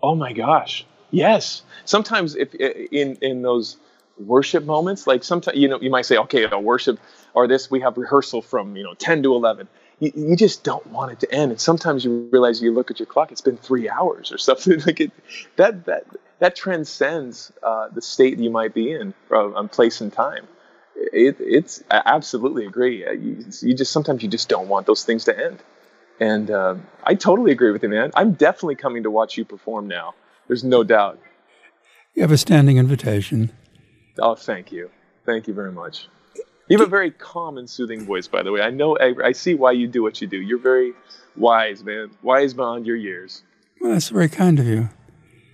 Oh 0.02 0.14
my 0.14 0.32
gosh. 0.32 0.86
Yes. 1.10 1.62
Sometimes 1.84 2.36
if 2.36 2.54
in 2.54 3.16
in 3.22 3.42
those 3.42 3.76
worship 4.18 4.64
moments, 4.64 5.06
like 5.06 5.24
sometimes 5.24 5.56
you 5.56 5.68
know 5.68 5.80
you 5.80 5.90
might 5.90 6.06
say, 6.06 6.18
okay, 6.18 6.46
a 6.50 6.58
worship 6.58 6.98
or 7.34 7.46
this 7.46 7.70
we 7.70 7.80
have 7.80 7.96
rehearsal 7.96 8.42
from 8.42 8.76
you 8.76 8.82
know 8.82 8.94
10 8.94 9.22
to 9.22 9.34
11 9.34 9.68
you, 10.00 10.12
you, 10.14 10.36
just 10.36 10.64
don't 10.64 10.86
want 10.88 11.12
it 11.12 11.20
to 11.20 11.32
end 11.32 11.52
and 11.52 11.60
sometimes 11.60 12.04
you 12.04 12.28
realize 12.32 12.60
you 12.60 12.72
look 12.72 12.90
at 12.90 12.98
your 12.98 13.06
clock 13.06 13.30
it's 13.30 13.40
been 13.40 13.56
three 13.56 13.88
hours 13.88 14.32
or 14.32 14.38
something 14.38 14.80
like 14.86 15.00
it 15.00 15.12
that 15.56 15.84
that 15.86 16.04
that 16.38 16.54
transcends 16.56 17.52
uh, 17.62 17.88
the 17.88 18.02
state 18.02 18.38
you 18.38 18.50
might 18.50 18.74
be 18.74 18.92
in 18.92 19.14
uh, 19.30 19.52
on 19.54 19.68
place 19.68 20.00
and 20.00 20.12
time 20.12 20.46
it, 20.94 21.36
it's 21.40 21.82
I 21.90 22.02
absolutely 22.04 22.66
agree 22.66 23.06
uh, 23.06 23.12
you, 23.12 23.44
you, 23.62 23.74
just 23.74 23.92
sometimes 23.92 24.22
you 24.22 24.28
just 24.28 24.48
don't 24.48 24.68
want 24.68 24.86
those 24.86 25.04
things 25.04 25.24
to 25.24 25.38
end 25.38 25.58
and 26.20 26.50
uh, 26.50 26.74
i 27.04 27.14
totally 27.14 27.52
agree 27.52 27.70
with 27.70 27.82
you 27.82 27.88
man 27.88 28.10
i'm 28.14 28.32
definitely 28.32 28.76
coming 28.76 29.02
to 29.04 29.10
watch 29.10 29.36
you 29.36 29.44
perform 29.44 29.88
now 29.88 30.14
there's 30.46 30.64
no 30.64 30.82
doubt 30.82 31.18
you 32.14 32.22
have 32.22 32.32
a 32.32 32.38
standing 32.38 32.76
invitation 32.76 33.52
oh 34.18 34.34
thank 34.34 34.72
you 34.72 34.90
thank 35.24 35.46
you 35.46 35.54
very 35.54 35.72
much 35.72 36.08
you 36.68 36.76
have 36.78 36.86
a 36.86 36.90
very 36.90 37.10
calm 37.10 37.56
and 37.56 37.68
soothing 37.68 38.04
voice, 38.04 38.28
by 38.28 38.42
the 38.42 38.52
way. 38.52 38.60
I 38.60 38.70
know, 38.70 38.96
I, 38.98 39.14
I, 39.24 39.32
see 39.32 39.54
why 39.54 39.72
you 39.72 39.88
do 39.88 40.02
what 40.02 40.20
you 40.20 40.26
do. 40.26 40.36
You're 40.36 40.58
very 40.58 40.92
wise, 41.34 41.82
man. 41.82 42.10
Wise 42.22 42.52
beyond 42.52 42.86
your 42.86 42.96
years. 42.96 43.42
Well, 43.80 43.92
that's 43.92 44.10
very 44.10 44.28
kind 44.28 44.58
of 44.58 44.66
you. 44.66 44.90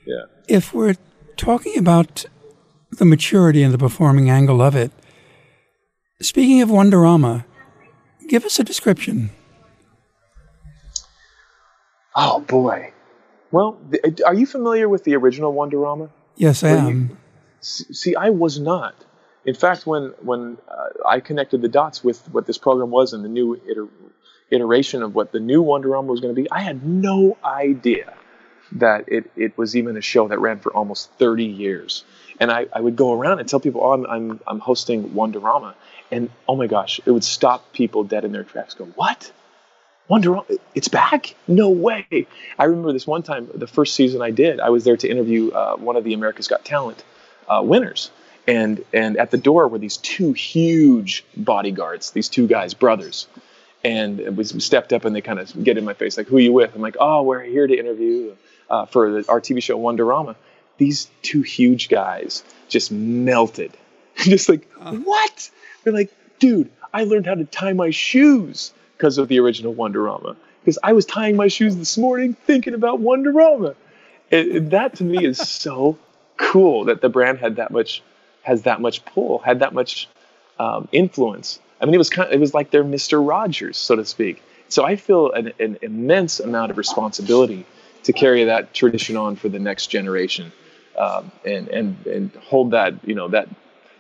Yeah. 0.07 0.25
If 0.49 0.75
we're 0.75 0.97
talking 1.37 1.79
about 1.79 2.25
the 2.91 3.05
maturity 3.05 3.63
and 3.63 3.73
the 3.73 3.79
performing 3.79 4.31
angle 4.31 4.61
of 4.61 4.77
it, 4.77 4.93
speaking 6.21 6.63
of 6.63 6.69
Wonderama, 6.69 7.45
give 8.29 8.45
us 8.45 8.59
a 8.59 8.65
description. 8.65 9.31
Oh 12.15 12.41
boy. 12.41 12.93
Well, 13.51 13.81
are 14.27 14.35
you 14.35 14.47
familiar 14.47 14.89
with 14.89 15.05
the 15.05 15.15
original 15.17 15.55
Wonderama? 15.55 16.11
Yes, 16.37 16.65
I 16.65 16.71
am. 16.71 17.11
You, 17.11 17.17
see, 17.61 18.17
I 18.17 18.31
was 18.31 18.59
not 18.59 18.95
in 19.45 19.55
fact, 19.55 19.87
when 19.87 20.15
when 20.23 20.57
uh, 20.69 21.09
I 21.09 21.21
connected 21.21 21.61
the 21.61 21.69
dots 21.69 22.03
with 22.03 22.27
what 22.33 22.47
this 22.47 22.59
program 22.59 22.91
was 22.91 23.13
and 23.13 23.25
the 23.25 23.29
new 23.29 23.61
iter- 23.71 23.89
iteration 24.51 25.03
of 25.03 25.15
what 25.15 25.33
the 25.33 25.41
new 25.41 25.63
Wonderama 25.63 26.07
was 26.07 26.21
going 26.21 26.35
to 26.35 26.41
be, 26.41 26.51
I 26.51 26.61
had 26.61 26.87
no 26.87 27.37
idea 27.45 28.15
that 28.75 29.09
it, 29.09 29.31
it 29.37 29.57
was 29.57 29.77
even 29.77 29.97
a 29.97 30.01
show 30.01 30.29
that 30.29 30.39
ran 30.39 30.59
for 30.59 30.75
almost 30.75 31.11
30 31.19 31.45
years. 31.45 32.05
And 32.41 32.51
I, 32.51 32.67
I 32.73 32.81
would 32.81 32.97
go 32.97 33.13
around 33.13 33.39
and 33.39 33.49
tell 33.49 33.61
people, 33.61 33.81
oh, 33.83 33.93
I'm, 33.93 34.07
I'm, 34.07 34.41
I'm 34.47 34.59
hosting 34.59 35.11
Wonderama. 35.11 35.75
And 36.11 36.31
oh 36.49 36.57
my 36.57 36.67
gosh, 36.67 37.01
it 37.05 37.11
would 37.11 37.25
stop 37.25 37.73
people 37.73 38.05
dead 38.05 38.25
in 38.25 38.33
their 38.33 38.45
tracks. 38.45 38.75
Go, 38.75 38.85
what? 38.85 39.33
Wonderama, 40.11 40.59
it's 40.75 40.89
back? 40.89 41.35
No 41.47 41.71
way. 41.71 42.27
I 42.59 42.65
remember 42.65 42.93
this 42.93 43.07
one 43.07 43.23
time, 43.23 43.49
the 43.55 43.67
first 43.67 43.95
season 43.95 44.21
I 44.21 44.31
did, 44.31 44.61
I 44.61 44.71
was 44.71 44.85
there 44.85 44.97
to 44.97 45.09
interview 45.09 45.51
uh, 45.51 45.77
one 45.77 45.97
of 45.97 46.05
the 46.05 46.13
America's 46.15 46.49
Got 46.49 46.65
Talent 46.65 47.03
uh, 47.49 47.63
winners 47.63 48.11
and 48.47 48.85
and 48.93 49.17
at 49.17 49.31
the 49.31 49.39
door 49.39 49.69
were 49.69 49.79
these 49.79 49.97
two 49.97 50.33
huge 50.33 51.25
bodyguards, 51.37 52.11
these 52.11 52.29
two 52.29 52.47
guys, 52.47 52.75
brothers, 52.75 53.27
and 53.83 54.37
we 54.37 54.45
stepped 54.45 54.93
up 54.93 55.05
and 55.05 55.15
they 55.15 55.21
kind 55.21 55.39
of 55.39 55.65
get 55.65 55.79
in 55.79 55.85
my 55.85 55.95
face 55.95 56.17
like, 56.17 56.27
"Who 56.29 56.37
are 56.37 56.41
you 56.41 56.53
with?" 56.53 56.75
I'm 56.75 56.83
like, 56.83 56.97
"Oh, 57.01 57.23
we're 57.23 57.43
here 57.43 57.67
to 57.67 57.77
interview 57.77 58.35
uh, 58.71 58.87
for 58.87 59.11
the, 59.11 59.29
our 59.29 59.41
TV 59.41 59.63
show 59.63 59.79
Wonderama." 59.79 60.37
These 60.77 61.09
two 61.23 61.43
huge 61.43 61.89
guys 61.89 62.43
just 62.69 62.91
melted, 62.91 63.77
just 64.17 64.49
like, 64.49 64.69
"What?" 64.75 65.51
They're 65.83 65.93
like, 65.93 66.13
"Dude, 66.39 66.71
I 66.93 67.05
learned 67.05 67.27
how 67.27 67.35
to 67.35 67.45
tie 67.45 67.73
my 67.73 67.91
shoes 67.91 68.73
because 68.97 69.19
of 69.19 69.29
the 69.29 69.41
original 69.41 69.75
Wonderama." 69.75 70.37
Because 70.61 70.79
I 70.83 70.95
was 70.95 71.05
tying 71.05 71.37
my 71.37 71.49
shoes 71.49 71.77
this 71.77 71.99
morning 71.99 72.35
thinking 72.47 72.73
about 72.73 73.01
Wonderama. 73.01 73.75
And 74.31 74.71
that 74.71 74.97
to 74.97 75.05
me 75.05 75.25
is 75.25 75.39
so 75.49 75.99
cool 76.37 76.85
that 76.85 77.01
the 77.01 77.09
brand 77.09 77.39
had 77.39 77.57
that 77.57 77.71
much 77.71 78.03
has 78.43 78.63
that 78.63 78.81
much 78.81 79.05
pull, 79.05 79.39
had 79.39 79.61
that 79.61 79.73
much 79.73 80.09
um, 80.59 80.89
influence. 80.93 81.59
I 81.81 81.87
mean, 81.87 81.95
it 81.95 81.99
was 81.99 82.11
kind 82.11 82.29
of, 82.29 82.35
it 82.35 82.41
was 82.41 82.55
like 82.55 82.71
their 82.71 82.85
Mister 82.85 83.21
Rogers, 83.21 83.77
so 83.77 83.97
to 83.97 84.05
speak. 84.05 84.43
So 84.69 84.85
I 84.85 84.97
feel 84.97 85.33
an, 85.33 85.53
an, 85.61 85.79
immense 85.83 86.41
amount 86.41 86.71
of 86.71 86.79
responsibility 86.79 87.67
to 88.05 88.13
carry 88.13 88.45
that 88.45 88.73
tradition 88.73 89.17
on 89.17 89.37
for 89.37 89.49
the 89.49 89.59
next 89.59 89.89
generation, 89.89 90.53
um, 90.97 91.31
and 91.45 91.69
and 91.69 92.07
and 92.07 92.31
hold 92.37 92.71
that 92.71 92.95
you 93.07 93.15
know 93.15 93.29
that 93.29 93.49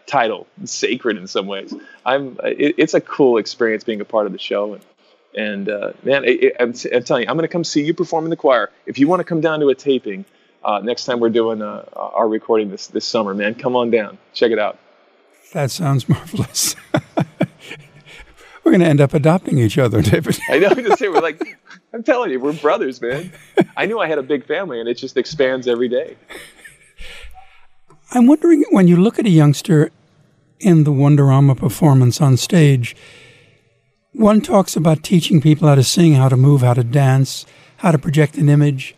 title 0.06 0.46
sacred 0.64 1.16
in 1.16 1.26
some 1.26 1.46
ways. 1.46 1.74
I'm 2.04 2.38
it, 2.44 2.76
it's 2.78 2.94
a 2.94 3.00
cool 3.00 3.38
experience 3.38 3.84
being 3.84 4.00
a 4.00 4.04
part 4.04 4.26
of 4.26 4.32
the 4.32 4.38
show, 4.38 4.74
and 4.74 4.84
and 5.36 5.68
uh, 5.68 5.92
man, 6.02 6.24
it, 6.24 6.44
it, 6.44 6.56
I'm, 6.60 6.74
I'm, 6.92 7.02
telling 7.02 7.24
you, 7.24 7.28
I'm 7.28 7.36
going 7.36 7.48
to 7.48 7.48
come 7.48 7.64
see 7.64 7.82
you 7.84 7.94
perform 7.94 8.24
in 8.24 8.30
the 8.30 8.36
choir. 8.36 8.70
If 8.86 8.98
you 8.98 9.08
want 9.08 9.20
to 9.20 9.24
come 9.24 9.40
down 9.40 9.60
to 9.60 9.68
a 9.68 9.74
taping, 9.74 10.24
uh, 10.62 10.80
next 10.80 11.06
time 11.06 11.20
we're 11.20 11.30
doing 11.30 11.60
uh, 11.60 11.84
our 11.94 12.28
recording 12.28 12.70
this 12.70 12.86
this 12.88 13.04
summer, 13.04 13.34
man, 13.34 13.54
come 13.54 13.76
on 13.76 13.90
down, 13.90 14.18
check 14.32 14.52
it 14.52 14.58
out. 14.58 14.78
That 15.52 15.70
sounds 15.70 16.08
marvelous. 16.08 16.76
we're 18.64 18.72
going 18.72 18.80
to 18.80 18.86
end 18.86 19.00
up 19.00 19.14
adopting 19.14 19.58
each 19.58 19.78
other, 19.78 20.00
David. 20.02 20.38
I 20.48 20.58
know. 20.58 20.70
Just 20.70 20.98
say 20.98 21.08
we're 21.08 21.20
like, 21.20 21.40
I'm 21.92 22.02
telling 22.02 22.30
you, 22.30 22.40
we're 22.40 22.54
brothers, 22.54 23.00
man. 23.00 23.32
I 23.76 23.86
knew 23.86 23.98
I 23.98 24.06
had 24.06 24.18
a 24.18 24.22
big 24.22 24.46
family, 24.46 24.80
and 24.80 24.88
it 24.88 24.94
just 24.94 25.16
expands 25.16 25.68
every 25.68 25.88
day. 25.88 26.16
I'm 28.12 28.26
wondering 28.26 28.64
when 28.70 28.88
you 28.88 28.96
look 28.96 29.18
at 29.18 29.26
a 29.26 29.30
youngster 29.30 29.90
in 30.60 30.84
the 30.84 30.90
Wonderama 30.92 31.56
performance 31.56 32.20
on 32.20 32.36
stage, 32.36 32.96
one 34.12 34.40
talks 34.40 34.76
about 34.76 35.02
teaching 35.02 35.40
people 35.40 35.68
how 35.68 35.74
to 35.74 35.82
sing, 35.82 36.14
how 36.14 36.28
to 36.28 36.36
move, 36.36 36.62
how 36.62 36.74
to 36.74 36.84
dance, 36.84 37.44
how 37.78 37.90
to 37.90 37.98
project 37.98 38.36
an 38.36 38.48
image. 38.48 38.94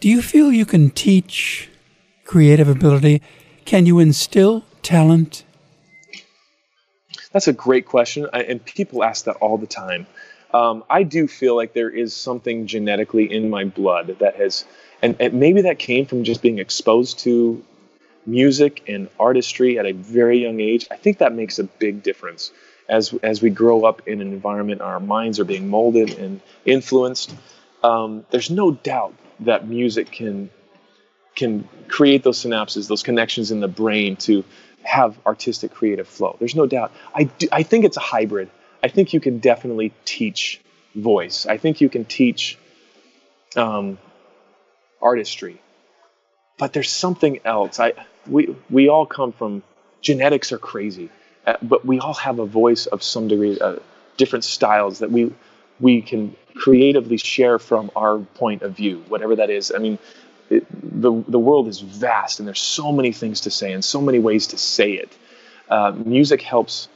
Do 0.00 0.08
you 0.08 0.20
feel 0.20 0.52
you 0.52 0.66
can 0.66 0.90
teach 0.90 1.70
creative 2.24 2.68
ability? 2.68 3.22
Can 3.64 3.86
you 3.86 3.98
instill 3.98 4.64
talent? 4.82 5.43
That's 7.34 7.48
a 7.48 7.52
great 7.52 7.84
question, 7.84 8.28
and 8.32 8.64
people 8.64 9.04
ask 9.04 9.26
that 9.26 9.36
all 9.36 9.58
the 9.58 9.66
time. 9.66 10.06
Um, 10.54 10.84
I 10.88 11.02
do 11.02 11.26
feel 11.26 11.56
like 11.56 11.72
there 11.72 11.90
is 11.90 12.14
something 12.14 12.68
genetically 12.68 13.30
in 13.30 13.50
my 13.50 13.64
blood 13.64 14.16
that 14.20 14.36
has, 14.36 14.64
and, 15.02 15.16
and 15.18 15.34
maybe 15.34 15.62
that 15.62 15.80
came 15.80 16.06
from 16.06 16.22
just 16.22 16.40
being 16.42 16.60
exposed 16.60 17.18
to 17.20 17.62
music 18.24 18.84
and 18.88 19.08
artistry 19.18 19.78
at 19.80 19.84
a 19.84 19.92
very 19.92 20.38
young 20.38 20.60
age. 20.60 20.86
I 20.90 20.96
think 20.96 21.18
that 21.18 21.34
makes 21.34 21.58
a 21.58 21.64
big 21.64 22.02
difference 22.02 22.52
as 22.88 23.12
as 23.22 23.42
we 23.42 23.50
grow 23.50 23.84
up 23.84 24.06
in 24.06 24.20
an 24.20 24.32
environment, 24.32 24.80
our 24.80 25.00
minds 25.00 25.40
are 25.40 25.44
being 25.44 25.68
molded 25.68 26.18
and 26.18 26.40
influenced. 26.64 27.34
Um, 27.82 28.24
there's 28.30 28.50
no 28.50 28.72
doubt 28.72 29.14
that 29.40 29.66
music 29.68 30.10
can 30.10 30.50
can 31.34 31.68
create 31.88 32.22
those 32.22 32.42
synapses, 32.42 32.88
those 32.88 33.02
connections 33.02 33.50
in 33.50 33.60
the 33.60 33.68
brain 33.68 34.16
to 34.16 34.44
have 34.84 35.18
artistic 35.26 35.72
creative 35.72 36.08
flow. 36.08 36.36
There's 36.38 36.54
no 36.54 36.66
doubt. 36.66 36.92
I, 37.14 37.24
do, 37.24 37.48
I 37.50 37.62
think 37.62 37.84
it's 37.84 37.96
a 37.96 38.00
hybrid. 38.00 38.50
I 38.82 38.88
think 38.88 39.12
you 39.12 39.20
can 39.20 39.38
definitely 39.38 39.92
teach 40.04 40.60
voice. 40.94 41.46
I 41.46 41.58
think 41.58 41.80
you 41.80 41.88
can 41.88 42.04
teach 42.04 42.58
um, 43.56 43.98
artistry. 45.00 45.60
But 46.58 46.72
there's 46.72 46.90
something 46.90 47.40
else. 47.44 47.80
I 47.80 47.94
we 48.26 48.54
we 48.70 48.88
all 48.88 49.06
come 49.06 49.32
from 49.32 49.62
genetics 50.00 50.52
are 50.52 50.58
crazy, 50.58 51.10
uh, 51.46 51.56
but 51.62 51.84
we 51.84 51.98
all 51.98 52.14
have 52.14 52.38
a 52.38 52.46
voice 52.46 52.86
of 52.86 53.02
some 53.02 53.26
degree, 53.26 53.58
uh, 53.58 53.76
different 54.16 54.44
styles 54.44 55.00
that 55.00 55.10
we 55.10 55.32
we 55.80 56.00
can 56.02 56.36
creatively 56.54 57.16
share 57.16 57.58
from 57.58 57.90
our 57.96 58.18
point 58.18 58.62
of 58.62 58.76
view, 58.76 59.04
whatever 59.08 59.36
that 59.36 59.50
is. 59.50 59.72
I 59.74 59.78
mean, 59.78 59.98
it, 60.50 60.66
the 61.00 61.12
the 61.28 61.38
world 61.38 61.68
is 61.68 61.80
vast, 61.80 62.38
and 62.38 62.46
there's 62.46 62.60
so 62.60 62.92
many 62.92 63.12
things 63.12 63.42
to 63.42 63.50
say 63.50 63.72
and 63.72 63.84
so 63.84 64.00
many 64.00 64.18
ways 64.18 64.48
to 64.48 64.58
say 64.58 64.92
it. 64.92 65.16
Uh, 65.68 65.92
music 66.04 66.42
helps 66.42 66.88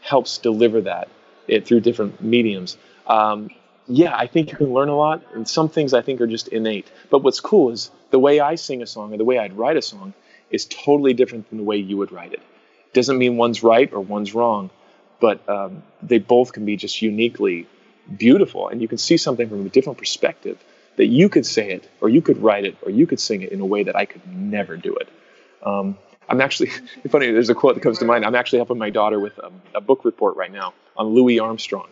helps 0.00 0.38
deliver 0.38 0.80
that 0.82 1.08
it 1.48 1.66
through 1.66 1.80
different 1.80 2.20
mediums. 2.22 2.76
Um, 3.06 3.50
yeah, 3.88 4.16
I 4.16 4.26
think 4.26 4.50
you 4.50 4.56
can 4.56 4.72
learn 4.72 4.88
a 4.88 4.96
lot, 4.96 5.22
and 5.34 5.48
some 5.48 5.68
things 5.68 5.94
I 5.94 6.02
think 6.02 6.20
are 6.20 6.26
just 6.26 6.48
innate. 6.48 6.90
But 7.10 7.22
what's 7.22 7.40
cool 7.40 7.70
is 7.70 7.90
the 8.10 8.18
way 8.18 8.40
I 8.40 8.56
sing 8.56 8.82
a 8.82 8.86
song 8.86 9.12
or 9.12 9.16
the 9.16 9.24
way 9.24 9.38
I'd 9.38 9.56
write 9.56 9.76
a 9.76 9.82
song 9.82 10.12
is 10.50 10.64
totally 10.64 11.14
different 11.14 11.48
than 11.48 11.58
the 11.58 11.64
way 11.64 11.76
you 11.76 11.96
would 11.96 12.12
write 12.12 12.32
it. 12.32 12.42
Doesn't 12.92 13.18
mean 13.18 13.36
one's 13.36 13.62
right 13.62 13.92
or 13.92 14.00
one's 14.00 14.34
wrong, 14.34 14.70
but 15.20 15.48
um, 15.48 15.82
they 16.02 16.18
both 16.18 16.52
can 16.52 16.64
be 16.64 16.76
just 16.76 17.00
uniquely 17.02 17.66
beautiful, 18.16 18.68
and 18.68 18.80
you 18.80 18.88
can 18.88 18.98
see 18.98 19.16
something 19.16 19.48
from 19.48 19.66
a 19.66 19.68
different 19.68 19.98
perspective 19.98 20.58
that 20.96 21.06
you 21.06 21.28
could 21.28 21.46
say 21.46 21.70
it, 21.70 21.88
or 22.00 22.08
you 22.08 22.22
could 22.22 22.38
write 22.38 22.64
it, 22.64 22.76
or 22.82 22.90
you 22.90 23.06
could 23.06 23.20
sing 23.20 23.42
it 23.42 23.52
in 23.52 23.60
a 23.60 23.66
way 23.66 23.82
that 23.82 23.96
I 23.96 24.04
could 24.06 24.26
never 24.26 24.76
do 24.76 24.94
it. 24.96 25.08
Um, 25.62 25.98
I'm 26.28 26.40
actually 26.40 26.70
funny. 27.10 27.30
There's 27.30 27.50
a 27.50 27.54
quote 27.54 27.74
that 27.74 27.82
comes 27.82 27.98
to 27.98 28.04
mind. 28.04 28.24
I'm 28.24 28.34
actually 28.34 28.58
helping 28.58 28.78
my 28.78 28.90
daughter 28.90 29.20
with 29.20 29.38
a, 29.38 29.50
a 29.74 29.80
book 29.80 30.04
report 30.04 30.36
right 30.36 30.52
now 30.52 30.74
on 30.96 31.08
Louis 31.08 31.38
Armstrong, 31.38 31.88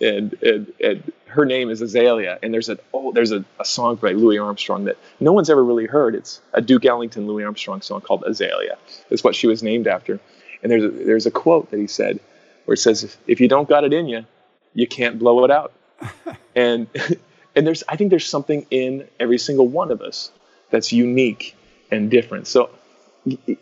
and, 0.00 0.32
and, 0.42 0.72
and 0.82 1.12
her 1.26 1.46
name 1.46 1.70
is 1.70 1.80
Azalea. 1.80 2.38
And 2.42 2.52
there's 2.52 2.68
a 2.68 2.78
oh, 2.92 3.12
there's 3.12 3.32
a, 3.32 3.44
a 3.58 3.64
song 3.64 3.96
by 3.96 4.12
Louis 4.12 4.38
Armstrong 4.38 4.84
that 4.84 4.96
no 5.20 5.32
one's 5.32 5.50
ever 5.50 5.64
really 5.64 5.86
heard. 5.86 6.14
It's 6.14 6.40
a 6.52 6.60
Duke 6.60 6.84
Ellington 6.84 7.26
Louis 7.26 7.44
Armstrong 7.44 7.80
song 7.82 8.00
called 8.00 8.24
Azalea. 8.26 8.76
It's 9.10 9.24
what 9.24 9.34
she 9.34 9.46
was 9.46 9.62
named 9.62 9.86
after. 9.86 10.20
And 10.62 10.70
there's 10.70 10.84
a, 10.84 10.88
there's 10.88 11.26
a 11.26 11.30
quote 11.30 11.70
that 11.70 11.78
he 11.78 11.86
said 11.86 12.20
where 12.64 12.74
it 12.74 12.78
says, 12.78 13.04
if, 13.04 13.16
if 13.26 13.40
you 13.40 13.48
don't 13.48 13.68
got 13.68 13.84
it 13.84 13.92
in 13.92 14.08
you, 14.08 14.26
you 14.74 14.86
can't 14.86 15.18
blow 15.18 15.44
it 15.44 15.50
out. 15.50 15.72
and 16.54 16.86
and 17.54 17.66
there's 17.66 17.82
I 17.88 17.96
think 17.96 18.10
there's 18.10 18.28
something 18.28 18.66
in 18.70 19.08
every 19.18 19.38
single 19.38 19.68
one 19.68 19.90
of 19.90 20.00
us 20.02 20.30
that's 20.70 20.92
unique 20.92 21.56
and 21.90 22.10
different. 22.10 22.46
So 22.46 22.70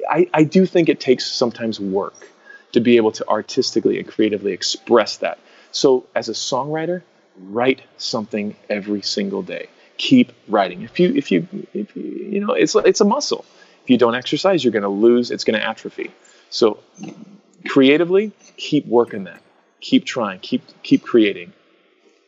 I, 0.08 0.28
I 0.32 0.44
do 0.44 0.66
think 0.66 0.88
it 0.88 1.00
takes 1.00 1.26
sometimes 1.26 1.80
work 1.80 2.28
to 2.72 2.80
be 2.80 2.96
able 2.96 3.12
to 3.12 3.26
artistically 3.28 3.98
and 3.98 4.06
creatively 4.06 4.52
express 4.52 5.18
that. 5.18 5.38
So 5.72 6.06
as 6.14 6.28
a 6.28 6.32
songwriter, 6.32 7.02
write 7.36 7.82
something 7.96 8.56
every 8.68 9.02
single 9.02 9.42
day. 9.42 9.68
Keep 9.96 10.32
writing. 10.48 10.82
If 10.82 11.00
you 11.00 11.12
if 11.14 11.32
you 11.32 11.48
if 11.74 11.96
you, 11.96 12.02
you 12.02 12.40
know 12.40 12.52
it's 12.52 12.74
it's 12.74 13.00
a 13.00 13.04
muscle. 13.04 13.44
If 13.82 13.90
you 13.90 13.96
don't 13.98 14.14
exercise, 14.14 14.62
you're 14.62 14.72
going 14.72 14.82
to 14.82 14.88
lose. 14.88 15.30
It's 15.30 15.44
going 15.44 15.58
to 15.58 15.66
atrophy. 15.66 16.10
So 16.50 16.78
creatively, 17.66 18.32
keep 18.56 18.86
working 18.86 19.24
that. 19.24 19.42
Keep 19.80 20.04
trying. 20.04 20.40
Keep 20.40 20.62
keep 20.82 21.02
creating. 21.02 21.52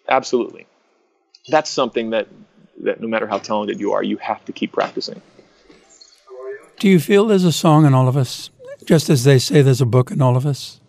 Absolutely. 0.08 0.66
That's 1.48 1.70
something 1.70 2.10
that 2.10 2.28
that 2.82 3.00
no 3.00 3.08
matter 3.08 3.26
how 3.26 3.38
talented 3.38 3.80
you 3.80 3.92
are, 3.92 4.02
you 4.02 4.16
have 4.18 4.44
to 4.46 4.52
keep 4.52 4.72
practicing. 4.72 5.20
Do 6.78 6.88
you 6.88 6.98
feel 6.98 7.26
there's 7.26 7.44
a 7.44 7.52
song 7.52 7.84
in 7.84 7.92
all 7.92 8.08
of 8.08 8.16
us, 8.16 8.50
just 8.86 9.10
as 9.10 9.24
they 9.24 9.38
say 9.38 9.60
there's 9.60 9.82
a 9.82 9.86
book 9.86 10.10
in 10.10 10.22
all 10.22 10.36
of 10.36 10.46
us? 10.46 10.80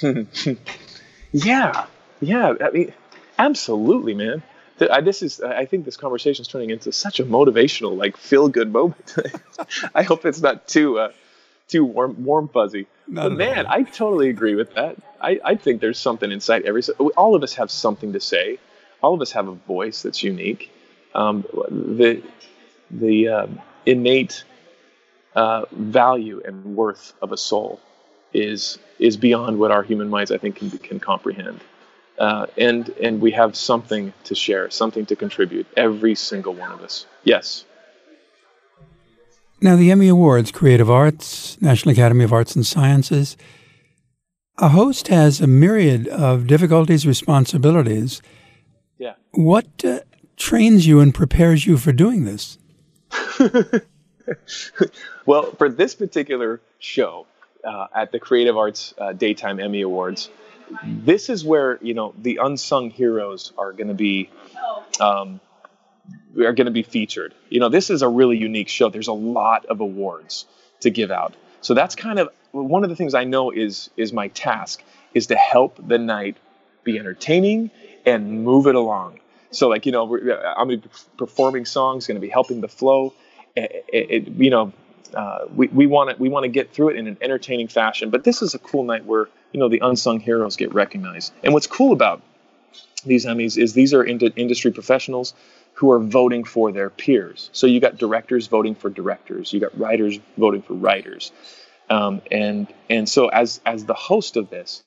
yeah, 1.32 1.86
yeah. 2.20 2.54
I 2.60 2.70
mean, 2.70 2.92
absolutely, 3.38 4.14
man. 4.14 4.42
This 4.78 5.22
is. 5.22 5.40
I 5.40 5.66
think 5.66 5.84
this 5.84 5.96
conversation 5.96 6.42
is 6.42 6.48
turning 6.48 6.70
into 6.70 6.92
such 6.92 7.20
a 7.20 7.24
motivational, 7.24 7.96
like 7.96 8.16
feel-good 8.16 8.72
moment. 8.72 9.14
I 9.94 10.04
hope 10.04 10.24
it's 10.24 10.40
not 10.40 10.68
too, 10.68 10.98
uh, 10.98 11.12
too 11.68 11.84
warm, 11.84 12.24
warm 12.24 12.48
fuzzy. 12.48 12.86
Not 13.06 13.30
but 13.30 13.32
man. 13.32 13.66
I 13.66 13.82
totally 13.82 14.30
agree 14.30 14.54
with 14.54 14.74
that. 14.74 14.96
I, 15.20 15.38
I 15.44 15.54
think 15.56 15.82
there's 15.82 15.98
something 15.98 16.30
inside 16.30 16.62
every. 16.62 16.82
All 17.16 17.34
of 17.34 17.42
us 17.42 17.54
have 17.54 17.70
something 17.70 18.14
to 18.14 18.20
say. 18.20 18.58
All 19.02 19.14
of 19.14 19.20
us 19.20 19.32
have 19.32 19.48
a 19.48 19.54
voice 19.54 20.02
that's 20.02 20.22
unique. 20.22 20.70
Um, 21.14 21.44
the 21.70 22.22
the 22.90 23.28
uh, 23.28 23.46
innate 23.86 24.44
uh, 25.34 25.64
value 25.72 26.42
and 26.44 26.76
worth 26.76 27.12
of 27.22 27.32
a 27.32 27.36
soul 27.36 27.80
is 28.32 28.78
is 28.98 29.16
beyond 29.16 29.58
what 29.58 29.70
our 29.70 29.82
human 29.82 30.08
minds 30.08 30.30
I 30.30 30.38
think 30.38 30.56
can 30.56 30.70
can 30.70 31.00
comprehend. 31.00 31.60
Uh, 32.18 32.46
and 32.58 32.88
and 33.02 33.20
we 33.20 33.30
have 33.32 33.56
something 33.56 34.12
to 34.24 34.34
share, 34.34 34.70
something 34.70 35.06
to 35.06 35.16
contribute. 35.16 35.66
Every 35.76 36.14
single 36.14 36.54
one 36.54 36.70
of 36.70 36.82
us. 36.82 37.06
Yes. 37.24 37.64
Now 39.62 39.76
the 39.76 39.90
Emmy 39.90 40.08
Awards, 40.08 40.50
Creative 40.50 40.90
Arts, 40.90 41.60
National 41.60 41.92
Academy 41.92 42.24
of 42.24 42.32
Arts 42.32 42.56
and 42.56 42.66
Sciences. 42.66 43.36
A 44.58 44.68
host 44.68 45.08
has 45.08 45.40
a 45.40 45.46
myriad 45.46 46.06
of 46.08 46.46
difficulties, 46.46 47.06
responsibilities. 47.06 48.20
Yeah. 49.00 49.14
What 49.30 49.66
uh, 49.82 50.00
trains 50.36 50.86
you 50.86 51.00
and 51.00 51.14
prepares 51.14 51.66
you 51.66 51.78
for 51.78 51.90
doing 51.90 52.26
this? 52.26 52.58
well, 55.26 55.52
for 55.52 55.70
this 55.70 55.94
particular 55.94 56.60
show 56.78 57.26
uh, 57.64 57.86
at 57.94 58.12
the 58.12 58.18
Creative 58.18 58.58
Arts 58.58 58.92
uh, 58.98 59.14
Daytime 59.14 59.58
Emmy 59.58 59.80
Awards, 59.80 60.28
this 60.84 61.30
is 61.30 61.42
where 61.42 61.78
you 61.80 61.94
know 61.94 62.14
the 62.18 62.40
unsung 62.42 62.90
heroes 62.90 63.54
are 63.56 63.72
going 63.72 63.88
to 63.88 63.94
be 63.94 64.28
um, 65.00 65.40
are 66.36 66.52
going 66.52 66.66
to 66.66 66.70
be 66.70 66.82
featured. 66.82 67.34
You 67.48 67.60
know, 67.60 67.70
this 67.70 67.88
is 67.88 68.02
a 68.02 68.08
really 68.08 68.36
unique 68.36 68.68
show. 68.68 68.90
There's 68.90 69.08
a 69.08 69.14
lot 69.14 69.64
of 69.64 69.80
awards 69.80 70.44
to 70.80 70.90
give 70.90 71.10
out, 71.10 71.34
so 71.62 71.72
that's 71.72 71.94
kind 71.94 72.18
of 72.18 72.28
one 72.52 72.84
of 72.84 72.90
the 72.90 72.96
things 72.96 73.14
I 73.14 73.24
know 73.24 73.50
is 73.50 73.88
is 73.96 74.12
my 74.12 74.28
task 74.28 74.84
is 75.14 75.28
to 75.28 75.36
help 75.36 75.78
the 75.84 75.96
night 75.96 76.36
be 76.84 76.98
entertaining 76.98 77.70
and 78.06 78.44
move 78.44 78.66
it 78.66 78.74
along. 78.74 79.20
So, 79.50 79.68
like 79.68 79.86
you 79.86 79.92
know, 79.92 80.02
I'm 80.04 80.68
going 80.68 80.80
to 80.80 80.88
be 80.88 80.94
performing 81.16 81.64
songs, 81.64 82.06
going 82.06 82.16
to 82.16 82.20
be 82.20 82.28
helping 82.28 82.60
the 82.60 82.68
flow 82.68 83.12
it, 83.56 83.84
it, 83.92 84.28
you 84.28 84.50
know, 84.50 84.72
uh, 85.14 85.46
we 85.54 85.86
want 85.86 86.10
to 86.10 86.16
we 86.16 86.28
want 86.28 86.44
to 86.44 86.48
get 86.48 86.72
through 86.72 86.90
it 86.90 86.96
in 86.96 87.06
an 87.06 87.18
entertaining 87.20 87.68
fashion. 87.68 88.10
But 88.10 88.24
this 88.24 88.42
is 88.42 88.54
a 88.54 88.58
cool 88.58 88.84
night 88.84 89.04
where 89.04 89.28
you 89.52 89.58
know 89.58 89.68
the 89.68 89.80
unsung 89.80 90.20
heroes 90.20 90.56
get 90.56 90.72
recognized. 90.72 91.32
And 91.42 91.52
what's 91.52 91.66
cool 91.66 91.92
about 91.92 92.22
these 93.04 93.26
Emmys 93.26 93.58
is 93.58 93.72
these 93.72 93.92
are 93.92 94.04
ind- 94.04 94.32
industry 94.36 94.70
professionals 94.70 95.34
who 95.74 95.90
are 95.90 95.98
voting 95.98 96.44
for 96.44 96.70
their 96.70 96.90
peers. 96.90 97.50
So 97.52 97.66
you 97.66 97.80
got 97.80 97.96
directors 97.96 98.46
voting 98.46 98.74
for 98.74 98.90
directors, 98.90 99.52
you 99.52 99.58
got 99.58 99.76
writers 99.78 100.18
voting 100.36 100.62
for 100.62 100.74
writers, 100.74 101.32
um, 101.88 102.22
and 102.30 102.68
and 102.88 103.08
so 103.08 103.28
as 103.28 103.60
as 103.66 103.84
the 103.84 103.94
host 103.94 104.36
of 104.36 104.48
this, 104.48 104.84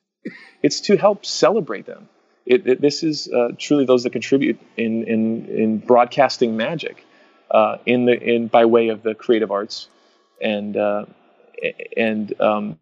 it's 0.62 0.82
to 0.82 0.96
help 0.96 1.26
celebrate 1.26 1.86
them. 1.86 2.08
It, 2.46 2.68
it, 2.68 2.82
this 2.82 3.04
is 3.04 3.30
uh, 3.30 3.50
truly 3.58 3.86
those 3.86 4.04
that 4.04 4.12
contribute 4.12 4.60
in 4.76 5.04
in 5.06 5.46
in 5.48 5.78
broadcasting 5.78 6.58
magic 6.58 7.06
uh, 7.52 7.78
in 7.86 8.06
the 8.06 8.20
in 8.20 8.48
by 8.48 8.66
way 8.66 8.90
of 8.90 9.04
the 9.04 9.16
creative 9.16 9.52
arts, 9.52 9.88
and 10.42 10.76
uh, 10.76 11.06
and 11.96 12.40
um, 12.42 12.80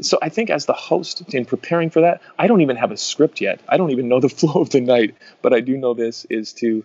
so 0.00 0.18
I 0.20 0.28
think 0.28 0.50
as 0.50 0.66
the 0.66 0.72
host 0.72 1.34
in 1.34 1.44
preparing 1.44 1.90
for 1.90 2.02
that, 2.02 2.20
I 2.38 2.46
don't 2.46 2.60
even 2.60 2.76
have 2.76 2.90
a 2.90 2.96
script 2.96 3.40
yet. 3.40 3.60
I 3.68 3.76
don't 3.76 3.90
even 3.90 4.08
know 4.08 4.20
the 4.20 4.28
flow 4.40 4.60
of 4.60 4.70
the 4.70 4.80
night, 4.80 5.14
but 5.42 5.52
I 5.52 5.60
do 5.60 5.76
know 5.76 5.94
this 5.94 6.26
is 6.26 6.52
to 6.54 6.84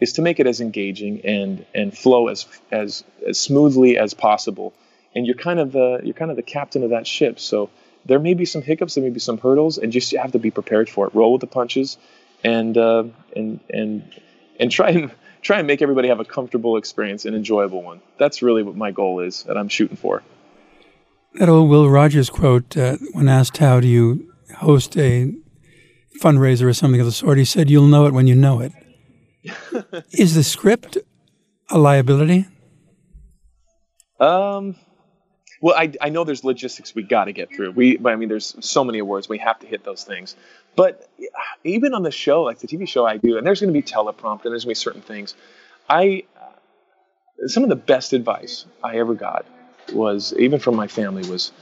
is 0.00 0.14
to 0.14 0.22
make 0.22 0.40
it 0.40 0.46
as 0.46 0.60
engaging 0.60 1.24
and 1.24 1.64
and 1.74 1.96
flow 1.96 2.28
as 2.28 2.46
as 2.70 3.04
as 3.26 3.38
smoothly 3.38 3.98
as 3.98 4.14
possible. 4.14 4.72
And 5.14 5.26
you're 5.26 5.36
kind 5.36 5.60
of 5.60 5.72
the 5.72 6.00
you're 6.02 6.14
kind 6.14 6.30
of 6.30 6.36
the 6.36 6.42
captain 6.42 6.82
of 6.82 6.90
that 6.90 7.06
ship. 7.06 7.38
So 7.38 7.70
there 8.06 8.18
may 8.18 8.34
be 8.34 8.44
some 8.44 8.62
hiccups, 8.62 8.94
there 8.94 9.04
may 9.04 9.10
be 9.10 9.20
some 9.20 9.38
hurdles, 9.38 9.78
and 9.78 9.92
just 9.92 10.12
you 10.12 10.18
have 10.18 10.32
to 10.32 10.38
be 10.38 10.50
prepared 10.50 10.88
for 10.88 11.06
it. 11.06 11.14
Roll 11.14 11.32
with 11.32 11.40
the 11.40 11.46
punches, 11.46 11.98
and 12.44 12.76
uh, 12.76 13.04
and 13.34 13.60
and 13.70 14.20
and 14.58 14.70
try 14.70 14.90
and 14.90 15.10
try 15.42 15.58
and 15.58 15.66
make 15.66 15.82
everybody 15.82 16.08
have 16.08 16.20
a 16.20 16.24
comfortable 16.24 16.76
experience, 16.76 17.24
an 17.24 17.34
enjoyable 17.34 17.82
one. 17.82 18.00
That's 18.18 18.42
really 18.42 18.62
what 18.62 18.76
my 18.76 18.90
goal 18.90 19.20
is 19.20 19.44
that 19.44 19.56
I'm 19.56 19.68
shooting 19.68 19.96
for. 19.96 20.22
That 21.34 21.48
old 21.48 21.70
Will 21.70 21.88
Rogers 21.88 22.28
quote, 22.28 22.76
uh, 22.76 22.96
when 23.12 23.28
asked 23.28 23.56
how 23.56 23.80
do 23.80 23.88
you 23.88 24.32
host 24.58 24.96
a 24.98 25.32
fundraiser 26.20 26.66
or 26.66 26.74
something 26.74 27.00
of 27.00 27.06
the 27.06 27.12
sort, 27.12 27.38
he 27.38 27.44
said, 27.44 27.70
"You'll 27.70 27.86
know 27.86 28.06
it 28.06 28.12
when 28.12 28.26
you 28.26 28.34
know 28.34 28.60
it." 28.60 28.72
is 30.12 30.34
the 30.34 30.44
script 30.44 30.98
a 31.70 31.78
liability? 31.78 32.46
Um, 34.20 34.76
well, 35.62 35.76
I, 35.78 35.92
I 36.00 36.08
know 36.08 36.24
there's 36.24 36.42
logistics 36.42 36.92
we 36.92 37.04
got 37.04 37.26
to 37.26 37.32
get 37.32 37.54
through. 37.54 37.70
We, 37.70 37.96
I 38.04 38.16
mean, 38.16 38.28
there's 38.28 38.56
so 38.60 38.82
many 38.82 38.98
awards 38.98 39.28
we 39.28 39.38
have 39.38 39.60
to 39.60 39.66
hit 39.66 39.84
those 39.84 40.02
things. 40.02 40.34
But 40.74 41.08
even 41.62 41.94
on 41.94 42.02
the 42.02 42.10
show, 42.10 42.42
like 42.42 42.58
the 42.58 42.66
TV 42.66 42.86
show 42.88 43.06
I 43.06 43.16
do, 43.16 43.38
and 43.38 43.46
there's 43.46 43.60
going 43.60 43.72
to 43.72 43.80
be 43.80 43.82
teleprompter, 43.82 44.46
and 44.46 44.52
there's 44.52 44.64
going 44.64 44.74
to 44.74 44.80
be 44.80 44.82
certain 44.82 45.02
things. 45.02 45.36
I, 45.88 46.24
uh, 46.36 47.46
some 47.46 47.62
of 47.62 47.68
the 47.68 47.76
best 47.76 48.12
advice 48.12 48.66
I 48.82 48.98
ever 48.98 49.14
got 49.14 49.46
was 49.92 50.34
even 50.36 50.58
from 50.58 50.74
my 50.74 50.88
family 50.88 51.28
was, 51.30 51.52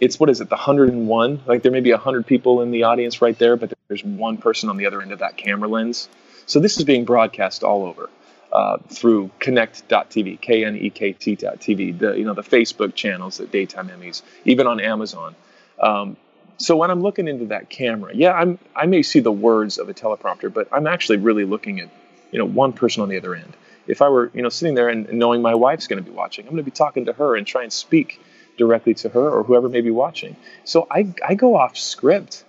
it's 0.00 0.18
what 0.18 0.30
is 0.30 0.40
it, 0.40 0.48
the 0.48 0.56
101? 0.56 1.42
Like 1.46 1.62
there 1.62 1.70
may 1.70 1.80
be 1.80 1.92
100 1.92 2.26
people 2.26 2.60
in 2.60 2.72
the 2.72 2.82
audience 2.82 3.22
right 3.22 3.38
there, 3.38 3.56
but 3.56 3.72
there's 3.86 4.02
one 4.02 4.36
person 4.36 4.68
on 4.68 4.78
the 4.78 4.86
other 4.86 5.00
end 5.00 5.12
of 5.12 5.20
that 5.20 5.36
camera 5.36 5.68
lens. 5.68 6.08
So 6.46 6.58
this 6.58 6.76
is 6.76 6.82
being 6.82 7.04
broadcast 7.04 7.62
all 7.62 7.84
over 7.84 8.10
uh, 8.54 8.78
through 8.88 9.30
Knekt.tv, 9.40 10.40
K-N-E-K-T.tv, 10.40 11.98
the 11.98 12.12
you 12.18 12.24
know 12.24 12.34
the 12.34 12.42
Facebook 12.42 12.94
channels, 12.94 13.38
the 13.38 13.46
daytime 13.46 13.88
Emmys, 13.88 14.22
even 14.44 14.66
on 14.66 14.80
Amazon. 14.80 15.34
Um, 15.80 16.16
so 16.56 16.76
when 16.76 16.90
I'm 16.90 17.02
looking 17.02 17.26
into 17.26 17.46
that 17.46 17.68
camera, 17.68 18.12
yeah, 18.14 18.32
I'm 18.32 18.58
I 18.74 18.86
may 18.86 19.02
see 19.02 19.20
the 19.20 19.32
words 19.32 19.78
of 19.78 19.88
a 19.88 19.94
teleprompter, 19.94 20.52
but 20.52 20.68
I'm 20.72 20.86
actually 20.86 21.18
really 21.18 21.44
looking 21.44 21.80
at 21.80 21.90
you 22.30 22.38
know 22.38 22.46
one 22.46 22.72
person 22.72 23.02
on 23.02 23.08
the 23.08 23.18
other 23.18 23.34
end, 23.34 23.56
if 23.86 24.02
I 24.02 24.08
were, 24.08 24.30
you 24.34 24.42
know, 24.42 24.48
sitting 24.48 24.74
there 24.74 24.88
and 24.88 25.12
knowing 25.12 25.42
my 25.42 25.54
wife's 25.54 25.86
going 25.86 26.02
to 26.02 26.08
be 26.08 26.14
watching, 26.14 26.46
I'm 26.46 26.52
going 26.52 26.64
to 26.64 26.70
be 26.70 26.74
talking 26.74 27.06
to 27.06 27.12
her 27.12 27.36
and 27.36 27.46
try 27.46 27.62
and 27.62 27.72
speak 27.72 28.20
directly 28.56 28.94
to 28.94 29.08
her 29.08 29.30
or 29.30 29.42
whoever 29.42 29.68
may 29.68 29.80
be 29.80 29.90
watching. 29.90 30.36
So 30.64 30.86
I, 30.90 31.12
I 31.26 31.34
go 31.34 31.56
off 31.56 31.76
script 31.76 32.44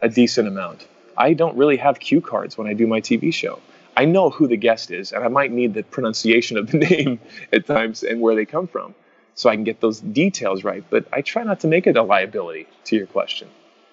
a 0.00 0.08
decent 0.08 0.48
amount. 0.48 0.86
I 1.16 1.34
don't 1.34 1.56
really 1.56 1.76
have 1.76 1.98
cue 1.98 2.20
cards 2.20 2.56
when 2.56 2.66
I 2.66 2.72
do 2.72 2.86
my 2.86 3.00
TV 3.00 3.32
show. 3.32 3.60
I 3.96 4.04
know 4.04 4.30
who 4.30 4.46
the 4.48 4.56
guest 4.56 4.90
is, 4.90 5.12
and 5.12 5.24
I 5.24 5.28
might 5.28 5.52
need 5.52 5.74
the 5.74 5.82
pronunciation 5.82 6.56
of 6.56 6.70
the 6.70 6.78
name 6.90 7.20
at 7.52 7.66
times 7.66 8.02
and 8.02 8.20
where 8.20 8.34
they 8.34 8.44
come 8.44 8.66
from 8.66 8.94
so 9.34 9.50
I 9.50 9.54
can 9.54 9.64
get 9.64 9.80
those 9.80 10.00
details 10.00 10.64
right. 10.64 10.84
But 10.88 11.06
I 11.12 11.22
try 11.22 11.42
not 11.42 11.60
to 11.60 11.68
make 11.68 11.86
it 11.86 11.96
a 11.96 12.02
liability 12.02 12.66
to 12.84 12.96
your 12.96 13.06
question. 13.06 13.48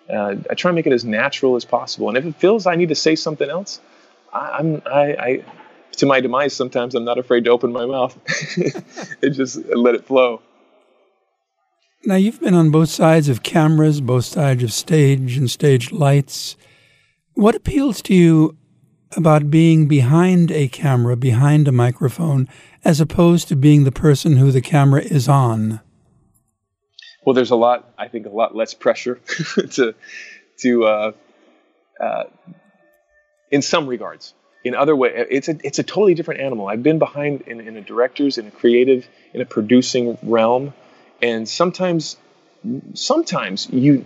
Uh, 0.10 0.36
I 0.50 0.56
try 0.56 0.70
and 0.70 0.76
make 0.76 0.88
it 0.88 0.94
as 0.94 1.06
natural 1.06 1.56
as 1.56 1.66
possible. 1.66 2.10
And 2.10 2.18
if 2.18 2.26
it 2.26 2.36
feels 2.36 2.66
I 2.68 2.76
need 2.76 2.90
to 2.90 2.96
say 2.96 3.16
something 3.16 3.50
else, 3.50 3.80
I, 4.34 4.60
am 4.60 4.82
I, 4.86 5.02
I, 5.02 5.44
to 5.98 6.06
my 6.06 6.20
demise, 6.20 6.56
sometimes 6.56 6.96
I'm 6.96 7.06
not 7.06 7.18
afraid 7.18 7.46
to 7.46 7.52
open 7.52 7.72
my 7.72 7.86
mouth 7.86 8.18
and 9.22 9.34
just 9.34 9.64
let 9.66 9.96
it 9.96 10.06
flow. 10.06 10.42
Now, 12.04 12.16
you've 12.16 12.42
been 12.42 12.56
on 12.56 12.72
both 12.72 12.90
sides 12.90 13.30
of 13.30 13.44
cameras, 13.44 14.02
both 14.02 14.26
sides 14.26 14.64
of 14.64 14.74
stage 14.74 15.38
and 15.38 15.50
stage 15.52 15.92
lights. 15.92 16.56
What 17.36 17.56
appeals 17.56 18.02
to 18.04 18.16
you 18.16 18.58
about 19.18 19.50
being 19.50 19.88
behind 19.88 20.52
a 20.52 20.68
camera, 20.68 21.16
behind 21.16 21.68
a 21.68 21.72
microphone, 21.72 22.48
as 22.84 23.02
opposed 23.02 23.48
to 23.50 23.56
being 23.56 23.84
the 23.84 23.92
person 23.92 24.38
who 24.38 24.52
the 24.52 24.62
camera 24.62 25.02
is 25.02 25.28
on? 25.28 25.82
Well, 27.26 27.34
there's 27.34 27.52
a 27.52 27.56
lot, 27.56 27.94
I 27.98 28.08
think, 28.08 28.26
a 28.26 28.30
lot 28.30 28.56
less 28.56 28.74
pressure 28.74 29.16
to, 29.72 29.94
to, 30.60 30.86
uh, 30.86 31.12
uh, 32.00 32.24
in 33.52 33.62
some 33.62 33.88
regards. 33.88 34.34
In 34.64 34.76
other 34.76 34.96
way, 34.96 35.10
it's 35.30 35.48
a 35.50 35.58
it's 35.64 35.80
a 35.80 35.84
totally 35.84 36.14
different 36.14 36.40
animal. 36.40 36.68
I've 36.68 36.84
been 36.84 37.00
behind 37.00 37.42
in, 37.42 37.62
in 37.62 37.78
a 37.78 37.82
director's, 37.82 38.38
in 38.38 38.46
a 38.46 38.52
creative, 38.52 39.08
in 39.34 39.42
a 39.42 39.46
producing 39.46 40.20
realm, 40.22 40.76
and 41.20 41.50
sometimes, 41.50 42.16
sometimes 42.94 43.68
you 43.72 44.06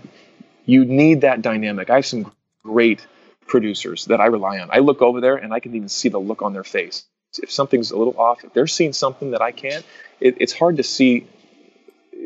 you 0.65 0.85
need 0.85 1.21
that 1.21 1.41
dynamic. 1.41 1.89
I 1.89 1.95
have 1.95 2.05
some 2.05 2.31
great 2.63 3.05
producers 3.47 4.05
that 4.05 4.19
I 4.19 4.25
rely 4.25 4.59
on. 4.59 4.69
I 4.71 4.79
look 4.79 5.01
over 5.01 5.21
there 5.21 5.35
and 5.35 5.53
I 5.53 5.59
can 5.59 5.75
even 5.75 5.89
see 5.89 6.09
the 6.09 6.19
look 6.19 6.41
on 6.41 6.53
their 6.53 6.63
face. 6.63 7.05
If 7.41 7.51
something's 7.51 7.91
a 7.91 7.97
little 7.97 8.17
off, 8.19 8.43
if 8.43 8.53
they're 8.53 8.67
seeing 8.67 8.93
something 8.93 9.31
that 9.31 9.41
I 9.41 9.51
can't, 9.51 9.85
it, 10.19 10.37
it's 10.39 10.53
hard 10.53 10.77
to 10.77 10.83
see 10.83 11.27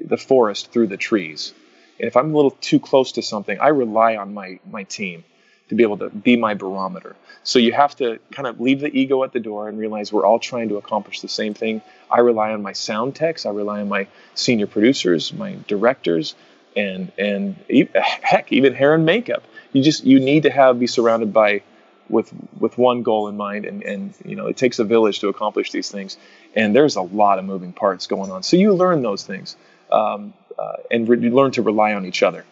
the 0.05 0.17
forest 0.17 0.71
through 0.71 0.87
the 0.87 0.97
trees. 0.97 1.53
And 1.99 2.07
if 2.07 2.15
I'm 2.15 2.31
a 2.31 2.35
little 2.35 2.51
too 2.51 2.79
close 2.79 3.13
to 3.13 3.21
something, 3.21 3.59
I 3.59 3.69
rely 3.69 4.15
on 4.15 4.33
my 4.33 4.59
my 4.69 4.83
team 4.83 5.23
to 5.69 5.75
be 5.75 5.83
able 5.83 5.97
to 5.97 6.09
be 6.09 6.35
my 6.35 6.53
barometer. 6.53 7.15
So 7.43 7.59
you 7.59 7.73
have 7.73 7.95
to 7.97 8.19
kind 8.31 8.47
of 8.47 8.59
leave 8.59 8.79
the 8.79 8.95
ego 8.95 9.23
at 9.23 9.33
the 9.33 9.39
door 9.39 9.69
and 9.69 9.77
realize 9.77 10.11
we're 10.11 10.25
all 10.25 10.39
trying 10.39 10.69
to 10.69 10.77
accomplish 10.77 11.21
the 11.21 11.27
same 11.27 11.53
thing. 11.53 11.81
I 12.09 12.19
rely 12.19 12.51
on 12.51 12.61
my 12.61 12.73
sound 12.73 13.15
techs, 13.15 13.45
I 13.45 13.51
rely 13.51 13.81
on 13.81 13.89
my 13.89 14.07
senior 14.35 14.67
producers, 14.67 15.33
my 15.33 15.57
directors, 15.67 16.35
and 16.75 17.11
and 17.17 17.55
heck, 17.95 18.51
even 18.51 18.73
hair 18.73 18.93
and 18.93 19.05
makeup. 19.05 19.43
You 19.71 19.83
just 19.83 20.03
you 20.03 20.19
need 20.19 20.43
to 20.43 20.49
have 20.49 20.79
be 20.79 20.87
surrounded 20.87 21.33
by 21.33 21.61
with 22.09 22.33
with 22.59 22.77
one 22.77 23.03
goal 23.03 23.27
in 23.27 23.37
mind, 23.37 23.65
and 23.65 23.83
and 23.83 24.13
you 24.25 24.35
know 24.35 24.47
it 24.47 24.57
takes 24.57 24.79
a 24.79 24.83
village 24.83 25.19
to 25.19 25.27
accomplish 25.29 25.71
these 25.71 25.89
things. 25.89 26.17
And 26.55 26.75
there's 26.75 26.95
a 26.95 27.01
lot 27.01 27.39
of 27.39 27.45
moving 27.45 27.73
parts 27.73 28.07
going 28.07 28.31
on. 28.31 28.43
So 28.43 28.57
you 28.57 28.73
learn 28.73 29.03
those 29.03 29.23
things, 29.23 29.55
um, 29.91 30.33
uh, 30.57 30.77
and 30.89 31.07
re- 31.07 31.19
you 31.19 31.29
learn 31.29 31.51
to 31.51 31.61
rely 31.61 31.93
on 31.93 32.05
each 32.05 32.23
other. 32.23 32.43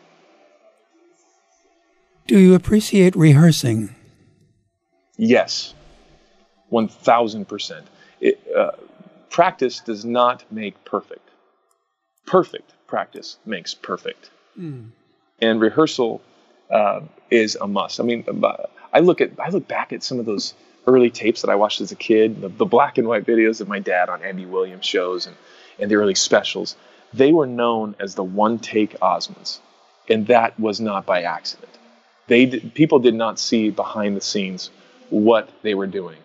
Do 2.28 2.38
you 2.38 2.54
appreciate 2.54 3.16
rehearsing? 3.16 3.96
Yes, 5.18 5.74
1000%. 6.72 7.84
uh, 8.56 8.72
practice 9.30 9.80
does 9.80 10.06
not 10.06 10.44
make 10.52 10.84
perfect. 10.86 11.28
Perfect 12.26 12.74
practice 12.86 13.38
makes 13.46 13.74
perfect. 13.74 14.30
Mm. 14.60 14.90
And 15.40 15.62
rehearsal 15.62 16.22
uh, 16.70 17.02
is 17.30 17.58
a 17.60 17.68
must. 17.68 18.00
I 18.00 18.04
mean, 18.04 18.26
I 18.94 19.00
look 19.00 19.22
at 19.22 19.32
I 19.40 19.50
look 19.50 19.68
back 19.68 19.94
at 19.94 20.04
some 20.04 20.20
of 20.20 20.26
those 20.26 20.54
early 20.86 21.10
tapes 21.10 21.42
that 21.42 21.50
I 21.50 21.56
watched 21.56 21.82
as 21.82 21.92
a 21.92 21.96
kid, 21.96 22.42
the, 22.42 22.50
the 22.50 22.66
black 22.66 22.98
and 22.98 23.08
white 23.08 23.26
videos 23.26 23.60
of 23.60 23.68
my 23.68 23.80
dad 23.80 24.10
on 24.10 24.24
Andy 24.24 24.46
Williams 24.46 24.86
shows 24.86 25.28
and, 25.28 25.36
and 25.80 25.92
the 25.92 25.96
early 25.96 26.16
specials. 26.16 26.78
They 27.14 27.34
were 27.34 27.46
known 27.48 27.96
as 28.00 28.16
the 28.16 28.24
one 28.24 28.60
take 28.60 28.98
Osmonds, 29.00 29.60
and 30.10 30.28
that 30.28 30.58
was 30.60 30.80
not 30.80 31.06
by 31.06 31.24
accident. 31.24 31.72
They 32.28 32.48
people 32.60 33.00
did 33.00 33.16
not 33.16 33.40
see 33.40 33.70
behind 33.70 34.16
the 34.16 34.22
scenes 34.22 34.70
what 35.10 35.50
they 35.62 35.74
were 35.74 35.88
doing. 35.88 36.18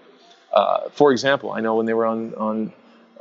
Uh, 0.53 0.89
for 0.91 1.13
example, 1.13 1.53
I 1.53 1.61
know 1.61 1.77
when 1.77 1.87
they 1.87 1.95
were 1.95 2.07
on 2.07 2.35
on 2.35 2.73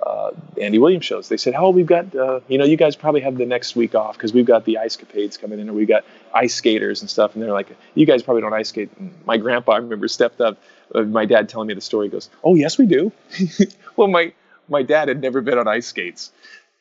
uh, 0.06 0.32
Andy 0.60 0.80
Williams 0.80 1.06
shows, 1.06 1.30
they 1.30 1.38
said, 1.38 1.54
"Oh, 1.56 1.70
we've 1.70 1.86
got 1.86 2.16
uh, 2.16 2.40
you 2.48 2.58
know, 2.58 2.66
you 2.66 2.78
guys 2.78 2.96
probably 2.96 3.22
have 3.22 3.38
the 3.38 3.46
next 3.46 3.76
week 3.76 3.96
off 3.96 4.18
because 4.18 4.34
we've 4.34 4.46
got 4.46 4.66
the 4.66 4.78
ice 4.78 4.98
capades 4.98 5.40
coming 5.40 5.60
in, 5.60 5.70
or 5.70 5.74
we 5.74 5.86
got 5.86 6.04
ice 6.34 6.56
skaters 6.56 7.02
and 7.02 7.10
stuff." 7.10 7.34
And 7.34 7.44
they're 7.44 7.52
like, 7.52 7.70
"You 7.96 8.06
guys 8.06 8.24
probably 8.24 8.42
don't 8.42 8.54
ice 8.54 8.70
skate." 8.70 8.90
And 8.98 9.14
my 9.26 9.38
grandpa, 9.38 9.74
I 9.74 9.78
remember, 9.78 10.08
stepped 10.08 10.42
up. 10.42 10.58
Uh, 10.94 11.04
my 11.04 11.26
dad 11.26 11.50
telling 11.50 11.68
me 11.68 11.74
the 11.74 11.82
story 11.82 12.10
goes, 12.10 12.30
"Oh, 12.44 12.56
yes, 12.56 12.78
we 12.78 12.86
do." 12.86 13.12
well, 13.96 14.08
my 14.08 14.34
my 14.70 14.84
dad 14.84 15.08
had 15.08 15.22
never 15.22 15.42
been 15.42 15.58
on 15.58 15.68
ice 15.68 15.88
skates. 15.88 16.32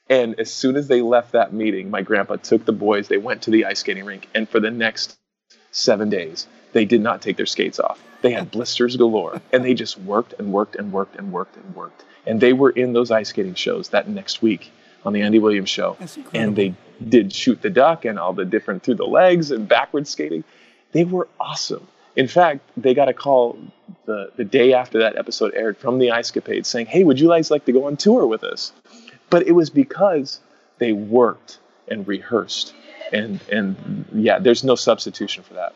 And 0.08 0.40
as 0.40 0.52
soon 0.52 0.76
as 0.76 0.88
they 0.88 1.02
left 1.02 1.32
that 1.32 1.52
meeting, 1.52 1.88
my 1.90 2.02
grandpa 2.02 2.36
took 2.36 2.64
the 2.64 2.72
boys, 2.72 3.06
they 3.06 3.18
went 3.18 3.42
to 3.42 3.50
the 3.52 3.64
ice 3.66 3.78
skating 3.78 4.04
rink, 4.04 4.28
and 4.34 4.48
for 4.48 4.58
the 4.58 4.70
next 4.70 5.16
seven 5.70 6.10
days, 6.10 6.48
they 6.72 6.84
did 6.84 7.00
not 7.00 7.22
take 7.22 7.36
their 7.36 7.46
skates 7.46 7.78
off. 7.78 8.02
They 8.22 8.32
had 8.32 8.50
blisters 8.50 8.96
galore, 8.96 9.40
and 9.52 9.64
they 9.64 9.74
just 9.74 9.98
worked 9.98 10.34
and 10.38 10.52
worked 10.52 10.74
and 10.76 10.92
worked 10.92 11.16
and 11.16 11.32
worked 11.32 11.56
and 11.56 11.74
worked. 11.76 12.04
And 12.26 12.40
they 12.40 12.52
were 12.52 12.70
in 12.70 12.92
those 12.92 13.10
ice 13.10 13.28
skating 13.30 13.54
shows 13.54 13.88
that 13.90 14.08
next 14.08 14.42
week 14.42 14.70
on 15.04 15.12
the 15.12 15.22
Andy 15.22 15.38
Williams 15.38 15.70
show, 15.70 15.96
and 16.34 16.54
they 16.54 16.74
did 17.08 17.32
shoot 17.32 17.62
the 17.62 17.70
duck 17.70 18.04
and 18.04 18.18
all 18.18 18.34
the 18.34 18.44
different 18.44 18.82
through 18.82 18.96
the 18.96 19.06
legs 19.06 19.50
and 19.50 19.66
backwards 19.66 20.10
skating. 20.10 20.44
They 20.92 21.04
were 21.04 21.28
awesome. 21.38 21.86
In 22.16 22.28
fact, 22.28 22.60
they 22.76 22.92
got 22.92 23.08
a 23.08 23.14
call 23.14 23.58
the, 24.04 24.30
the 24.36 24.44
day 24.44 24.74
after 24.74 24.98
that 24.98 25.16
episode 25.16 25.54
aired 25.54 25.78
from 25.78 25.98
the 25.98 26.10
Ice 26.10 26.30
Capade 26.30 26.66
saying, 26.66 26.86
Hey, 26.86 27.04
would 27.04 27.18
you 27.18 27.28
guys 27.28 27.50
like 27.50 27.64
to 27.64 27.72
go 27.72 27.86
on 27.86 27.96
tour 27.96 28.26
with 28.26 28.44
us? 28.44 28.72
But 29.30 29.46
it 29.46 29.52
was 29.52 29.70
because 29.70 30.40
they 30.78 30.92
worked 30.92 31.58
and 31.88 32.06
rehearsed 32.06 32.74
and 33.12 33.40
and 33.50 34.04
yeah, 34.12 34.38
there's 34.38 34.64
no 34.64 34.74
substitution 34.74 35.42
for 35.42 35.54
that. 35.54 35.74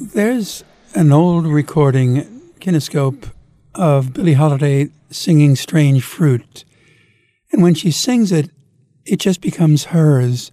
There's 0.00 0.64
an 0.94 1.12
old 1.12 1.46
recording 1.46 2.40
kinescope 2.60 3.30
of 3.74 4.12
Billie 4.12 4.34
Holiday 4.34 4.90
singing 5.10 5.56
"Strange 5.56 6.02
Fruit," 6.02 6.64
and 7.52 7.62
when 7.62 7.74
she 7.74 7.90
sings 7.90 8.32
it, 8.32 8.50
it 9.04 9.18
just 9.18 9.40
becomes 9.40 9.84
hers. 9.86 10.50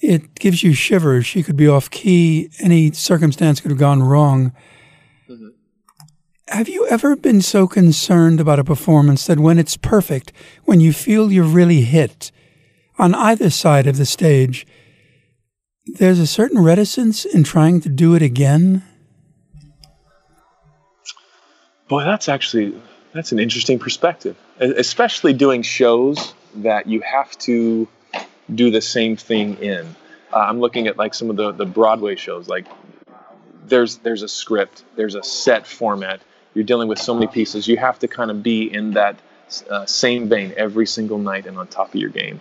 It 0.00 0.34
gives 0.36 0.62
you 0.62 0.74
shivers. 0.74 1.26
She 1.26 1.42
could 1.42 1.56
be 1.56 1.66
off 1.66 1.90
key. 1.90 2.50
Any 2.60 2.92
circumstance 2.92 3.60
could 3.60 3.70
have 3.70 3.80
gone 3.80 4.02
wrong. 4.02 4.52
Mm-hmm. 5.28 5.48
Have 6.48 6.68
you 6.68 6.86
ever 6.88 7.16
been 7.16 7.42
so 7.42 7.66
concerned 7.66 8.40
about 8.40 8.60
a 8.60 8.64
performance 8.64 9.26
that 9.26 9.40
when 9.40 9.58
it's 9.58 9.76
perfect, 9.76 10.32
when 10.64 10.80
you 10.80 10.92
feel 10.92 11.32
you're 11.32 11.44
really 11.44 11.80
hit, 11.80 12.30
on 12.98 13.14
either 13.14 13.50
side 13.50 13.86
of 13.86 13.96
the 13.96 14.06
stage, 14.06 14.66
there's 15.86 16.18
a 16.18 16.26
certain 16.26 16.62
reticence 16.62 17.24
in 17.24 17.44
trying 17.44 17.80
to 17.80 17.88
do 17.88 18.14
it 18.14 18.22
again. 18.22 18.84
Boy, 21.88 22.04
that's 22.04 22.28
actually 22.28 22.80
that's 23.12 23.32
an 23.32 23.38
interesting 23.38 23.78
perspective, 23.78 24.36
especially 24.58 25.32
doing 25.32 25.62
shows 25.62 26.34
that 26.56 26.86
you 26.86 27.00
have 27.00 27.36
to 27.38 27.88
do 28.54 28.70
the 28.70 28.80
same 28.80 29.16
thing 29.16 29.56
in. 29.58 29.96
Uh, 30.32 30.38
I'm 30.38 30.60
looking 30.60 30.86
at 30.86 30.98
like 30.98 31.14
some 31.14 31.30
of 31.30 31.36
the 31.36 31.52
the 31.52 31.64
Broadway 31.66 32.16
shows. 32.16 32.46
Like 32.48 32.66
there's 33.64 33.96
there's 33.98 34.22
a 34.22 34.28
script, 34.28 34.84
there's 34.96 35.14
a 35.14 35.22
set 35.22 35.66
format. 35.66 36.20
You're 36.54 36.64
dealing 36.64 36.88
with 36.88 36.98
so 36.98 37.14
many 37.14 37.26
pieces. 37.26 37.66
You 37.66 37.76
have 37.78 37.98
to 38.00 38.08
kind 38.08 38.30
of 38.30 38.42
be 38.42 38.72
in 38.72 38.92
that 38.92 39.16
uh, 39.70 39.86
same 39.86 40.28
vein 40.28 40.52
every 40.56 40.86
single 40.86 41.18
night 41.18 41.46
and 41.46 41.56
on 41.58 41.68
top 41.68 41.94
of 41.94 42.00
your 42.00 42.10
game. 42.10 42.40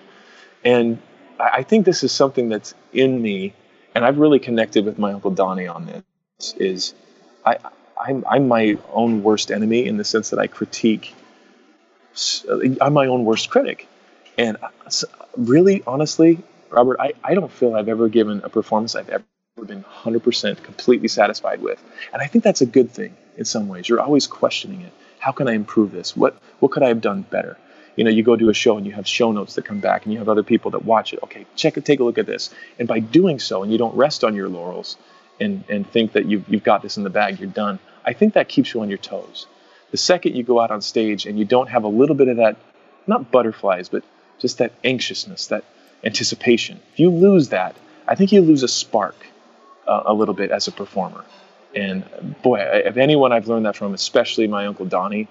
And 0.66 1.00
I 1.40 1.64
think 1.64 1.86
this 1.86 2.04
is 2.04 2.12
something 2.12 2.50
that's 2.50 2.74
in 2.92 3.22
me, 3.22 3.54
and 3.96 4.04
I've 4.04 4.18
really 4.18 4.40
connected 4.40 4.86
with 4.86 4.98
my 4.98 5.14
uncle 5.14 5.32
Donny 5.32 5.68
on 5.68 5.86
this. 5.86 6.54
Is 6.58 6.94
I 7.46 7.58
I'm, 8.00 8.24
I'm 8.30 8.48
my 8.48 8.78
own 8.94 9.24
worst 9.24 9.52
enemy 9.52 9.86
in 9.86 9.98
the 9.98 10.04
sense 10.04 10.30
that 10.32 10.40
I 10.40 10.48
critique. 10.48 11.14
Uh, 12.50 12.60
I'm 12.82 12.94
my 12.94 13.08
own 13.08 13.26
worst 13.26 13.50
critic, 13.50 13.88
and 14.38 14.58
uh, 14.62 14.90
really, 15.38 15.84
honestly, 15.86 16.40
Robert, 16.70 16.98
I, 17.00 17.14
I 17.24 17.36
don't 17.36 17.52
feel 17.52 17.76
I've 17.76 17.90
ever 17.90 18.10
given 18.10 18.42
a 18.44 18.50
performance 18.50 18.96
I've 18.96 19.10
ever 19.10 19.24
been 19.66 19.84
100% 19.84 20.64
completely 20.64 21.08
satisfied 21.08 21.62
with, 21.62 21.84
and 22.14 22.22
I 22.22 22.28
think 22.28 22.44
that's 22.44 22.62
a 22.62 22.66
good 22.66 22.92
thing 22.92 23.16
in 23.38 23.46
some 23.46 23.68
ways. 23.68 23.88
You're 23.88 24.02
always 24.02 24.26
questioning 24.26 24.82
it. 24.82 24.94
How 25.20 25.32
can 25.32 25.48
I 25.48 25.54
improve 25.54 25.92
this? 25.92 26.18
What 26.18 26.42
what 26.60 26.72
could 26.72 26.84
I 26.84 26.88
have 26.88 27.02
done 27.02 27.22
better? 27.22 27.58
you 27.98 28.04
know, 28.04 28.12
you 28.12 28.24
go 28.24 28.36
to 28.36 28.50
a 28.50 28.54
show 28.54 28.78
and 28.78 28.86
you 28.86 28.94
have 28.94 29.08
show 29.08 29.32
notes 29.32 29.56
that 29.56 29.66
come 29.66 29.80
back 29.80 30.06
and 30.06 30.14
you 30.14 30.20
have 30.20 30.30
other 30.30 30.44
people 30.44 30.72
that 30.72 30.86
watch 30.86 31.14
it. 31.14 31.20
Okay, 31.24 31.46
check 31.56 31.78
it, 31.78 31.84
take 31.84 32.00
a 32.00 32.04
look 32.04 32.20
at 32.20 32.28
this. 32.28 32.52
And 32.80 32.88
by 32.88 33.00
doing 33.00 33.40
so, 33.40 33.64
and 33.64 33.72
you 33.72 33.78
don't 33.78 33.96
rest 33.96 34.24
on 34.24 34.36
your 34.36 34.48
laurels 34.48 34.98
and, 35.40 35.64
and 35.70 35.90
think 35.90 36.14
that 36.14 36.26
you've, 36.26 36.48
you've 36.48 36.64
got 36.64 36.82
this 36.82 36.98
in 36.98 37.04
the 37.04 37.10
bag, 37.10 37.40
you're 37.40 37.50
done. 37.50 37.80
I 38.06 38.14
think 38.14 38.34
that 38.34 38.48
keeps 38.48 38.74
you 38.74 38.82
on 38.82 38.90
your 38.90 38.98
toes. 38.98 39.48
The 39.92 39.98
second 39.98 40.36
you 40.36 40.44
go 40.44 40.60
out 40.60 40.72
on 40.72 40.82
stage 40.82 41.26
and 41.26 41.38
you 41.38 41.46
don't 41.46 41.70
have 41.70 41.84
a 41.84 41.88
little 41.88 42.16
bit 42.16 42.28
of 42.28 42.38
that, 42.38 42.58
not 43.06 43.32
butterflies, 43.32 43.90
but 43.90 44.04
just 44.40 44.58
that 44.58 44.74
anxiousness, 44.84 45.48
that 45.48 45.64
anticipation, 46.04 46.80
if 46.94 47.00
you 47.00 47.10
lose 47.10 47.50
that, 47.50 47.76
I 48.08 48.16
think 48.16 48.32
you 48.32 48.42
lose 48.42 48.64
a 48.64 48.68
spark 48.68 49.16
uh, 49.88 50.04
a 50.06 50.14
little 50.14 50.34
bit 50.34 50.52
as 50.52 50.68
a 50.68 50.72
performer. 50.72 51.24
And 51.76 52.36
boy, 52.42 52.60
if 52.60 52.98
anyone 52.98 53.32
I've 53.32 53.48
learned 53.48 53.66
that 53.66 53.76
from, 53.76 53.94
especially 53.94 54.48
my 54.48 54.66
uncle 54.66 54.86
Donny 54.86 55.28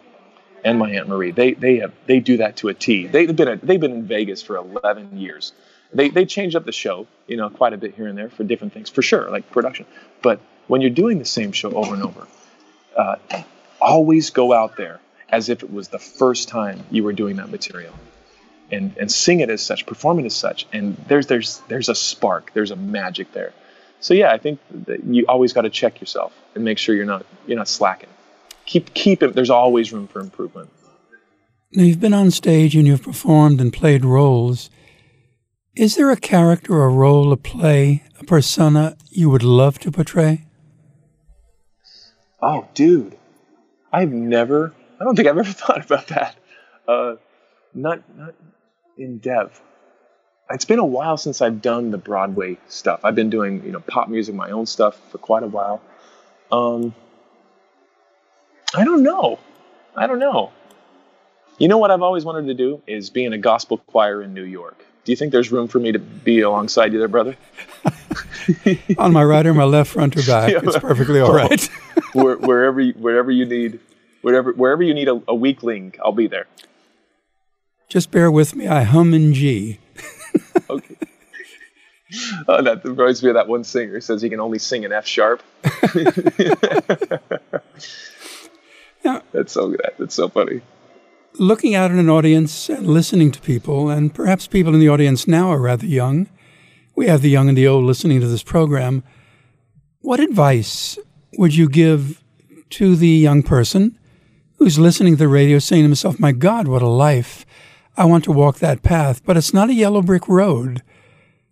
and 0.64 0.78
my 0.78 0.90
aunt 0.90 1.08
Marie, 1.08 1.30
they 1.30 1.54
they 1.54 1.78
have 1.78 1.92
they 2.06 2.20
do 2.20 2.38
that 2.38 2.56
to 2.58 2.68
a 2.68 2.74
T. 2.74 3.06
They, 3.06 3.26
have 3.26 3.36
been 3.36 3.48
a, 3.48 3.56
they've 3.56 3.80
been 3.80 3.92
in 3.92 4.06
Vegas 4.06 4.42
for 4.42 4.56
11 4.56 5.18
years. 5.18 5.52
They 5.92 6.08
they 6.08 6.26
change 6.26 6.54
up 6.54 6.64
the 6.64 6.72
show, 6.72 7.06
you 7.26 7.36
know, 7.36 7.48
quite 7.50 7.72
a 7.72 7.76
bit 7.76 7.94
here 7.94 8.06
and 8.06 8.16
there 8.18 8.28
for 8.28 8.44
different 8.44 8.72
things, 8.72 8.90
for 8.90 9.02
sure, 9.02 9.30
like 9.30 9.50
production. 9.50 9.86
But 10.22 10.40
when 10.66 10.80
you're 10.80 10.90
doing 10.90 11.18
the 11.18 11.24
same 11.24 11.52
show 11.52 11.72
over 11.72 11.94
and 11.94 12.02
over, 12.02 12.26
uh, 12.96 13.16
always 13.80 14.30
go 14.30 14.52
out 14.52 14.76
there 14.76 15.00
as 15.28 15.48
if 15.48 15.62
it 15.62 15.72
was 15.72 15.88
the 15.88 15.98
first 15.98 16.48
time 16.48 16.84
you 16.90 17.02
were 17.02 17.12
doing 17.12 17.36
that 17.36 17.50
material 17.50 17.94
and 18.70 18.96
and 18.98 19.10
sing 19.10 19.40
it 19.40 19.50
as 19.50 19.62
such 19.62 19.86
perform 19.86 20.18
it 20.18 20.24
as 20.24 20.34
such 20.34 20.66
and 20.72 20.96
there's 21.08 21.26
there's 21.26 21.60
there's 21.68 21.88
a 21.88 21.94
spark 21.94 22.52
there's 22.54 22.70
a 22.70 22.76
magic 22.76 23.32
there. 23.32 23.52
So 24.00 24.14
yeah 24.14 24.32
i 24.32 24.38
think 24.38 24.60
you 25.06 25.24
always 25.28 25.52
got 25.52 25.62
to 25.62 25.70
check 25.70 26.00
yourself 26.00 26.32
and 26.54 26.64
make 26.64 26.78
sure 26.78 26.94
you're 26.94 27.04
not 27.04 27.24
you're 27.46 27.58
not 27.58 27.68
slacking. 27.68 28.08
Keep 28.64 28.94
keep 28.94 29.22
it 29.22 29.34
there's 29.34 29.50
always 29.50 29.92
room 29.92 30.08
for 30.08 30.20
improvement. 30.20 30.70
Now 31.72 31.82
you've 31.82 32.00
been 32.00 32.14
on 32.14 32.30
stage 32.30 32.76
and 32.76 32.86
you've 32.86 33.02
performed 33.02 33.60
and 33.60 33.72
played 33.72 34.04
roles 34.04 34.70
is 35.76 35.96
there 35.96 36.10
a 36.10 36.16
character 36.16 36.74
or 36.74 36.86
a 36.86 36.90
role 36.90 37.32
a 37.32 37.36
play 37.36 38.02
a 38.18 38.24
persona 38.24 38.96
you 39.10 39.30
would 39.30 39.42
love 39.42 39.78
to 39.78 39.90
portray 39.90 40.44
oh 42.42 42.66
dude 42.74 43.16
i've 43.92 44.12
never 44.12 44.72
i 45.00 45.04
don't 45.04 45.16
think 45.16 45.28
i've 45.28 45.38
ever 45.38 45.52
thought 45.52 45.84
about 45.84 46.06
that 46.08 46.36
uh, 46.88 47.16
not 47.74 48.02
not 48.16 48.34
in 48.96 49.18
depth. 49.18 49.60
It's 50.50 50.64
been 50.64 50.78
a 50.78 50.86
while 50.86 51.16
since 51.16 51.42
I've 51.42 51.60
done 51.60 51.90
the 51.90 51.98
Broadway 51.98 52.56
stuff. 52.68 53.00
I've 53.04 53.14
been 53.14 53.30
doing 53.30 53.64
you 53.64 53.72
know 53.72 53.80
pop 53.80 54.08
music, 54.08 54.34
my 54.34 54.50
own 54.50 54.66
stuff 54.66 54.98
for 55.10 55.18
quite 55.18 55.42
a 55.42 55.48
while. 55.48 55.80
Um, 56.50 56.94
I 58.74 58.84
don't 58.84 59.02
know. 59.02 59.38
I 59.96 60.06
don't 60.06 60.18
know. 60.18 60.52
You 61.58 61.68
know 61.68 61.78
what 61.78 61.90
I've 61.90 62.02
always 62.02 62.24
wanted 62.24 62.46
to 62.46 62.54
do 62.54 62.82
is 62.86 63.10
be 63.10 63.24
in 63.24 63.32
a 63.32 63.38
gospel 63.38 63.78
choir 63.78 64.22
in 64.22 64.34
New 64.34 64.44
York. 64.44 64.84
Do 65.06 65.12
you 65.12 65.16
think 65.16 65.30
there's 65.30 65.52
room 65.52 65.68
for 65.68 65.78
me 65.78 65.92
to 65.92 66.00
be 66.00 66.40
alongside 66.40 66.92
you 66.92 66.98
there, 66.98 67.06
brother? 67.06 67.36
On 68.98 69.12
my 69.12 69.22
right 69.22 69.46
or 69.46 69.54
my 69.54 69.62
left, 69.62 69.92
front 69.92 70.16
or 70.16 70.22
back, 70.22 70.50
yeah. 70.50 70.58
it's 70.64 70.78
perfectly 70.78 71.20
all 71.20 71.32
right. 71.32 71.70
Oh, 72.14 72.24
where, 72.24 72.36
wherever, 72.36 72.82
wherever 72.82 73.30
you 73.30 73.46
need, 73.46 73.78
wherever, 74.22 74.52
wherever 74.52 74.82
you 74.82 74.94
need 74.94 75.08
a, 75.08 75.22
a 75.28 75.34
weakling, 75.34 75.94
I'll 76.04 76.12
be 76.12 76.26
there. 76.26 76.46
Just 77.88 78.10
bear 78.10 78.30
with 78.30 78.56
me. 78.56 78.66
I 78.66 78.82
hum 78.82 79.14
in 79.14 79.32
G. 79.32 79.78
okay. 80.70 80.96
Oh, 82.48 82.62
that 82.62 82.84
reminds 82.84 83.22
me 83.22 83.30
of 83.30 83.34
that 83.34 83.48
one 83.48 83.64
singer 83.64 83.92
who 83.92 84.00
says 84.00 84.22
he 84.22 84.28
can 84.28 84.40
only 84.40 84.58
sing 84.58 84.84
in 84.84 84.92
F 84.92 85.06
sharp. 85.06 85.42
yeah. 89.04 89.20
That's 89.32 89.52
so 89.52 89.68
good. 89.68 89.90
That's 89.98 90.14
so 90.14 90.28
funny. 90.28 90.62
Looking 91.38 91.74
out 91.74 91.90
at 91.90 91.98
an 91.98 92.08
audience 92.08 92.70
and 92.70 92.86
listening 92.86 93.30
to 93.32 93.40
people, 93.42 93.90
and 93.90 94.14
perhaps 94.14 94.46
people 94.46 94.72
in 94.72 94.80
the 94.80 94.88
audience 94.88 95.28
now 95.28 95.50
are 95.50 95.60
rather 95.60 95.84
young. 95.84 96.28
We 96.94 97.08
have 97.08 97.20
the 97.20 97.28
young 97.28 97.50
and 97.50 97.58
the 97.58 97.66
old 97.66 97.84
listening 97.84 98.20
to 98.20 98.26
this 98.26 98.42
program. 98.42 99.04
What 100.00 100.18
advice 100.18 100.98
would 101.36 101.54
you 101.54 101.68
give 101.68 102.22
to 102.70 102.96
the 102.96 103.08
young 103.08 103.42
person 103.42 103.98
who's 104.56 104.78
listening 104.78 105.12
to 105.14 105.18
the 105.18 105.28
radio 105.28 105.58
saying 105.58 105.82
to 105.82 105.88
himself, 105.88 106.18
My 106.18 106.32
God, 106.32 106.68
what 106.68 106.80
a 106.80 106.88
life! 106.88 107.44
I 107.98 108.06
want 108.06 108.24
to 108.24 108.32
walk 108.32 108.58
that 108.58 108.82
path, 108.82 109.22
but 109.26 109.36
it's 109.36 109.52
not 109.52 109.68
a 109.68 109.74
yellow 109.74 110.00
brick 110.00 110.28
road. 110.28 110.82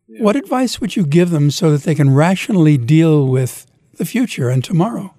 What 0.07 0.37
advice 0.37 0.81
would 0.81 0.97
you 0.97 1.05
give 1.05 1.29
them 1.29 1.51
so 1.51 1.71
that 1.71 1.83
they 1.83 1.95
can 1.95 2.15
rationally 2.15 2.79
deal 2.79 3.27
with 3.27 3.67
the 3.95 4.07
future 4.07 4.49
and 4.49 4.65
tomorrow? 4.65 5.14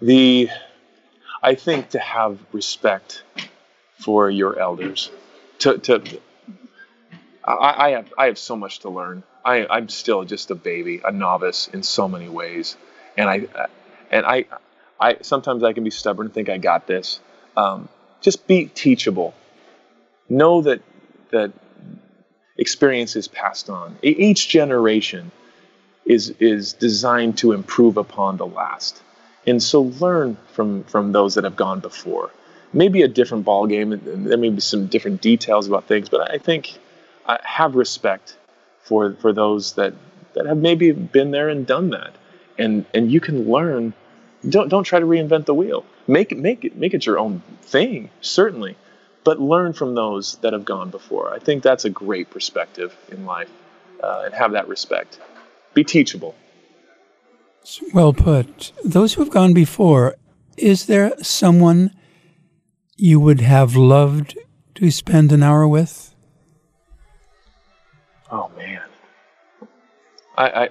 The, 0.00 0.48
I 1.42 1.54
think 1.54 1.90
to 1.90 1.98
have 1.98 2.38
respect 2.52 3.22
for 3.98 4.30
your 4.30 4.58
elders. 4.58 5.10
To, 5.60 5.78
to, 5.78 6.20
I, 7.44 7.86
I 7.86 7.90
have, 7.90 8.12
I 8.16 8.26
have 8.26 8.38
so 8.38 8.56
much 8.56 8.80
to 8.80 8.90
learn. 8.90 9.22
I, 9.44 9.66
I'm 9.68 9.88
still 9.88 10.24
just 10.24 10.50
a 10.50 10.54
baby, 10.54 11.00
a 11.04 11.10
novice 11.10 11.68
in 11.68 11.82
so 11.82 12.08
many 12.08 12.28
ways, 12.28 12.76
and 13.16 13.28
I, 13.28 13.46
and 14.10 14.26
I, 14.26 14.44
I 15.00 15.16
sometimes 15.22 15.62
I 15.64 15.72
can 15.72 15.84
be 15.84 15.90
stubborn 15.90 16.26
and 16.26 16.34
think 16.34 16.48
I 16.48 16.58
got 16.58 16.86
this. 16.86 17.20
Um, 17.56 17.88
just 18.20 18.46
be 18.46 18.66
teachable. 18.66 19.34
Know 20.28 20.62
that 20.62 20.82
that 21.30 21.52
experience 22.56 23.16
is 23.16 23.28
passed 23.28 23.70
on. 23.70 23.96
Each 24.02 24.48
generation 24.48 25.30
is 26.04 26.30
is 26.40 26.72
designed 26.74 27.38
to 27.38 27.52
improve 27.52 27.96
upon 27.96 28.36
the 28.36 28.46
last, 28.46 29.00
and 29.48 29.62
so 29.62 29.82
learn 29.82 30.36
from 30.52 30.84
from 30.84 31.12
those 31.12 31.34
that 31.34 31.44
have 31.44 31.56
gone 31.56 31.80
before. 31.80 32.30
Maybe 32.72 33.02
a 33.02 33.08
different 33.08 33.44
ball 33.44 33.66
game. 33.66 33.92
And 33.92 34.26
there 34.26 34.38
may 34.38 34.50
be 34.50 34.60
some 34.60 34.86
different 34.86 35.20
details 35.20 35.66
about 35.66 35.86
things, 35.86 36.08
but 36.08 36.30
I 36.30 36.38
think 36.38 36.78
I 37.26 37.38
have 37.42 37.74
respect 37.74 38.36
for 38.82 39.14
for 39.14 39.32
those 39.32 39.74
that 39.74 39.94
that 40.34 40.46
have 40.46 40.58
maybe 40.58 40.92
been 40.92 41.30
there 41.30 41.48
and 41.48 41.66
done 41.66 41.90
that, 41.90 42.14
and 42.58 42.84
and 42.94 43.10
you 43.10 43.20
can 43.20 43.50
learn 43.50 43.94
don't 44.48 44.68
don't 44.68 44.84
try 44.84 45.00
to 45.00 45.06
reinvent 45.06 45.46
the 45.46 45.54
wheel. 45.54 45.84
Make 46.06 46.32
it 46.32 46.38
make 46.38 46.64
it 46.64 46.76
make 46.76 46.94
it 46.94 47.06
your 47.06 47.18
own 47.18 47.42
thing, 47.62 48.10
certainly, 48.20 48.76
but 49.24 49.40
learn 49.40 49.72
from 49.72 49.94
those 49.94 50.36
that 50.36 50.52
have 50.52 50.64
gone 50.64 50.90
before. 50.90 51.32
I 51.32 51.38
think 51.38 51.62
that's 51.62 51.84
a 51.84 51.90
great 51.90 52.30
perspective 52.30 52.94
in 53.10 53.26
life, 53.26 53.50
uh, 54.02 54.22
and 54.26 54.34
have 54.34 54.52
that 54.52 54.68
respect. 54.68 55.18
Be 55.74 55.84
teachable. 55.84 56.34
Well 57.92 58.12
put. 58.12 58.72
Those 58.84 59.14
who 59.14 59.22
have 59.22 59.32
gone 59.32 59.52
before, 59.52 60.16
is 60.56 60.86
there 60.86 61.12
someone 61.22 61.90
you 62.96 63.20
would 63.20 63.40
have 63.40 63.76
loved 63.76 64.38
to 64.76 64.90
spend 64.90 65.32
an 65.32 65.42
hour 65.42 65.66
with? 65.66 66.14
Oh 68.30 68.50
man, 68.56 68.82
I 70.36 70.46
I, 70.64 70.68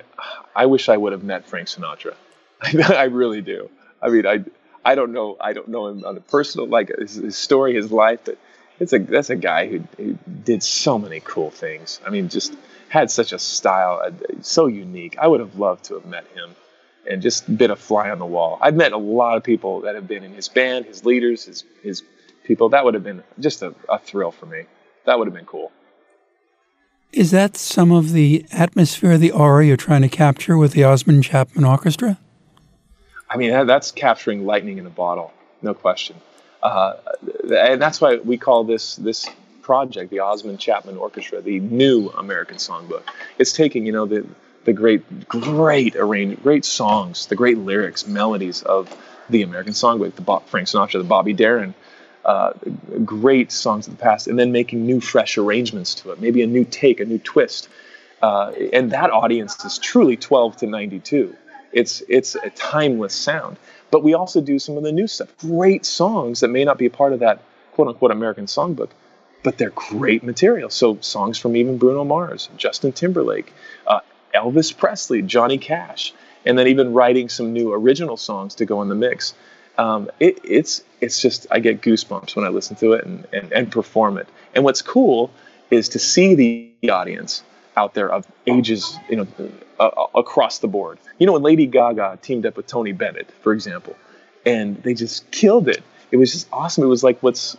I 0.55 0.65
wish 0.65 0.89
I 0.89 0.97
would 0.97 1.11
have 1.11 1.23
met 1.23 1.47
Frank 1.47 1.67
Sinatra. 1.67 2.15
I 2.61 3.03
really 3.03 3.41
do. 3.41 3.69
I 4.01 4.09
mean, 4.09 4.25
I 4.25 4.43
I 4.85 4.95
don't 4.95 5.11
know. 5.11 5.37
I 5.39 5.53
don't 5.53 5.67
know 5.67 5.87
him 5.87 6.05
on 6.05 6.17
a 6.17 6.21
personal 6.21 6.67
like 6.67 6.91
his, 6.97 7.15
his 7.15 7.37
story, 7.37 7.75
his 7.75 7.91
life, 7.91 8.21
but 8.25 8.37
it's 8.79 8.93
a 8.93 8.99
that's 8.99 9.29
a 9.29 9.35
guy 9.35 9.67
who, 9.67 9.79
who, 9.97 10.17
did 10.43 10.63
so 10.63 10.97
many 10.97 11.19
cool 11.19 11.51
things. 11.51 11.99
I 12.05 12.09
mean, 12.09 12.29
just 12.29 12.55
had 12.89 13.11
such 13.11 13.33
a 13.33 13.39
style, 13.39 14.01
uh, 14.05 14.11
so 14.41 14.67
unique. 14.67 15.17
I 15.19 15.27
would 15.27 15.39
have 15.39 15.57
loved 15.59 15.85
to 15.85 15.95
have 15.95 16.05
met 16.05 16.25
him 16.27 16.55
and 17.09 17.21
just 17.21 17.57
been 17.57 17.71
a 17.71 17.75
fly 17.75 18.09
on 18.09 18.19
the 18.19 18.25
wall. 18.25 18.57
I've 18.61 18.75
met 18.75 18.91
a 18.91 18.97
lot 18.97 19.37
of 19.37 19.43
people 19.43 19.81
that 19.81 19.95
have 19.95 20.07
been 20.07 20.23
in 20.23 20.33
his 20.33 20.47
band, 20.49 20.85
his 20.85 21.05
leaders, 21.05 21.45
his 21.45 21.63
his 21.81 22.03
people. 22.43 22.69
That 22.69 22.85
would 22.85 22.93
have 22.93 23.03
been 23.03 23.23
just 23.39 23.61
a, 23.61 23.73
a 23.89 23.99
thrill 23.99 24.31
for 24.31 24.45
me. 24.45 24.63
That 25.05 25.17
would 25.17 25.27
have 25.27 25.35
been 25.35 25.45
cool. 25.45 25.71
Is 27.13 27.31
that 27.31 27.55
some 27.55 27.91
of 27.91 28.11
the 28.11 28.45
atmosphere, 28.51 29.17
the 29.17 29.31
aura 29.31 29.65
you're 29.65 29.77
trying 29.77 30.01
to 30.01 30.09
capture 30.09 30.57
with 30.57 30.73
the 30.73 30.83
Osmond 30.83 31.23
Chapman 31.23 31.63
Orchestra? 31.63 32.19
I 33.29 33.37
mean, 33.37 33.65
that's 33.65 33.91
capturing 33.91 34.45
lightning 34.45 34.77
in 34.77 34.85
a 34.85 34.89
bottle, 34.89 35.33
no 35.61 35.73
question. 35.73 36.17
Uh, 36.61 36.95
and 37.55 37.81
that's 37.81 38.01
why 38.01 38.17
we 38.17 38.37
call 38.37 38.63
this 38.63 38.95
this 38.97 39.27
project 39.61 40.11
the 40.11 40.19
Osmond 40.19 40.59
Chapman 40.59 40.97
Orchestra, 40.97 41.41
the 41.41 41.59
new 41.59 42.09
American 42.09 42.57
Songbook. 42.57 43.03
It's 43.37 43.53
taking 43.53 43.85
you 43.85 43.91
know 43.91 44.05
the 44.05 44.25
the 44.67 44.73
great 44.73 45.29
great 45.29 45.95
arrange 45.95 46.43
great 46.43 46.65
songs, 46.65 47.27
the 47.27 47.35
great 47.35 47.57
lyrics, 47.57 48.05
melodies 48.05 48.61
of 48.63 48.93
the 49.29 49.41
American 49.41 49.71
Songbook, 49.71 50.13
the 50.15 50.21
Bob, 50.21 50.45
Frank 50.47 50.67
Sinatra, 50.67 50.99
the 50.99 51.05
Bobby 51.05 51.33
Darin. 51.33 51.73
Uh, 52.25 52.51
great 53.05 53.53
songs 53.53 53.87
of 53.87 53.95
the 53.95 54.03
past, 54.03 54.27
and 54.27 54.37
then 54.37 54.51
making 54.51 54.85
new, 54.85 54.99
fresh 54.99 55.37
arrangements 55.37 55.95
to 55.95 56.11
it, 56.11 56.19
maybe 56.19 56.41
a 56.41 56.47
new 56.47 56.65
take, 56.65 56.99
a 56.99 57.05
new 57.05 57.17
twist. 57.17 57.69
Uh, 58.21 58.51
and 58.73 58.91
that 58.91 59.09
audience 59.09 59.63
is 59.63 59.77
truly 59.77 60.17
12 60.17 60.57
to 60.57 60.67
92. 60.67 61.33
It's 61.71 62.03
it's 62.09 62.35
a 62.35 62.49
timeless 62.49 63.13
sound. 63.13 63.55
But 63.89 64.03
we 64.03 64.15
also 64.15 64.41
do 64.41 64.59
some 64.59 64.75
of 64.75 64.83
the 64.83 64.91
new 64.91 65.07
stuff. 65.07 65.29
Great 65.37 65.85
songs 65.85 66.41
that 66.41 66.49
may 66.49 66.65
not 66.65 66.77
be 66.77 66.87
a 66.87 66.89
part 66.89 67.13
of 67.13 67.21
that 67.21 67.41
quote 67.71 67.87
unquote 67.87 68.11
American 68.11 68.47
songbook, 68.47 68.89
but 69.43 69.57
they're 69.57 69.69
great 69.69 70.23
material. 70.23 70.69
So 70.69 70.97
songs 70.99 71.37
from 71.37 71.55
even 71.55 71.77
Bruno 71.77 72.03
Mars, 72.03 72.49
Justin 72.57 72.91
Timberlake, 72.91 73.53
uh, 73.85 74.01
Elvis 74.37 74.75
Presley, 74.75 75.21
Johnny 75.21 75.57
Cash, 75.57 76.13
and 76.45 76.57
then 76.57 76.67
even 76.67 76.93
writing 76.93 77.29
some 77.29 77.53
new 77.53 77.73
original 77.73 78.17
songs 78.17 78.55
to 78.55 78.65
go 78.65 78.81
in 78.81 78.89
the 78.89 78.95
mix. 78.95 79.33
Um, 79.77 80.09
it, 80.19 80.39
it's 80.43 80.83
it's 81.01 81.21
just 81.21 81.47
I 81.51 81.59
get 81.59 81.81
goosebumps 81.81 82.35
when 82.35 82.45
I 82.45 82.49
listen 82.49 82.75
to 82.77 82.93
it 82.93 83.05
and, 83.05 83.27
and, 83.31 83.51
and 83.51 83.71
perform 83.71 84.17
it. 84.17 84.27
And 84.55 84.63
what's 84.63 84.81
cool 84.81 85.31
is 85.69 85.89
to 85.89 85.99
see 85.99 86.35
the 86.81 86.89
audience 86.89 87.43
out 87.75 87.93
there 87.93 88.09
of 88.09 88.25
ages, 88.47 88.97
you 89.09 89.17
know, 89.17 89.27
uh, 89.79 89.89
across 90.15 90.59
the 90.59 90.67
board. 90.67 90.97
You 91.19 91.27
know, 91.27 91.33
when 91.33 91.43
Lady 91.43 91.67
Gaga 91.67 92.19
teamed 92.21 92.45
up 92.45 92.57
with 92.57 92.65
Tony 92.65 92.91
Bennett, 92.91 93.29
for 93.41 93.53
example, 93.53 93.95
and 94.45 94.81
they 94.81 94.93
just 94.93 95.29
killed 95.31 95.67
it. 95.67 95.83
It 96.11 96.17
was 96.17 96.31
just 96.31 96.47
awesome. 96.51 96.83
It 96.83 96.87
was 96.87 97.03
like 97.03 97.21
what's 97.21 97.57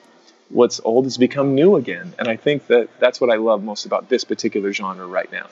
what's 0.49 0.81
old 0.85 1.05
has 1.05 1.19
become 1.19 1.55
new 1.55 1.77
again, 1.77 2.15
and 2.19 2.27
I 2.27 2.37
think 2.37 2.67
that 2.69 2.89
that's 2.99 3.21
what 3.21 3.31
I 3.31 3.37
love 3.37 3.63
most 3.63 3.87
about 3.87 4.09
this 4.09 4.25
particular 4.25 4.73
genre 4.73 5.07
right 5.07 5.31
now. 5.31 5.47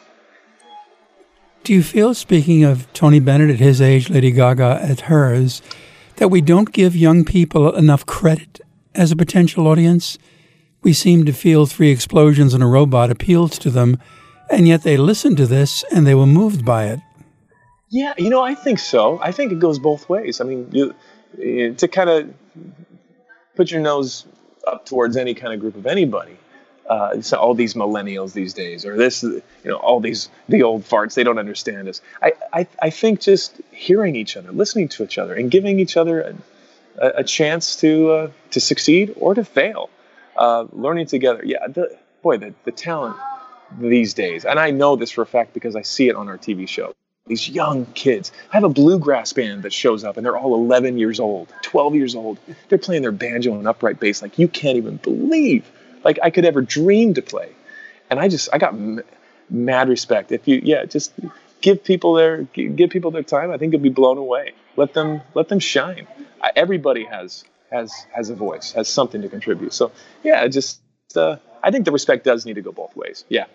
Do 1.67 1.75
you 1.75 1.83
feel, 1.83 2.15
speaking 2.15 2.63
of 2.63 2.87
Tony 2.93 3.19
Bennett 3.19 3.51
at 3.51 3.59
his 3.59 3.81
age, 3.81 4.09
Lady 4.09 4.31
Gaga 4.31 4.79
at 4.81 5.01
hers, 5.01 5.63
that 6.15 6.29
we 6.29 6.41
don't 6.41 6.73
give 6.73 6.95
young 6.95 7.25
people 7.25 7.75
enough 7.75 8.07
credit 8.07 8.61
as 8.95 9.11
a 9.11 9.17
potential 9.17 9.67
audience? 9.67 10.17
We 10.85 10.93
seem 10.93 11.25
to 11.25 11.33
feel 11.33 11.67
Three 11.67 11.91
Explosions 11.91 12.55
and 12.55 12.63
a 12.63 12.67
Robot 12.67 13.11
appeals 13.11 13.59
to 13.59 13.71
them, 13.71 13.99
and 14.49 14.69
yet 14.69 14.85
they 14.85 14.97
listened 14.97 15.39
to 15.39 15.47
this 15.49 15.85
and 15.91 16.07
they 16.07 16.15
were 16.15 16.25
moved 16.25 16.65
by 16.65 16.87
it. 16.87 17.01
Yeah, 17.89 18.15
you 18.17 18.31
know, 18.31 18.43
I 18.43 18.55
think 18.55 18.79
so. 18.79 19.19
I 19.21 19.33
think 19.33 19.51
it 19.51 19.59
goes 19.59 19.81
both 19.81 20.09
ways. 20.09 20.41
I 20.41 20.45
mean, 20.45 20.69
you, 20.71 20.95
eh, 21.43 21.73
to 21.75 21.89
kind 21.89 22.09
of 22.09 22.33
put 23.57 23.73
your 23.73 23.81
nose 23.81 24.25
up 24.69 24.87
towards 24.87 25.17
any 25.17 25.35
kind 25.35 25.53
of 25.53 25.59
group 25.59 25.75
of 25.75 25.87
anybody. 25.87 26.39
Uh, 26.89 27.21
so 27.21 27.37
all 27.37 27.55
these 27.55 27.75
millennials 27.75 28.33
these 28.33 28.55
days, 28.55 28.87
or 28.87 28.97
this, 28.97 29.23
you 29.23 29.43
know, 29.65 29.77
all 29.77 30.01
these 30.01 30.29
the 30.49 30.63
old 30.63 30.83
farts, 30.85 31.15
they 31.15 31.25
don't 31.25 31.39
understand 31.39 31.89
us. 31.89 32.01
I, 32.23 32.33
I, 32.53 32.67
I 32.81 32.91
think 32.91 33.21
just 33.21 33.61
hearing 33.73 34.15
each 34.15 34.37
other, 34.37 34.53
listening 34.53 34.89
to 34.89 35.03
each 35.03 35.19
other, 35.19 35.35
and 35.35 35.51
giving 35.51 35.81
each 35.81 35.97
other 35.97 36.37
a, 36.99 37.09
a 37.19 37.25
chance 37.25 37.77
to 37.77 38.11
uh, 38.11 38.31
to 38.53 38.61
succeed 38.61 39.15
or 39.17 39.35
to 39.35 39.45
fail, 39.45 39.91
uh, 40.37 40.67
learning 40.73 41.07
together. 41.07 41.43
Yeah, 41.45 41.67
the, 41.67 41.97
boy, 42.23 42.39
the, 42.39 42.55
the 42.65 42.73
talent 42.73 43.17
these 43.79 44.15
days, 44.15 44.45
and 44.45 44.61
I 44.61 44.71
know 44.71 44.95
this 44.95 45.11
for 45.11 45.23
a 45.23 45.27
fact 45.27 45.55
because 45.55 45.75
I 45.75 45.83
see 45.83 46.09
it 46.09 46.15
on 46.15 46.29
our 46.29 46.39
TV 46.39 46.69
show 46.69 46.93
these 47.27 47.49
young 47.49 47.87
kids. 47.87 48.31
I 48.53 48.57
have 48.57 48.65
a 48.65 48.69
bluegrass 48.69 49.33
band 49.33 49.65
that 49.65 49.73
shows 49.73 50.05
up 50.05 50.17
and 50.17 50.25
they're 50.25 50.37
all 50.37 50.55
11 50.55 50.97
years 50.99 51.19
old, 51.19 51.53
12 51.63 51.95
years 51.97 52.15
old. 52.15 52.39
They're 52.69 52.79
playing 52.79 53.03
their 53.03 53.13
banjo 53.13 53.59
and 53.59 53.67
upright 53.67 53.99
bass 53.99 54.23
like 54.23 54.39
you 54.39 54.49
can't 54.49 54.77
even 54.77 54.97
believe 54.97 55.71
like 56.07 56.19
I 56.23 56.31
could 56.31 56.45
ever 56.45 56.63
dream 56.63 57.15
to 57.15 57.23
play. 57.23 57.51
And 58.09 58.21
I 58.21 58.29
just 58.29 58.49
I 58.53 58.59
got 58.59 58.73
m- 58.73 59.03
mad 59.51 59.89
respect. 59.89 60.31
If 60.31 60.47
you 60.49 60.61
yeah, 60.63 60.85
just 60.85 61.13
give 61.61 61.83
people 61.83 62.15
their 62.15 62.43
give 62.55 62.91
people 62.91 63.11
their 63.11 63.25
time, 63.37 63.51
I 63.51 63.59
think 63.59 63.73
you'll 63.73 63.83
be 63.83 63.97
blown 64.03 64.17
away. 64.17 64.53
Let 64.77 64.95
them 64.95 65.21
let 65.35 65.49
them 65.49 65.59
shine. 65.59 66.07
I, 66.41 66.53
everybody 66.55 67.05
has 67.05 67.45
has 67.73 67.93
has 68.15 68.31
a 68.31 68.37
voice, 68.37 68.73
has 68.73 68.89
something 68.89 69.21
to 69.23 69.29
contribute. 69.29 69.73
So, 69.73 69.91
yeah, 70.23 70.47
just 70.47 70.81
uh, 71.17 71.37
I 71.63 71.71
think 71.73 71.85
the 71.85 71.93
respect 71.93 72.25
does 72.25 72.47
need 72.47 72.55
to 72.55 72.63
go 72.63 72.73
both 72.73 72.95
ways. 72.95 73.25
Yeah. 73.29 73.47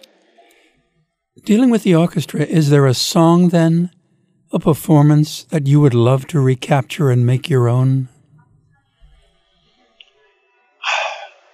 Dealing 1.45 1.70
with 1.70 1.84
the 1.84 1.95
orchestra, 1.95 2.41
is 2.41 2.70
there 2.70 2.86
a 2.86 2.93
song 2.93 3.49
then, 3.49 3.89
a 4.52 4.60
performance 4.60 5.45
that 5.45 5.66
you 5.66 5.80
would 5.80 5.93
love 5.93 6.28
to 6.28 6.41
recapture 6.41 7.10
and 7.10 7.26
make 7.26 7.49
your 7.49 7.70
own? 7.70 8.10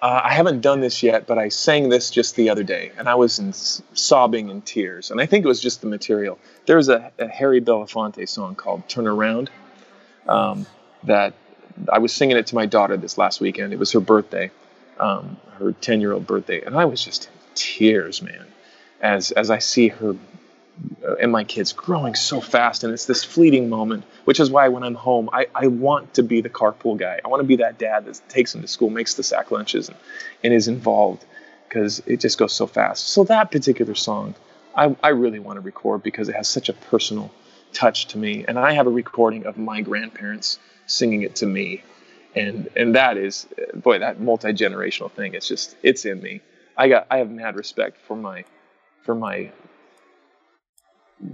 Uh, 0.01 0.21
I 0.25 0.33
haven't 0.33 0.61
done 0.61 0.79
this 0.79 1.01
yet, 1.01 1.25
but 1.25 1.37
I 1.39 1.49
sang 1.49 1.89
this 1.89 2.11
just 2.11 2.35
the 2.35 2.49
other 2.49 2.63
day, 2.63 2.91
and 2.97 3.09
I 3.09 3.15
was 3.15 3.39
in, 3.39 3.53
sobbing 3.53 4.49
in 4.49 4.61
tears. 4.61 5.09
And 5.09 5.19
I 5.19 5.25
think 5.25 5.43
it 5.43 5.47
was 5.47 5.59
just 5.59 5.81
the 5.81 5.87
material. 5.87 6.37
There's 6.67 6.87
a, 6.89 7.11
a 7.17 7.27
Harry 7.27 7.61
Belafonte 7.61 8.29
song 8.29 8.55
called 8.55 8.87
"Turn 8.87 9.07
Around" 9.07 9.49
um, 10.27 10.67
that 11.03 11.33
I 11.91 11.99
was 11.99 12.13
singing 12.13 12.37
it 12.37 12.47
to 12.47 12.55
my 12.55 12.67
daughter 12.67 12.95
this 12.95 13.17
last 13.17 13.41
weekend. 13.41 13.73
It 13.73 13.79
was 13.79 13.91
her 13.93 13.99
birthday, 13.99 14.51
um, 14.99 15.37
her 15.57 15.73
10-year-old 15.73 16.27
birthday, 16.27 16.61
and 16.61 16.75
I 16.75 16.85
was 16.85 17.03
just 17.03 17.25
in 17.25 17.31
tears, 17.55 18.21
man 18.21 18.45
as 19.01 19.31
as 19.31 19.49
I 19.49 19.59
see 19.59 19.89
her 19.89 20.15
Uh, 21.03 21.15
and 21.15 21.32
my 21.32 21.43
kids 21.43 21.73
growing 21.73 22.13
so 22.13 22.39
fast 22.39 22.84
and 22.84 22.93
it's 22.93 23.05
this 23.05 23.23
fleeting 23.23 23.69
moment 23.69 24.03
which 24.25 24.39
is 24.39 24.51
why 24.51 24.67
when 24.67 24.84
i'm 24.84 24.93
home 24.93 25.30
i, 25.34 25.47
I 25.55 25.67
want 25.67 26.13
to 26.15 26.23
be 26.23 26.41
the 26.41 26.49
carpool 26.49 26.97
guy. 26.97 27.19
I 27.23 27.28
want 27.28 27.41
to 27.41 27.47
be 27.47 27.57
that 27.57 27.80
dad 27.80 28.05
that 28.05 28.21
takes 28.30 28.51
them 28.53 28.61
to 28.61 28.67
school 28.67 28.89
makes 28.89 29.15
the 29.15 29.23
sack 29.23 29.49
lunches 29.49 29.89
and, 29.89 29.97
and 30.43 30.53
is 30.53 30.67
involved 30.67 31.25
because 31.67 32.01
it 32.05 32.19
just 32.19 32.38
goes 32.38 32.53
so 32.53 32.67
fast. 32.67 33.09
So 33.09 33.23
that 33.25 33.51
particular 33.51 33.95
song 33.95 34.36
I, 34.75 34.95
I 35.03 35.09
really 35.09 35.39
want 35.39 35.57
to 35.57 35.61
record 35.61 36.03
because 36.03 36.30
it 36.30 36.36
has 36.36 36.47
such 36.47 36.69
a 36.69 36.73
personal 36.73 37.32
touch 37.73 38.07
to 38.07 38.17
me 38.17 38.45
and 38.47 38.57
i 38.59 38.73
have 38.73 38.88
a 38.88 38.91
recording 38.91 39.45
of 39.45 39.57
my 39.57 39.82
grandparents 39.82 40.59
singing 40.86 41.21
it 41.23 41.36
to 41.38 41.45
me. 41.45 41.84
And 42.36 42.69
and 42.75 42.95
that 42.95 43.17
is 43.17 43.47
uh, 43.57 43.78
boy 43.78 43.99
that 43.99 44.19
multi-generational 44.19 45.11
thing 45.11 45.34
it's 45.34 45.47
just 45.47 45.75
it's 45.82 46.05
in 46.05 46.21
me. 46.21 46.41
I 46.75 46.88
got 46.89 47.07
i 47.09 47.17
have 47.17 47.32
mad 47.32 47.55
respect 47.55 47.97
for 48.07 48.15
my 48.15 48.45
for 49.01 49.15
my 49.15 49.51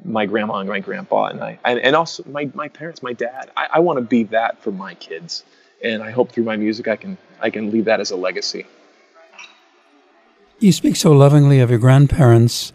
my 0.05 0.25
grandma 0.25 0.59
and 0.59 0.69
my 0.69 0.79
grandpa 0.79 1.25
and 1.25 1.41
I 1.43 1.59
and, 1.65 1.79
and 1.79 1.95
also 1.95 2.23
my, 2.29 2.49
my 2.53 2.67
parents, 2.67 3.03
my 3.03 3.13
dad. 3.13 3.51
I, 3.57 3.67
I 3.73 3.79
want 3.79 3.97
to 3.97 4.05
be 4.05 4.23
that 4.23 4.61
for 4.61 4.71
my 4.71 4.95
kids. 4.95 5.43
And 5.83 6.01
I 6.01 6.11
hope 6.11 6.31
through 6.31 6.45
my 6.45 6.55
music 6.55 6.87
I 6.87 6.95
can 6.95 7.17
I 7.41 7.49
can 7.49 7.71
leave 7.71 7.85
that 7.85 7.99
as 7.99 8.11
a 8.11 8.15
legacy. 8.15 8.65
You 10.59 10.71
speak 10.71 10.95
so 10.95 11.11
lovingly 11.11 11.59
of 11.59 11.69
your 11.69 11.79
grandparents. 11.79 12.71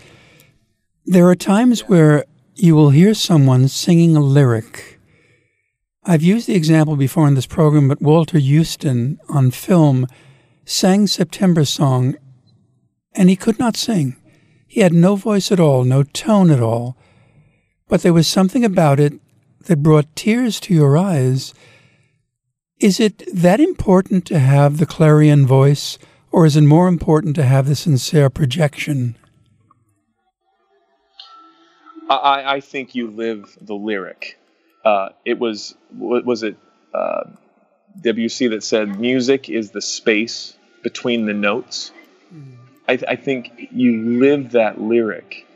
There 1.07 1.27
are 1.27 1.35
times 1.35 1.89
where 1.89 2.27
you 2.55 2.75
will 2.75 2.91
hear 2.91 3.15
someone 3.15 3.69
singing 3.69 4.15
a 4.15 4.21
lyric. 4.21 5.01
I've 6.05 6.23
used 6.23 6.49
the 6.49 6.55
example 6.55 6.97
before 6.97 7.27
in 7.27 7.35
this 7.35 7.47
program, 7.47 7.89
but 7.89 8.03
Walter 8.03 8.39
Huston 8.39 9.19
on 9.31 9.51
film 9.51 10.07
sang 10.67 11.07
September 11.07 11.65
Song, 11.65 12.17
and 13.15 13.31
he 13.31 13.37
could 13.37 13.59
not 13.59 13.75
sing. 13.75 14.17
He 14.69 14.83
had 14.83 14.93
no 14.93 15.17
voice 15.17 15.51
at 15.51 15.59
all, 15.59 15.83
no 15.83 16.03
tone 16.03 16.51
at 16.51 16.61
all, 16.61 16.97
but 17.89 18.03
there 18.03 18.13
was 18.13 18.29
something 18.29 18.65
about 18.65 19.01
it 19.01 19.15
that 19.65 19.83
brought 19.83 20.15
tears 20.15 20.61
to 20.61 20.75
your 20.75 20.97
eyes. 20.97 21.55
Is 22.79 23.01
it 23.01 23.25
that 23.35 23.61
important 23.61 24.27
to 24.27 24.39
have 24.39 24.77
the 24.77 24.87
clarion 24.87 25.47
voice, 25.47 25.99
or 26.31 26.45
is 26.45 26.55
it 26.55 26.63
more 26.63 26.87
important 26.87 27.35
to 27.37 27.45
have 27.45 27.67
the 27.67 27.75
sincere 27.75 28.29
projection? 28.29 29.17
I, 32.11 32.57
I 32.57 32.61
think 32.61 32.95
you 32.95 33.11
live 33.11 33.57
the 33.61 33.75
lyric. 33.75 34.39
Uh, 34.85 35.09
it 35.25 35.39
was 35.39 35.75
was 35.99 36.43
it 36.43 36.57
uh, 36.95 37.25
Debussy 38.01 38.49
that 38.49 38.63
said 38.63 39.01
music 39.01 39.49
is 39.49 39.71
the 39.71 39.83
space 39.83 40.57
between 40.83 41.27
the 41.27 41.35
notes. 41.35 41.91
I, 42.89 42.99
I 43.07 43.17
think 43.17 43.69
you 43.71 44.19
live 44.19 44.53
that 44.53 44.81
lyric 44.81 45.47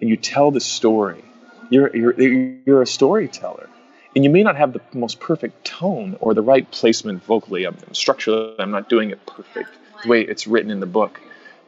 and 0.00 0.08
you 0.08 0.16
tell 0.16 0.50
the 0.50 0.60
story. 0.60 1.22
You're, 1.70 1.94
you're, 1.94 2.20
you're 2.20 2.82
a 2.82 2.86
storyteller. 2.86 3.68
And 4.14 4.24
you 4.24 4.30
may 4.30 4.42
not 4.42 4.56
have 4.56 4.72
the 4.72 4.80
most 4.94 5.20
perfect 5.20 5.64
tone 5.64 6.16
or 6.20 6.34
the 6.34 6.42
right 6.42 6.68
placement 6.70 7.22
vocally. 7.24 7.64
I'm, 7.64 7.76
structurally, 7.92 8.54
I'm 8.58 8.70
not 8.70 8.88
doing 8.88 9.10
it 9.10 9.24
perfect 9.26 9.70
the 10.02 10.08
way 10.08 10.22
it's 10.22 10.46
written 10.46 10.70
in 10.70 10.80
the 10.80 10.86
book. 10.86 11.20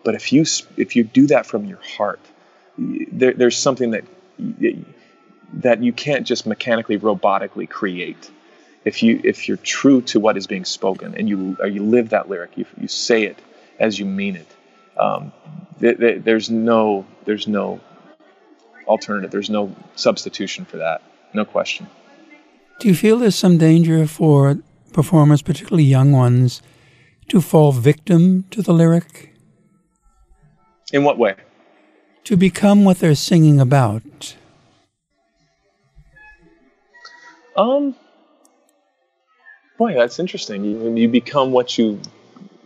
But 0.03 0.15
if 0.15 0.33
you 0.33 0.47
if 0.79 0.97
you 0.97 1.05
do 1.05 1.27
that 1.27 1.45
from 1.45 1.67
your 1.67 1.79
heart, 1.83 2.21
there, 2.79 3.35
there's 3.35 3.59
something 3.59 3.91
that 3.91 4.05
that 5.53 5.83
you 5.83 5.93
can't 5.93 6.27
just 6.27 6.47
mechanically, 6.47 6.99
robotically 6.99 7.69
create. 7.69 8.31
If 8.85 9.03
you 9.03 9.21
if 9.23 9.47
you're 9.47 9.59
true 9.59 10.01
to 10.03 10.19
what 10.19 10.39
is 10.39 10.47
being 10.47 10.65
spoken 10.65 11.15
and 11.15 11.29
you 11.29 11.59
you 11.67 11.85
live 11.85 12.09
that 12.11 12.31
lyric, 12.31 12.57
you, 12.57 12.65
you 12.81 12.89
say 12.89 13.25
it 13.25 13.39
as 13.79 13.99
you 13.99 14.07
mean 14.07 14.37
it, 14.37 14.47
um, 14.97 15.33
th- 15.81 15.99
th- 15.99 16.23
there's 16.25 16.51
no 16.51 17.07
there's 17.25 17.47
no 17.47 17.81
alternative. 18.87 19.31
There's 19.31 19.51
no 19.51 19.75
substitution 19.95 20.65
for 20.65 20.79
that. 20.79 21.03
No 21.33 21.45
question. 21.45 21.89
Do 22.81 22.89
you 22.89 22.95
feel 22.95 23.19
there's 23.19 23.37
some 23.37 23.59
danger 23.59 24.07
for 24.07 24.59
performers, 24.93 25.43
particularly 25.43 25.85
young 25.85 26.13
ones, 26.13 26.63
to 27.29 27.41
fall 27.41 27.73
victim 27.73 28.45
to 28.51 28.63
the 28.63 28.73
lyric? 28.73 29.35
In 30.93 31.05
what 31.05 31.19
way? 31.19 31.37
To 32.25 32.37
become 32.37 32.85
what 32.85 32.99
they're 32.99 33.15
singing 33.15 33.61
about. 33.61 34.37
Um, 37.57 37.95
boy, 39.79 39.95
that's 39.95 40.19
interesting. 40.19 40.65
You, 40.65 40.97
you 40.97 41.09
become 41.09 41.53
what 41.53 41.77
you 41.77 42.01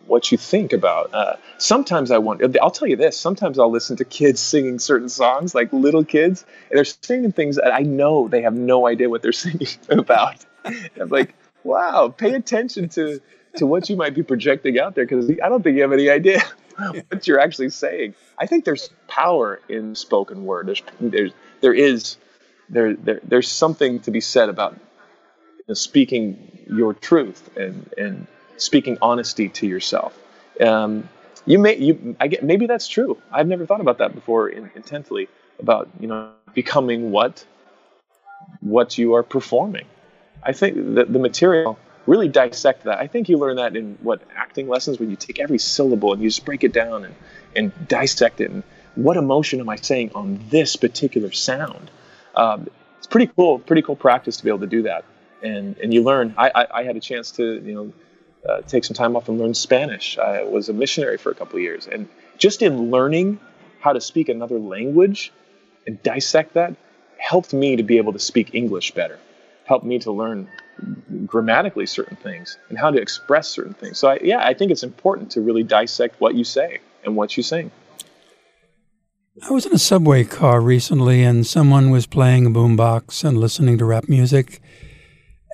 what 0.07 0.30
you 0.30 0.38
think 0.38 0.72
about. 0.72 1.12
Uh, 1.14 1.36
sometimes 1.59 2.11
I 2.11 2.18
want. 2.18 2.42
I'll 2.61 2.70
tell 2.70 2.88
you 2.88 2.96
this. 2.96 3.18
Sometimes 3.18 3.59
I'll 3.59 3.70
listen 3.70 3.96
to 3.96 4.05
kids 4.05 4.40
singing 4.40 4.78
certain 4.78 5.09
songs, 5.09 5.55
like 5.55 5.72
little 5.72 6.05
kids, 6.05 6.44
and 6.70 6.76
they're 6.76 6.84
singing 6.84 7.32
things 7.32 7.57
that 7.57 7.72
I 7.72 7.80
know 7.80 8.28
they 8.28 8.42
have 8.42 8.55
no 8.55 8.86
idea 8.86 9.09
what 9.09 9.22
they're 9.22 9.32
singing 9.46 9.68
about. 9.88 10.44
I'm 10.64 11.09
like, 11.09 11.34
wow, 11.62 12.09
pay 12.09 12.34
attention 12.34 12.88
to 12.90 13.20
to 13.57 13.66
what 13.66 13.88
you 13.88 13.96
might 13.96 14.14
be 14.14 14.22
projecting 14.22 14.78
out 14.78 14.94
there 14.94 15.07
because 15.07 15.30
I 15.30 15.48
don't 15.48 15.62
think 15.62 15.76
you 15.76 15.82
have 15.82 15.92
any 15.92 16.11
idea 16.11 16.42
what 17.09 17.26
you're 17.26 17.40
actually 17.40 17.70
saying. 17.70 18.14
I 18.38 18.46
think 18.46 18.64
there's 18.64 18.90
power 19.07 19.61
in 19.68 19.94
spoken 19.94 20.44
word. 20.44 20.66
There's 20.66 20.82
there's 21.00 21.32
there 21.61 21.74
is 21.74 22.16
there, 22.68 22.94
there 22.94 23.20
there's 23.22 23.50
something 23.50 24.00
to 24.00 24.11
be 24.11 24.20
said 24.20 24.48
about 24.48 24.78
speaking 25.72 26.66
your 26.68 26.92
truth 26.92 27.57
and 27.57 27.92
and 27.96 28.26
speaking 28.57 28.98
honesty 29.02 29.48
to 29.48 29.66
yourself. 29.66 30.18
Um, 30.61 31.09
you 31.46 31.59
may 31.59 31.76
you 31.76 32.16
I 32.20 32.28
get 32.28 32.42
maybe 32.42 32.66
that's 32.66 32.88
true. 32.88 33.20
I've 33.30 33.46
never 33.46 33.66
thought 33.66 33.80
about 33.80 33.98
that 33.98 34.14
before 34.14 34.48
in, 34.48 34.70
intently 34.74 35.28
about 35.59 35.88
you 36.00 36.09
know 36.09 36.32
becoming 36.55 37.11
what 37.11 37.44
what 38.61 38.96
you 38.98 39.14
are 39.14 39.22
performing. 39.22 39.86
I 40.42 40.52
think 40.52 40.94
that 40.94 41.12
the 41.12 41.18
material 41.18 41.78
really 42.07 42.28
dissect 42.28 42.84
that. 42.84 42.98
I 42.98 43.07
think 43.07 43.28
you 43.28 43.38
learn 43.38 43.57
that 43.57 43.76
in 43.76 43.98
what 44.02 44.22
acting 44.36 44.68
lessons 44.68 44.98
when 44.98 45.11
you 45.11 45.16
take 45.16 45.40
every 45.40 45.59
syllable 45.59 46.12
and 46.12 46.22
you 46.22 46.28
just 46.28 46.44
break 46.44 46.64
it 46.64 46.72
down 46.72 47.05
and, 47.05 47.14
and 47.57 47.88
dissect 47.88 48.40
it. 48.40 48.50
And 48.50 48.62
what 48.94 49.16
emotion 49.16 49.61
am 49.61 49.68
I 49.68 49.76
saying 49.76 50.12
on 50.14 50.44
this 50.50 50.76
particular 50.76 51.32
sound? 51.32 51.90
Um, 52.34 52.68
it's 52.98 53.07
pretty 53.07 53.30
cool, 53.34 53.59
pretty 53.59 53.82
cool 53.82 53.96
practice 53.96 54.36
to 54.38 54.44
be 54.44 54.50
able 54.50 54.61
to 54.61 54.66
do 54.66 54.82
that. 54.82 55.05
And 55.42 55.76
and 55.78 55.92
you 55.92 56.02
learn. 56.02 56.34
I 56.38 56.50
I, 56.55 56.80
I 56.80 56.82
had 56.84 56.96
a 56.96 57.00
chance 57.00 57.32
to 57.32 57.44
you 57.44 57.74
know 57.74 57.92
uh, 58.49 58.61
take 58.62 58.84
some 58.84 58.95
time 58.95 59.16
off 59.16 59.28
and 59.28 59.38
learn 59.38 59.55
Spanish. 59.55 60.18
I 60.18 60.45
was 60.45 60.68
a 60.68 60.72
missionary 60.72 61.18
for 61.18 61.30
a 61.30 61.34
couple 61.34 61.59
years, 61.59 61.86
and 61.86 62.09
just 62.38 62.62
in 62.62 62.90
learning 62.90 63.40
how 63.80 63.92
to 63.92 64.01
speak 64.01 64.28
another 64.28 64.59
language 64.59 65.32
and 65.86 66.03
dissect 66.03 66.55
that 66.55 66.74
helped 67.18 67.53
me 67.53 67.76
to 67.76 67.82
be 67.82 67.97
able 67.97 68.12
to 68.12 68.18
speak 68.18 68.55
English 68.55 68.92
better. 68.92 69.18
Helped 69.64 69.84
me 69.84 69.99
to 70.01 70.12
learn 70.12 70.49
grammatically 71.26 71.86
certain 71.86 72.16
things 72.16 72.59
and 72.68 72.78
how 72.78 72.90
to 72.90 73.01
express 73.01 73.49
certain 73.49 73.74
things. 73.74 73.99
So 73.99 74.09
I, 74.09 74.18
yeah, 74.22 74.45
I 74.45 74.55
think 74.55 74.70
it's 74.70 74.82
important 74.82 75.30
to 75.32 75.40
really 75.40 75.62
dissect 75.62 76.20
what 76.20 76.34
you 76.34 76.45
say 76.45 76.80
and 77.05 77.16
what 77.16 77.36
you 77.36 77.42
sing. 77.42 77.70
I 79.42 79.53
was 79.53 79.66
in 79.66 79.72
a 79.72 79.78
subway 79.78 80.24
car 80.24 80.61
recently 80.61 81.22
and 81.22 81.47
someone 81.47 81.90
was 81.90 82.07
playing 82.07 82.47
a 82.47 82.51
boombox 82.51 83.24
and 83.24 83.38
listening 83.38 83.78
to 83.78 83.84
rap 83.84 84.09
music. 84.09 84.61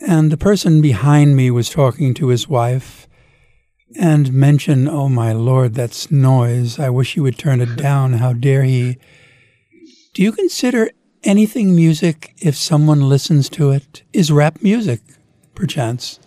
And 0.00 0.32
the 0.32 0.36
person 0.36 0.80
behind 0.80 1.36
me 1.36 1.50
was 1.50 1.68
talking 1.68 2.14
to 2.14 2.28
his 2.28 2.48
wife 2.48 3.06
and 3.98 4.32
mentioned, 4.32 4.88
Oh 4.88 5.08
my 5.08 5.32
lord, 5.32 5.74
that's 5.74 6.10
noise. 6.10 6.78
I 6.78 6.90
wish 6.90 7.14
he 7.14 7.20
would 7.20 7.38
turn 7.38 7.60
it 7.60 7.76
down. 7.76 8.14
How 8.14 8.32
dare 8.32 8.64
he? 8.64 8.98
Do 10.14 10.22
you 10.22 10.32
consider 10.32 10.90
anything 11.22 11.76
music 11.76 12.34
if 12.40 12.56
someone 12.56 13.08
listens 13.08 13.48
to 13.50 13.70
it? 13.70 14.02
Is 14.12 14.32
rap 14.32 14.62
music, 14.62 15.00
perchance? 15.54 16.18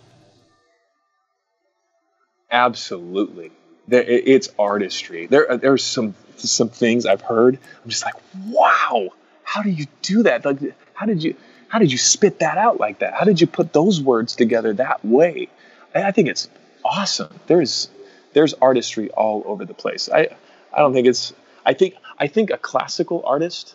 Absolutely. 2.50 3.50
There, 3.88 4.02
it's 4.02 4.48
artistry. 4.58 5.26
There, 5.26 5.50
uh, 5.50 5.56
there's 5.56 5.84
some 5.84 6.14
some 6.36 6.68
things 6.68 7.06
I've 7.06 7.20
heard. 7.20 7.58
I'm 7.82 7.90
just 7.90 8.04
like, 8.04 8.14
wow, 8.48 9.10
how 9.42 9.62
do 9.62 9.70
you 9.70 9.86
do 10.02 10.22
that? 10.22 10.44
Like, 10.44 10.58
how 10.94 11.06
did 11.06 11.22
you 11.22 11.36
how 11.74 11.80
did 11.80 11.90
you 11.90 11.98
spit 11.98 12.38
that 12.38 12.56
out 12.56 12.78
like 12.78 13.00
that? 13.00 13.14
How 13.14 13.24
did 13.24 13.40
you 13.40 13.48
put 13.48 13.72
those 13.72 14.00
words 14.00 14.36
together 14.36 14.74
that 14.74 15.04
way? 15.04 15.48
I, 15.92 16.04
I 16.04 16.10
think 16.12 16.28
it's 16.28 16.48
awesome. 16.84 17.40
There's 17.48 17.90
there's 18.32 18.54
artistry 18.54 19.10
all 19.10 19.42
over 19.44 19.64
the 19.64 19.74
place. 19.74 20.08
I 20.08 20.28
I 20.72 20.78
don't 20.78 20.92
think 20.92 21.08
it's. 21.08 21.32
I 21.66 21.74
think 21.74 21.96
I 22.16 22.28
think 22.28 22.50
a 22.50 22.58
classical 22.58 23.24
artist 23.26 23.74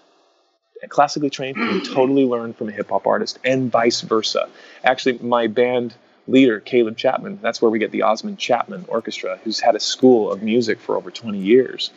classically 0.87 1.29
trained 1.29 1.57
can 1.57 1.83
totally 1.93 2.23
learn 2.23 2.53
from 2.53 2.69
a 2.69 2.71
hip 2.71 2.89
hop 2.89 3.05
artist 3.05 3.37
and 3.43 3.69
vice 3.69 3.99
versa. 3.99 4.47
Actually, 4.85 5.17
my 5.17 5.47
band 5.47 5.93
leader, 6.25 6.61
Caleb 6.61 6.95
Chapman, 6.95 7.39
that's 7.41 7.61
where 7.61 7.69
we 7.69 7.79
get 7.79 7.91
the 7.91 8.03
Osmond 8.03 8.39
Chapman 8.39 8.85
Orchestra, 8.87 9.41
who's 9.43 9.59
had 9.59 9.75
a 9.75 9.79
school 9.81 10.31
of 10.31 10.41
music 10.41 10.79
for 10.79 10.95
over 10.95 11.11
20 11.11 11.37
years. 11.37 11.91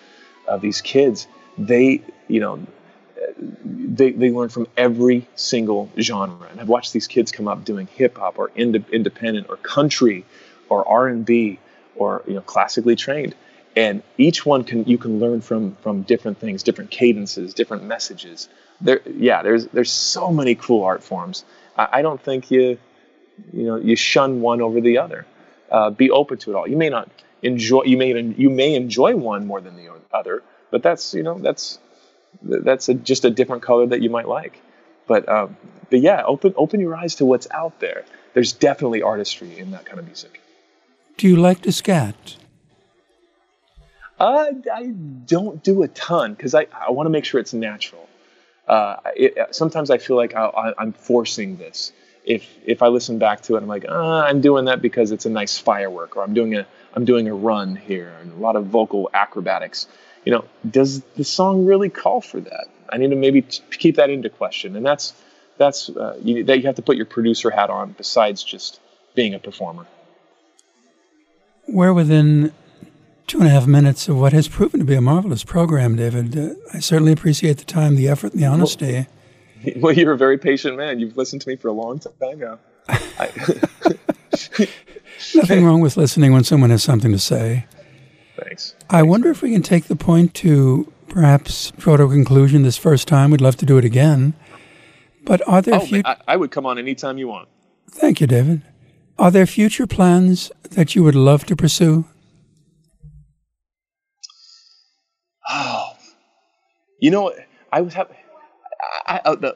of 0.49 0.61
these 0.63 0.81
kids, 0.81 1.29
they, 1.57 2.03
you 2.27 2.41
know, 2.41 2.59
they, 3.39 4.13
they 4.13 4.31
learn 4.31 4.49
from 4.49 4.67
every 4.77 5.27
single 5.37 5.91
genre. 5.99 6.47
And 6.51 6.61
I've 6.61 6.69
watched 6.69 6.93
these 6.93 7.07
kids 7.07 7.33
come 7.33 7.49
up 7.49 7.65
doing 7.65 7.87
hip 7.87 8.19
hop 8.19 8.39
or 8.39 8.51
ind- 8.55 8.85
independent 8.93 9.49
or 9.49 9.57
country 9.57 10.25
or 10.69 10.87
R&B 10.89 11.59
or, 11.97 12.23
you 12.27 12.35
know, 12.35 12.41
classically 12.41 12.97
trained. 12.97 13.35
And 13.75 14.03
each 14.19 14.45
one 14.45 14.65
can 14.65 14.85
you 14.85 14.99
can 14.99 15.19
learn 15.19 15.41
from 15.41 15.77
from 15.77 16.03
different 16.03 16.39
things 16.39 16.63
different 16.63 16.91
cadences 16.91 17.55
different 17.55 17.85
messages. 17.85 18.51
There 18.83 19.01
yeah 19.07 19.43
there's 19.43 19.67
there's 19.69 19.91
so 19.91 20.31
many 20.31 20.55
cool 20.55 20.85
art 20.85 21.03
forms. 21.03 21.43
I, 21.75 21.89
I 21.93 22.03
don't 22.03 22.21
think 22.21 22.51
you 22.51 22.79
you 23.51 23.65
know 23.65 23.77
you 23.77 23.97
shun 23.97 24.43
one 24.43 24.61
over 24.61 24.83
the 24.83 24.99
other. 24.99 25.25
Uh, 25.71 25.89
be 25.89 26.11
open 26.11 26.37
to 26.37 26.51
it 26.51 26.55
all. 26.55 26.69
You 26.69 26.77
may 26.77 26.91
not 26.91 27.09
enjoy 27.41 27.85
you 27.85 27.97
may 27.97 28.21
you 28.37 28.51
may 28.51 28.75
enjoy 28.75 29.17
one 29.17 29.47
more 29.47 29.63
than 29.63 29.77
the 29.77 29.89
other 30.13 30.43
but 30.73 30.83
that's 30.83 31.15
you 31.15 31.23
know 31.23 31.39
that's 31.39 31.79
that's 32.41 32.89
a, 32.89 32.95
just 32.95 33.25
a 33.25 33.31
different 33.31 33.63
color 33.63 33.87
that 33.87 34.01
you 34.03 34.11
might 34.11 34.29
like 34.29 34.61
but 35.07 35.29
um, 35.29 35.57
but 35.91 36.01
yeah 36.01 36.23
open 36.25 36.55
open 36.57 36.81
your 36.81 36.97
eyes 36.97 37.17
to 37.17 37.25
what's 37.25 37.49
out 37.51 37.79
there 37.81 38.05
there's 38.35 38.53
definitely 38.53 39.03
artistry 39.03 39.59
in 39.59 39.73
that 39.73 39.85
kind 39.85 39.99
of 39.99 40.07
music 40.07 40.41
do 41.17 41.29
you 41.29 41.37
like 41.37 41.61
to 41.63 41.73
scat 41.73 42.37
uh, 44.23 44.53
I 44.73 44.87
don't 44.87 45.65
do 45.65 45.83
a 45.83 45.89
ton 45.89 46.35
because 46.35 46.55
I, 46.55 46.69
I 46.71 46.93
want 46.93 47.07
to 47.07 47.11
make 47.11 47.25
sure 47.25 47.41
it's 47.41 47.55
natural. 47.55 48.09
Uh, 48.69 48.97
it, 49.17 49.37
sometimes 49.51 49.91
I 49.91 49.99
feel 49.99 50.17
like 50.17 50.37
I, 50.37 50.73
am 50.79 50.93
forcing 50.93 51.57
this. 51.57 51.93
If 52.25 52.47
if 52.65 52.83
I 52.83 52.87
listen 52.87 53.19
back 53.19 53.41
to 53.43 53.57
it, 53.57 53.63
I'm 53.63 53.67
like, 53.67 53.85
uh, 53.85 54.21
I'm 54.21 54.41
doing 54.41 54.67
that 54.67 54.81
because 54.81 55.11
it's 55.11 55.27
a 55.27 55.31
nice 55.31 55.59
firework, 55.59 56.17
or 56.17 56.23
I'm 56.23 56.35
doing 56.35 56.55
a 56.55 56.69
I'm 56.95 57.05
doing 57.05 57.27
a 57.27 57.35
run 57.35 57.75
here, 57.75 58.15
and 58.21 58.33
a 58.33 58.37
lot 58.37 58.55
of 58.55 58.67
vocal 58.67 59.11
acrobatics. 59.13 59.89
You 60.25 60.33
know, 60.33 60.45
does 60.69 61.03
the 61.17 61.25
song 61.25 61.67
really 61.67 61.89
call 61.89 62.21
for 62.21 62.41
that? 62.41 62.67
I 62.89 62.99
need 62.99 63.11
to 63.11 63.17
maybe 63.17 63.43
t- 63.43 63.63
keep 63.71 63.97
that 63.97 64.11
into 64.11 64.29
question, 64.29 64.77
and 64.77 64.85
that's 64.85 65.15
that's 65.59 65.89
uh, 65.91 66.19
you, 66.23 66.45
that 66.45 66.59
you 66.59 66.67
have 66.67 66.77
to 66.77 66.83
put 66.83 66.97
your 66.97 67.07
producer 67.07 67.51
hat 67.51 67.71
on 67.71 67.93
besides 67.93 68.45
just 68.45 68.81
being 69.15 69.35
a 69.35 69.39
performer. 69.39 69.87
Where 71.67 71.95
within 71.95 72.53
two 73.27 73.39
and 73.39 73.47
a 73.47 73.51
half 73.51 73.67
minutes 73.67 74.09
of 74.09 74.19
what 74.19 74.33
has 74.33 74.49
proven 74.49 74.81
to 74.81 74.87
be 74.87 74.95
a 74.95 75.01
marvelous 75.01 75.45
program, 75.45 75.97
David. 75.97 76.37
Uh, 76.37 76.55
I 76.75 76.81
certainly 76.81 77.13
appreciate 77.13 77.59
the 77.59 77.65
time, 77.65 77.97
the 77.97 78.09
effort, 78.09 78.33
and 78.33 78.43
the 78.43 78.47
honesty. 78.47 79.07
Well, 79.65 79.75
well, 79.77 79.93
you're 79.93 80.13
a 80.13 80.19
very 80.19 80.39
patient 80.39 80.77
man. 80.77 81.01
You've 81.01 81.17
listened 81.17 81.43
to 81.43 81.49
me 81.49 81.57
for 81.57 81.69
a 81.69 81.73
long 81.73 81.99
time 81.99 82.39
now. 82.39 82.59
Nothing 85.35 85.65
wrong 85.65 85.81
with 85.81 85.97
listening 85.97 86.33
when 86.33 86.45
someone 86.45 86.71
has 86.71 86.83
something 86.83 87.13
to 87.13 87.19
say. 87.19 87.67
Thanks. 88.53 88.75
I 88.91 89.03
wonder 89.03 89.31
if 89.31 89.41
we 89.41 89.51
can 89.51 89.63
take 89.63 89.85
the 89.85 89.97
point 89.97 90.35
to 90.35 90.93
perhaps 91.09 91.71
draw 91.79 91.97
to 91.97 92.03
a 92.03 92.09
conclusion 92.09 92.65
this 92.65 92.77
first 92.77 93.09
time. 93.09 93.31
We'd 93.31 93.41
love 93.41 93.57
to 93.57 93.67
do 93.67 93.79
it 93.79 93.85
again. 93.87 94.35
But 95.25 95.41
are 95.49 95.63
there? 95.63 95.77
Oh, 95.77 95.87
fut- 95.87 96.07
I, 96.07 96.17
I 96.29 96.37
would 96.37 96.51
come 96.51 96.67
on 96.67 96.79
anytime 96.79 97.17
you 97.17 97.29
want. 97.29 97.49
Thank 97.91 98.21
you, 98.21 98.27
David. 98.27 98.61
Are 99.19 99.31
there 99.31 99.47
future 99.47 99.87
plans 99.87 100.53
that 100.71 100.95
you 100.95 101.03
would 101.03 101.15
love 101.15 101.47
to 101.47 101.57
pursue? 101.57 102.05
Oh, 105.49 105.93
you 107.01 107.11
know, 107.11 107.33
I 107.73 107.81
would 107.81 107.95
have. 107.95 108.11
I, 109.07 109.21
I, 109.25 109.35
the, 109.35 109.55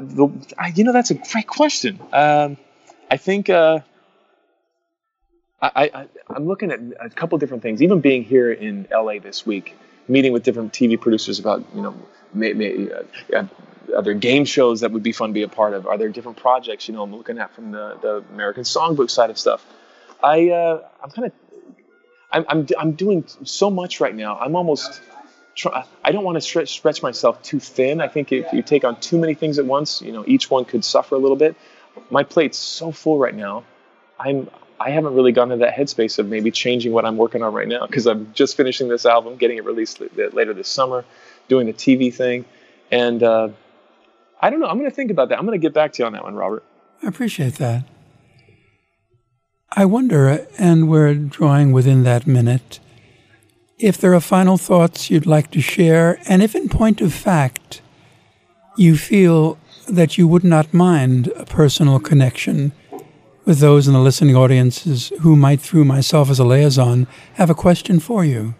the, 0.00 0.54
I, 0.56 0.68
you 0.76 0.84
know, 0.84 0.92
that's 0.92 1.10
a 1.10 1.14
great 1.14 1.48
question. 1.48 1.98
Um, 2.12 2.56
I 3.10 3.16
think 3.16 3.50
uh, 3.50 3.80
I, 5.60 5.90
I, 5.92 6.08
I'm 6.28 6.46
looking 6.46 6.70
at 6.70 6.80
a 7.00 7.10
couple 7.10 7.36
different 7.38 7.62
things. 7.62 7.82
Even 7.82 8.00
being 8.00 8.22
here 8.22 8.52
in 8.52 8.86
LA 8.92 9.18
this 9.18 9.44
week, 9.44 9.76
meeting 10.06 10.32
with 10.32 10.44
different 10.44 10.72
TV 10.72 11.00
producers 11.00 11.38
about, 11.38 11.64
you 11.74 11.82
know, 11.82 11.94
may, 12.32 12.52
may, 12.52 12.90
uh, 12.90 13.02
uh, 13.34 13.46
are 13.96 14.02
there 14.02 14.14
game 14.14 14.44
shows 14.44 14.80
that 14.80 14.92
would 14.92 15.02
be 15.02 15.12
fun 15.12 15.30
to 15.30 15.34
be 15.34 15.42
a 15.42 15.48
part 15.48 15.74
of? 15.74 15.86
Are 15.86 15.98
there 15.98 16.08
different 16.08 16.38
projects? 16.38 16.88
You 16.88 16.94
know, 16.94 17.02
I'm 17.02 17.14
looking 17.14 17.38
at 17.38 17.54
from 17.54 17.72
the, 17.72 17.98
the 18.00 18.24
American 18.32 18.62
Songbook 18.62 19.10
side 19.10 19.30
of 19.30 19.38
stuff. 19.38 19.64
I 20.22 20.50
uh, 20.50 20.88
I'm 21.02 21.10
kind 21.10 21.26
of 21.26 21.32
I'm, 22.30 22.44
I'm 22.48 22.66
I'm 22.78 22.92
doing 22.92 23.24
so 23.44 23.70
much 23.70 24.00
right 24.00 24.14
now. 24.14 24.38
I'm 24.38 24.56
almost 24.56 25.00
try, 25.54 25.84
I 26.04 26.12
don't 26.12 26.24
want 26.24 26.36
to 26.36 26.40
stretch, 26.40 26.68
stretch 26.70 27.02
myself 27.02 27.42
too 27.42 27.60
thin. 27.60 28.00
I 28.00 28.08
think 28.08 28.32
if 28.32 28.52
you 28.52 28.62
take 28.62 28.84
on 28.84 29.00
too 29.00 29.18
many 29.18 29.34
things 29.34 29.58
at 29.58 29.64
once, 29.64 30.02
you 30.02 30.12
know, 30.12 30.24
each 30.26 30.50
one 30.50 30.64
could 30.64 30.84
suffer 30.84 31.14
a 31.14 31.18
little 31.18 31.36
bit. 31.36 31.56
My 32.10 32.22
plate's 32.22 32.58
so 32.58 32.92
full 32.92 33.18
right 33.18 33.34
now. 33.34 33.64
I'm 34.18 34.48
I 34.80 34.90
haven't 34.90 35.14
really 35.14 35.32
gone 35.32 35.48
to 35.48 35.56
that 35.56 35.74
headspace 35.74 36.18
of 36.18 36.28
maybe 36.28 36.50
changing 36.50 36.92
what 36.92 37.04
I'm 37.04 37.16
working 37.16 37.42
on 37.42 37.52
right 37.52 37.68
now 37.68 37.86
because 37.86 38.06
I'm 38.06 38.32
just 38.32 38.56
finishing 38.56 38.88
this 38.88 39.04
album, 39.06 39.36
getting 39.36 39.56
it 39.56 39.64
released 39.64 40.00
later 40.16 40.54
this 40.54 40.68
summer, 40.68 41.04
doing 41.48 41.66
the 41.66 41.72
TV 41.72 42.14
thing, 42.14 42.44
and 42.90 43.22
uh, 43.22 43.48
I 44.40 44.50
don't 44.50 44.60
know. 44.60 44.66
I'm 44.66 44.78
going 44.78 44.90
to 44.90 44.94
think 44.94 45.10
about 45.10 45.30
that. 45.30 45.38
I'm 45.38 45.46
going 45.46 45.58
to 45.58 45.64
get 45.64 45.74
back 45.74 45.92
to 45.94 46.02
you 46.02 46.06
on 46.06 46.12
that 46.12 46.22
one, 46.22 46.34
Robert. 46.34 46.64
I 47.02 47.08
appreciate 47.08 47.54
that. 47.54 47.84
I 49.70 49.84
wonder, 49.84 50.46
and 50.58 50.88
we're 50.88 51.14
drawing 51.14 51.72
within 51.72 52.04
that 52.04 52.26
minute 52.26 52.80
if 53.78 53.96
there 53.98 54.14
are 54.14 54.20
final 54.20 54.58
thoughts 54.58 55.10
you'd 55.10 55.26
like 55.26 55.50
to 55.52 55.60
share, 55.60 56.18
and 56.28 56.42
if 56.42 56.54
in 56.54 56.68
point 56.68 57.00
of 57.00 57.12
fact 57.12 57.80
you 58.76 58.96
feel 58.96 59.58
that 59.88 60.18
you 60.18 60.26
would 60.26 60.44
not 60.44 60.74
mind 60.74 61.28
a 61.36 61.44
personal 61.46 61.98
connection 61.98 62.72
with 63.48 63.60
those 63.60 63.88
in 63.88 63.94
the 63.94 63.98
listening 63.98 64.36
audiences 64.36 65.10
who 65.22 65.34
might, 65.34 65.58
through 65.58 65.82
myself 65.82 66.28
as 66.28 66.38
a 66.38 66.44
liaison, 66.44 67.06
have 67.36 67.48
a 67.48 67.54
question 67.54 67.98
for 67.98 68.22
you. 68.22 68.54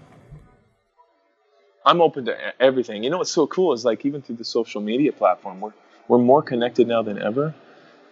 I'm 1.84 2.00
open 2.00 2.24
to 2.24 2.34
everything. 2.58 3.04
You 3.04 3.10
know 3.10 3.18
what's 3.18 3.30
so 3.30 3.46
cool 3.46 3.74
is 3.74 3.84
like 3.84 4.06
even 4.06 4.22
through 4.22 4.36
the 4.36 4.46
social 4.46 4.80
media 4.80 5.12
platform, 5.12 5.60
we're 5.60 5.74
we're 6.08 6.16
more 6.16 6.42
connected 6.42 6.88
now 6.88 7.02
than 7.02 7.20
ever. 7.20 7.54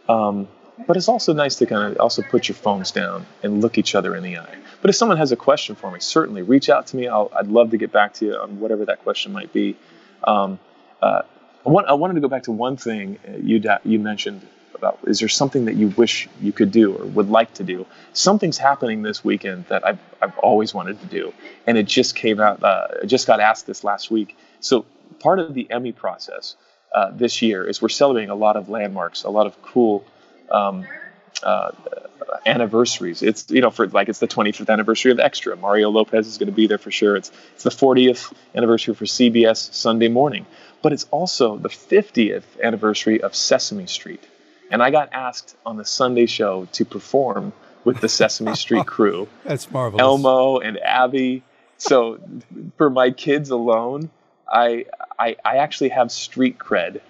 Um, 0.07 0.49
but 0.87 0.99
it's 0.99 1.09
also 1.09 1.33
nice 1.33 1.57
to 1.57 1.67
kind 1.67 1.93
of 1.93 1.99
also 1.99 2.21
put 2.21 2.47
your 2.47 2.57
phones 2.57 2.91
down 2.91 3.25
and 3.43 3.63
look 3.63 3.79
each 3.79 3.95
other 3.95 4.15
in 4.15 4.23
the 4.23 4.37
eye. 4.37 4.59
But 4.83 4.91
if 4.91 4.97
someone 4.97 5.17
has 5.17 5.33
a 5.33 5.37
question 5.37 5.77
for 5.77 5.91
me, 5.91 6.01
certainly 6.01 6.43
reach 6.43 6.69
out 6.69 6.89
to 6.89 6.97
me. 6.99 7.09
i 7.09 7.23
would 7.23 7.51
love 7.51 7.71
to 7.71 7.79
get 7.79 7.91
back 7.91 8.13
to 8.15 8.27
you 8.27 8.35
on 8.35 8.61
whatever 8.61 8.85
that 8.85 9.03
question 9.03 9.33
might 9.33 9.51
be. 9.51 9.77
Um, 10.25 10.59
uh, 11.01 11.23
I, 11.65 11.71
want, 11.71 11.87
I, 11.87 11.95
wanted 11.95 12.15
to 12.15 12.21
go 12.21 12.29
back 12.29 12.43
to 12.43 12.53
one 12.53 12.77
thing 12.77 13.19
you 13.43 13.63
you 13.85 13.99
mentioned 13.99 14.47
about 14.77 14.99
is 15.07 15.21
there 15.21 15.29
something 15.29 15.65
that 15.67 15.75
you 15.75 15.89
wish 15.89 16.29
you 16.41 16.53
could 16.53 16.71
do 16.71 16.95
or 16.95 17.05
would 17.07 17.29
like 17.31 17.55
to 17.55 17.65
do? 17.65 17.87
Something's 18.13 18.59
happening 18.59 19.03
this 19.03 19.25
weekend 19.25 19.67
that 19.67 19.87
I've, 19.87 19.99
I've 20.23 20.39
always 20.39 20.73
wanted 20.73 21.01
to 21.01 21.07
do, 21.07 21.33
and 21.67 21.77
it 21.77 21.87
just 21.87 22.15
came 22.15 22.41
out. 22.41 22.63
Uh, 22.63 22.87
I 23.03 23.07
just 23.07 23.27
got 23.27 23.41
asked 23.41 23.67
this 23.67 23.85
last 23.85 24.11
week. 24.11 24.37
So 24.61 24.87
part 25.19 25.39
of 25.39 25.55
the 25.55 25.71
Emmy 25.71 25.93
process 25.93 26.57
uh, 26.95 27.11
this 27.11 27.43
year 27.43 27.65
is 27.65 27.83
we're 27.83 27.89
celebrating 27.89 28.31
a 28.31 28.35
lot 28.35 28.57
of 28.57 28.69
landmarks, 28.69 29.25
a 29.25 29.31
lot 29.31 29.47
of 29.47 29.61
cool 29.63 30.05
um, 30.51 30.87
uh, 31.43 31.71
anniversaries. 32.45 33.23
It's 33.23 33.51
you 33.51 33.61
know 33.61 33.71
for 33.71 33.87
like 33.87 34.09
it's 34.09 34.19
the 34.19 34.29
25th 34.29 34.71
anniversary 34.71 35.13
of 35.13 35.21
Extra. 35.21 35.57
Mario 35.57 35.91
Lopez 35.91 36.27
is 36.27 36.39
going 36.39 36.49
to 36.49 36.55
be 36.55 36.67
there 36.67 36.79
for 36.79 36.91
sure. 36.91 37.17
It's 37.17 37.31
it's 37.55 37.65
the 37.65 37.71
40th 37.71 38.33
anniversary 38.55 38.95
for 38.95 39.05
CBS 39.05 39.73
Sunday 39.75 40.09
Morning, 40.09 40.47
but 40.83 40.93
it's 40.93 41.07
also 41.11 41.57
the 41.57 41.69
50th 41.69 42.45
anniversary 42.63 43.23
of 43.23 43.35
Sesame 43.35 43.87
Street. 43.87 44.23
And 44.71 44.83
I 44.83 44.91
got 44.91 45.13
asked 45.13 45.57
on 45.65 45.77
the 45.77 45.85
Sunday 45.85 46.27
show 46.27 46.67
to 46.73 46.85
perform 46.85 47.53
with 47.85 48.01
the 48.01 48.09
Sesame 48.09 48.55
Street 48.55 48.87
crew. 48.87 49.29
That's 49.45 49.71
marvelous. 49.71 50.01
Elmo 50.03 50.59
and 50.59 50.79
Abby. 50.79 51.43
So 51.79 52.19
for 52.77 52.91
my 52.91 53.11
kids 53.11 53.51
alone, 53.51 54.11
I 54.51 54.87
I, 55.19 55.37
I 55.45 55.57
actually 55.59 55.91
have 55.91 56.11
street 56.11 56.59
cred 56.59 57.01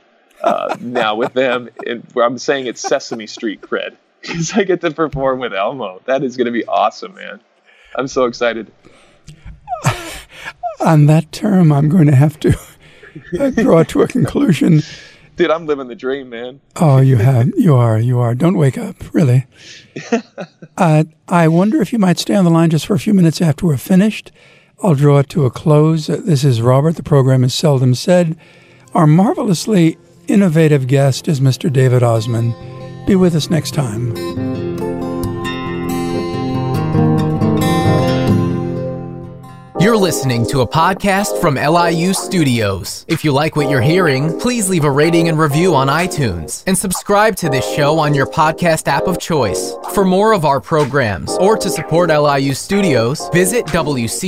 uh, 0.43 0.77
now 0.81 1.17
with 1.17 1.33
them. 1.33 1.71
And 1.87 2.07
I'm 2.17 2.39
saying 2.39 2.67
it's 2.67 2.81
Sesame 2.81 3.27
Street 3.27 3.61
cred 3.61 3.97
because 4.21 4.53
I 4.53 4.65
get 4.65 4.81
to 4.83 4.91
perform 4.91 5.41
with 5.41 5.55
Elmo. 5.55 6.03
That 6.05 6.23
is 6.23 6.37
going 6.37 6.47
to 6.47 6.53
be 6.53 6.65
awesome, 6.67 7.15
man. 7.15 7.41
I'm 7.95 8.09
so 8.09 8.25
excited. 8.25 8.71
On 10.81 11.07
that 11.07 11.33
term, 11.33 11.73
I'm 11.73 11.89
going 11.89 12.07
to 12.07 12.15
have 12.15 12.39
to 12.41 12.55
draw 13.53 13.83
to 13.85 14.03
a 14.03 14.09
conclusion. 14.09 14.83
Dude, 15.37 15.51
I'm 15.51 15.67
living 15.67 15.89
the 15.89 15.95
dream, 15.95 16.31
man. 16.31 16.61
Oh, 16.77 16.99
you 16.99 17.17
have, 17.17 17.53
you 17.57 17.75
are, 17.75 17.99
you 17.99 18.19
are. 18.19 18.35
Don't 18.35 18.57
wake 18.57 18.79
up, 18.79 18.97
really. 19.15 19.47
uh, 20.79 21.05
I 21.29 21.49
wonder 21.49 21.83
if 21.83 21.93
you 21.93 21.99
might 21.99 22.19
stay 22.19 22.35
on 22.35 22.45
the 22.45 22.51
line 22.51 22.71
just 22.71 22.87
for 22.87 22.95
a 22.95 22.99
few 22.99 23.13
minutes 23.13 23.43
after 23.43 23.67
we're 23.67 23.77
finished. 23.77 24.33
I'll 24.83 24.95
draw 24.95 25.19
it 25.19 25.29
to 25.31 25.45
a 25.45 25.51
close. 25.51 26.07
This 26.07 26.43
is 26.43 26.63
Robert. 26.63 26.97
The 26.97 27.03
program 27.03 27.45
is 27.45 27.55
seldom 27.55 27.95
said. 27.95 28.39
Our 28.95 29.07
marvelously 29.07 29.99
innovative 30.27 30.87
guest 30.87 31.29
is 31.29 31.41
Mr. 31.41 31.71
David 31.71 32.03
Osman. 32.03 32.55
Be 33.07 33.15
with 33.15 33.35
us 33.35 33.51
next 33.51 33.75
time. 33.75 34.56
You're 39.87 39.97
listening 39.97 40.45
to 40.49 40.63
a 40.63 40.67
podcast 40.67 41.41
from 41.41 41.55
LIU 41.55 42.13
Studios. 42.13 43.05
If 43.07 43.23
you 43.23 43.31
like 43.31 43.55
what 43.55 43.71
you're 43.71 43.81
hearing, 43.81 44.37
please 44.41 44.69
leave 44.69 44.83
a 44.83 44.91
rating 44.91 45.29
and 45.29 45.39
review 45.39 45.77
on 45.77 45.87
iTunes 45.87 46.65
and 46.67 46.77
subscribe 46.77 47.37
to 47.37 47.49
this 47.49 47.65
show 47.73 47.97
on 47.97 48.13
your 48.13 48.27
podcast 48.27 48.89
app 48.89 49.07
of 49.07 49.21
choice. 49.21 49.75
For 49.95 50.05
more 50.05 50.33
of 50.33 50.45
our 50.45 50.61
programs 50.61 51.37
or 51.39 51.57
to 51.59 51.71
support 51.71 52.11
LIU 52.11 52.53
Studios, 52.53 53.29
visit 53.33 53.65
WCWP.org. 53.67 54.27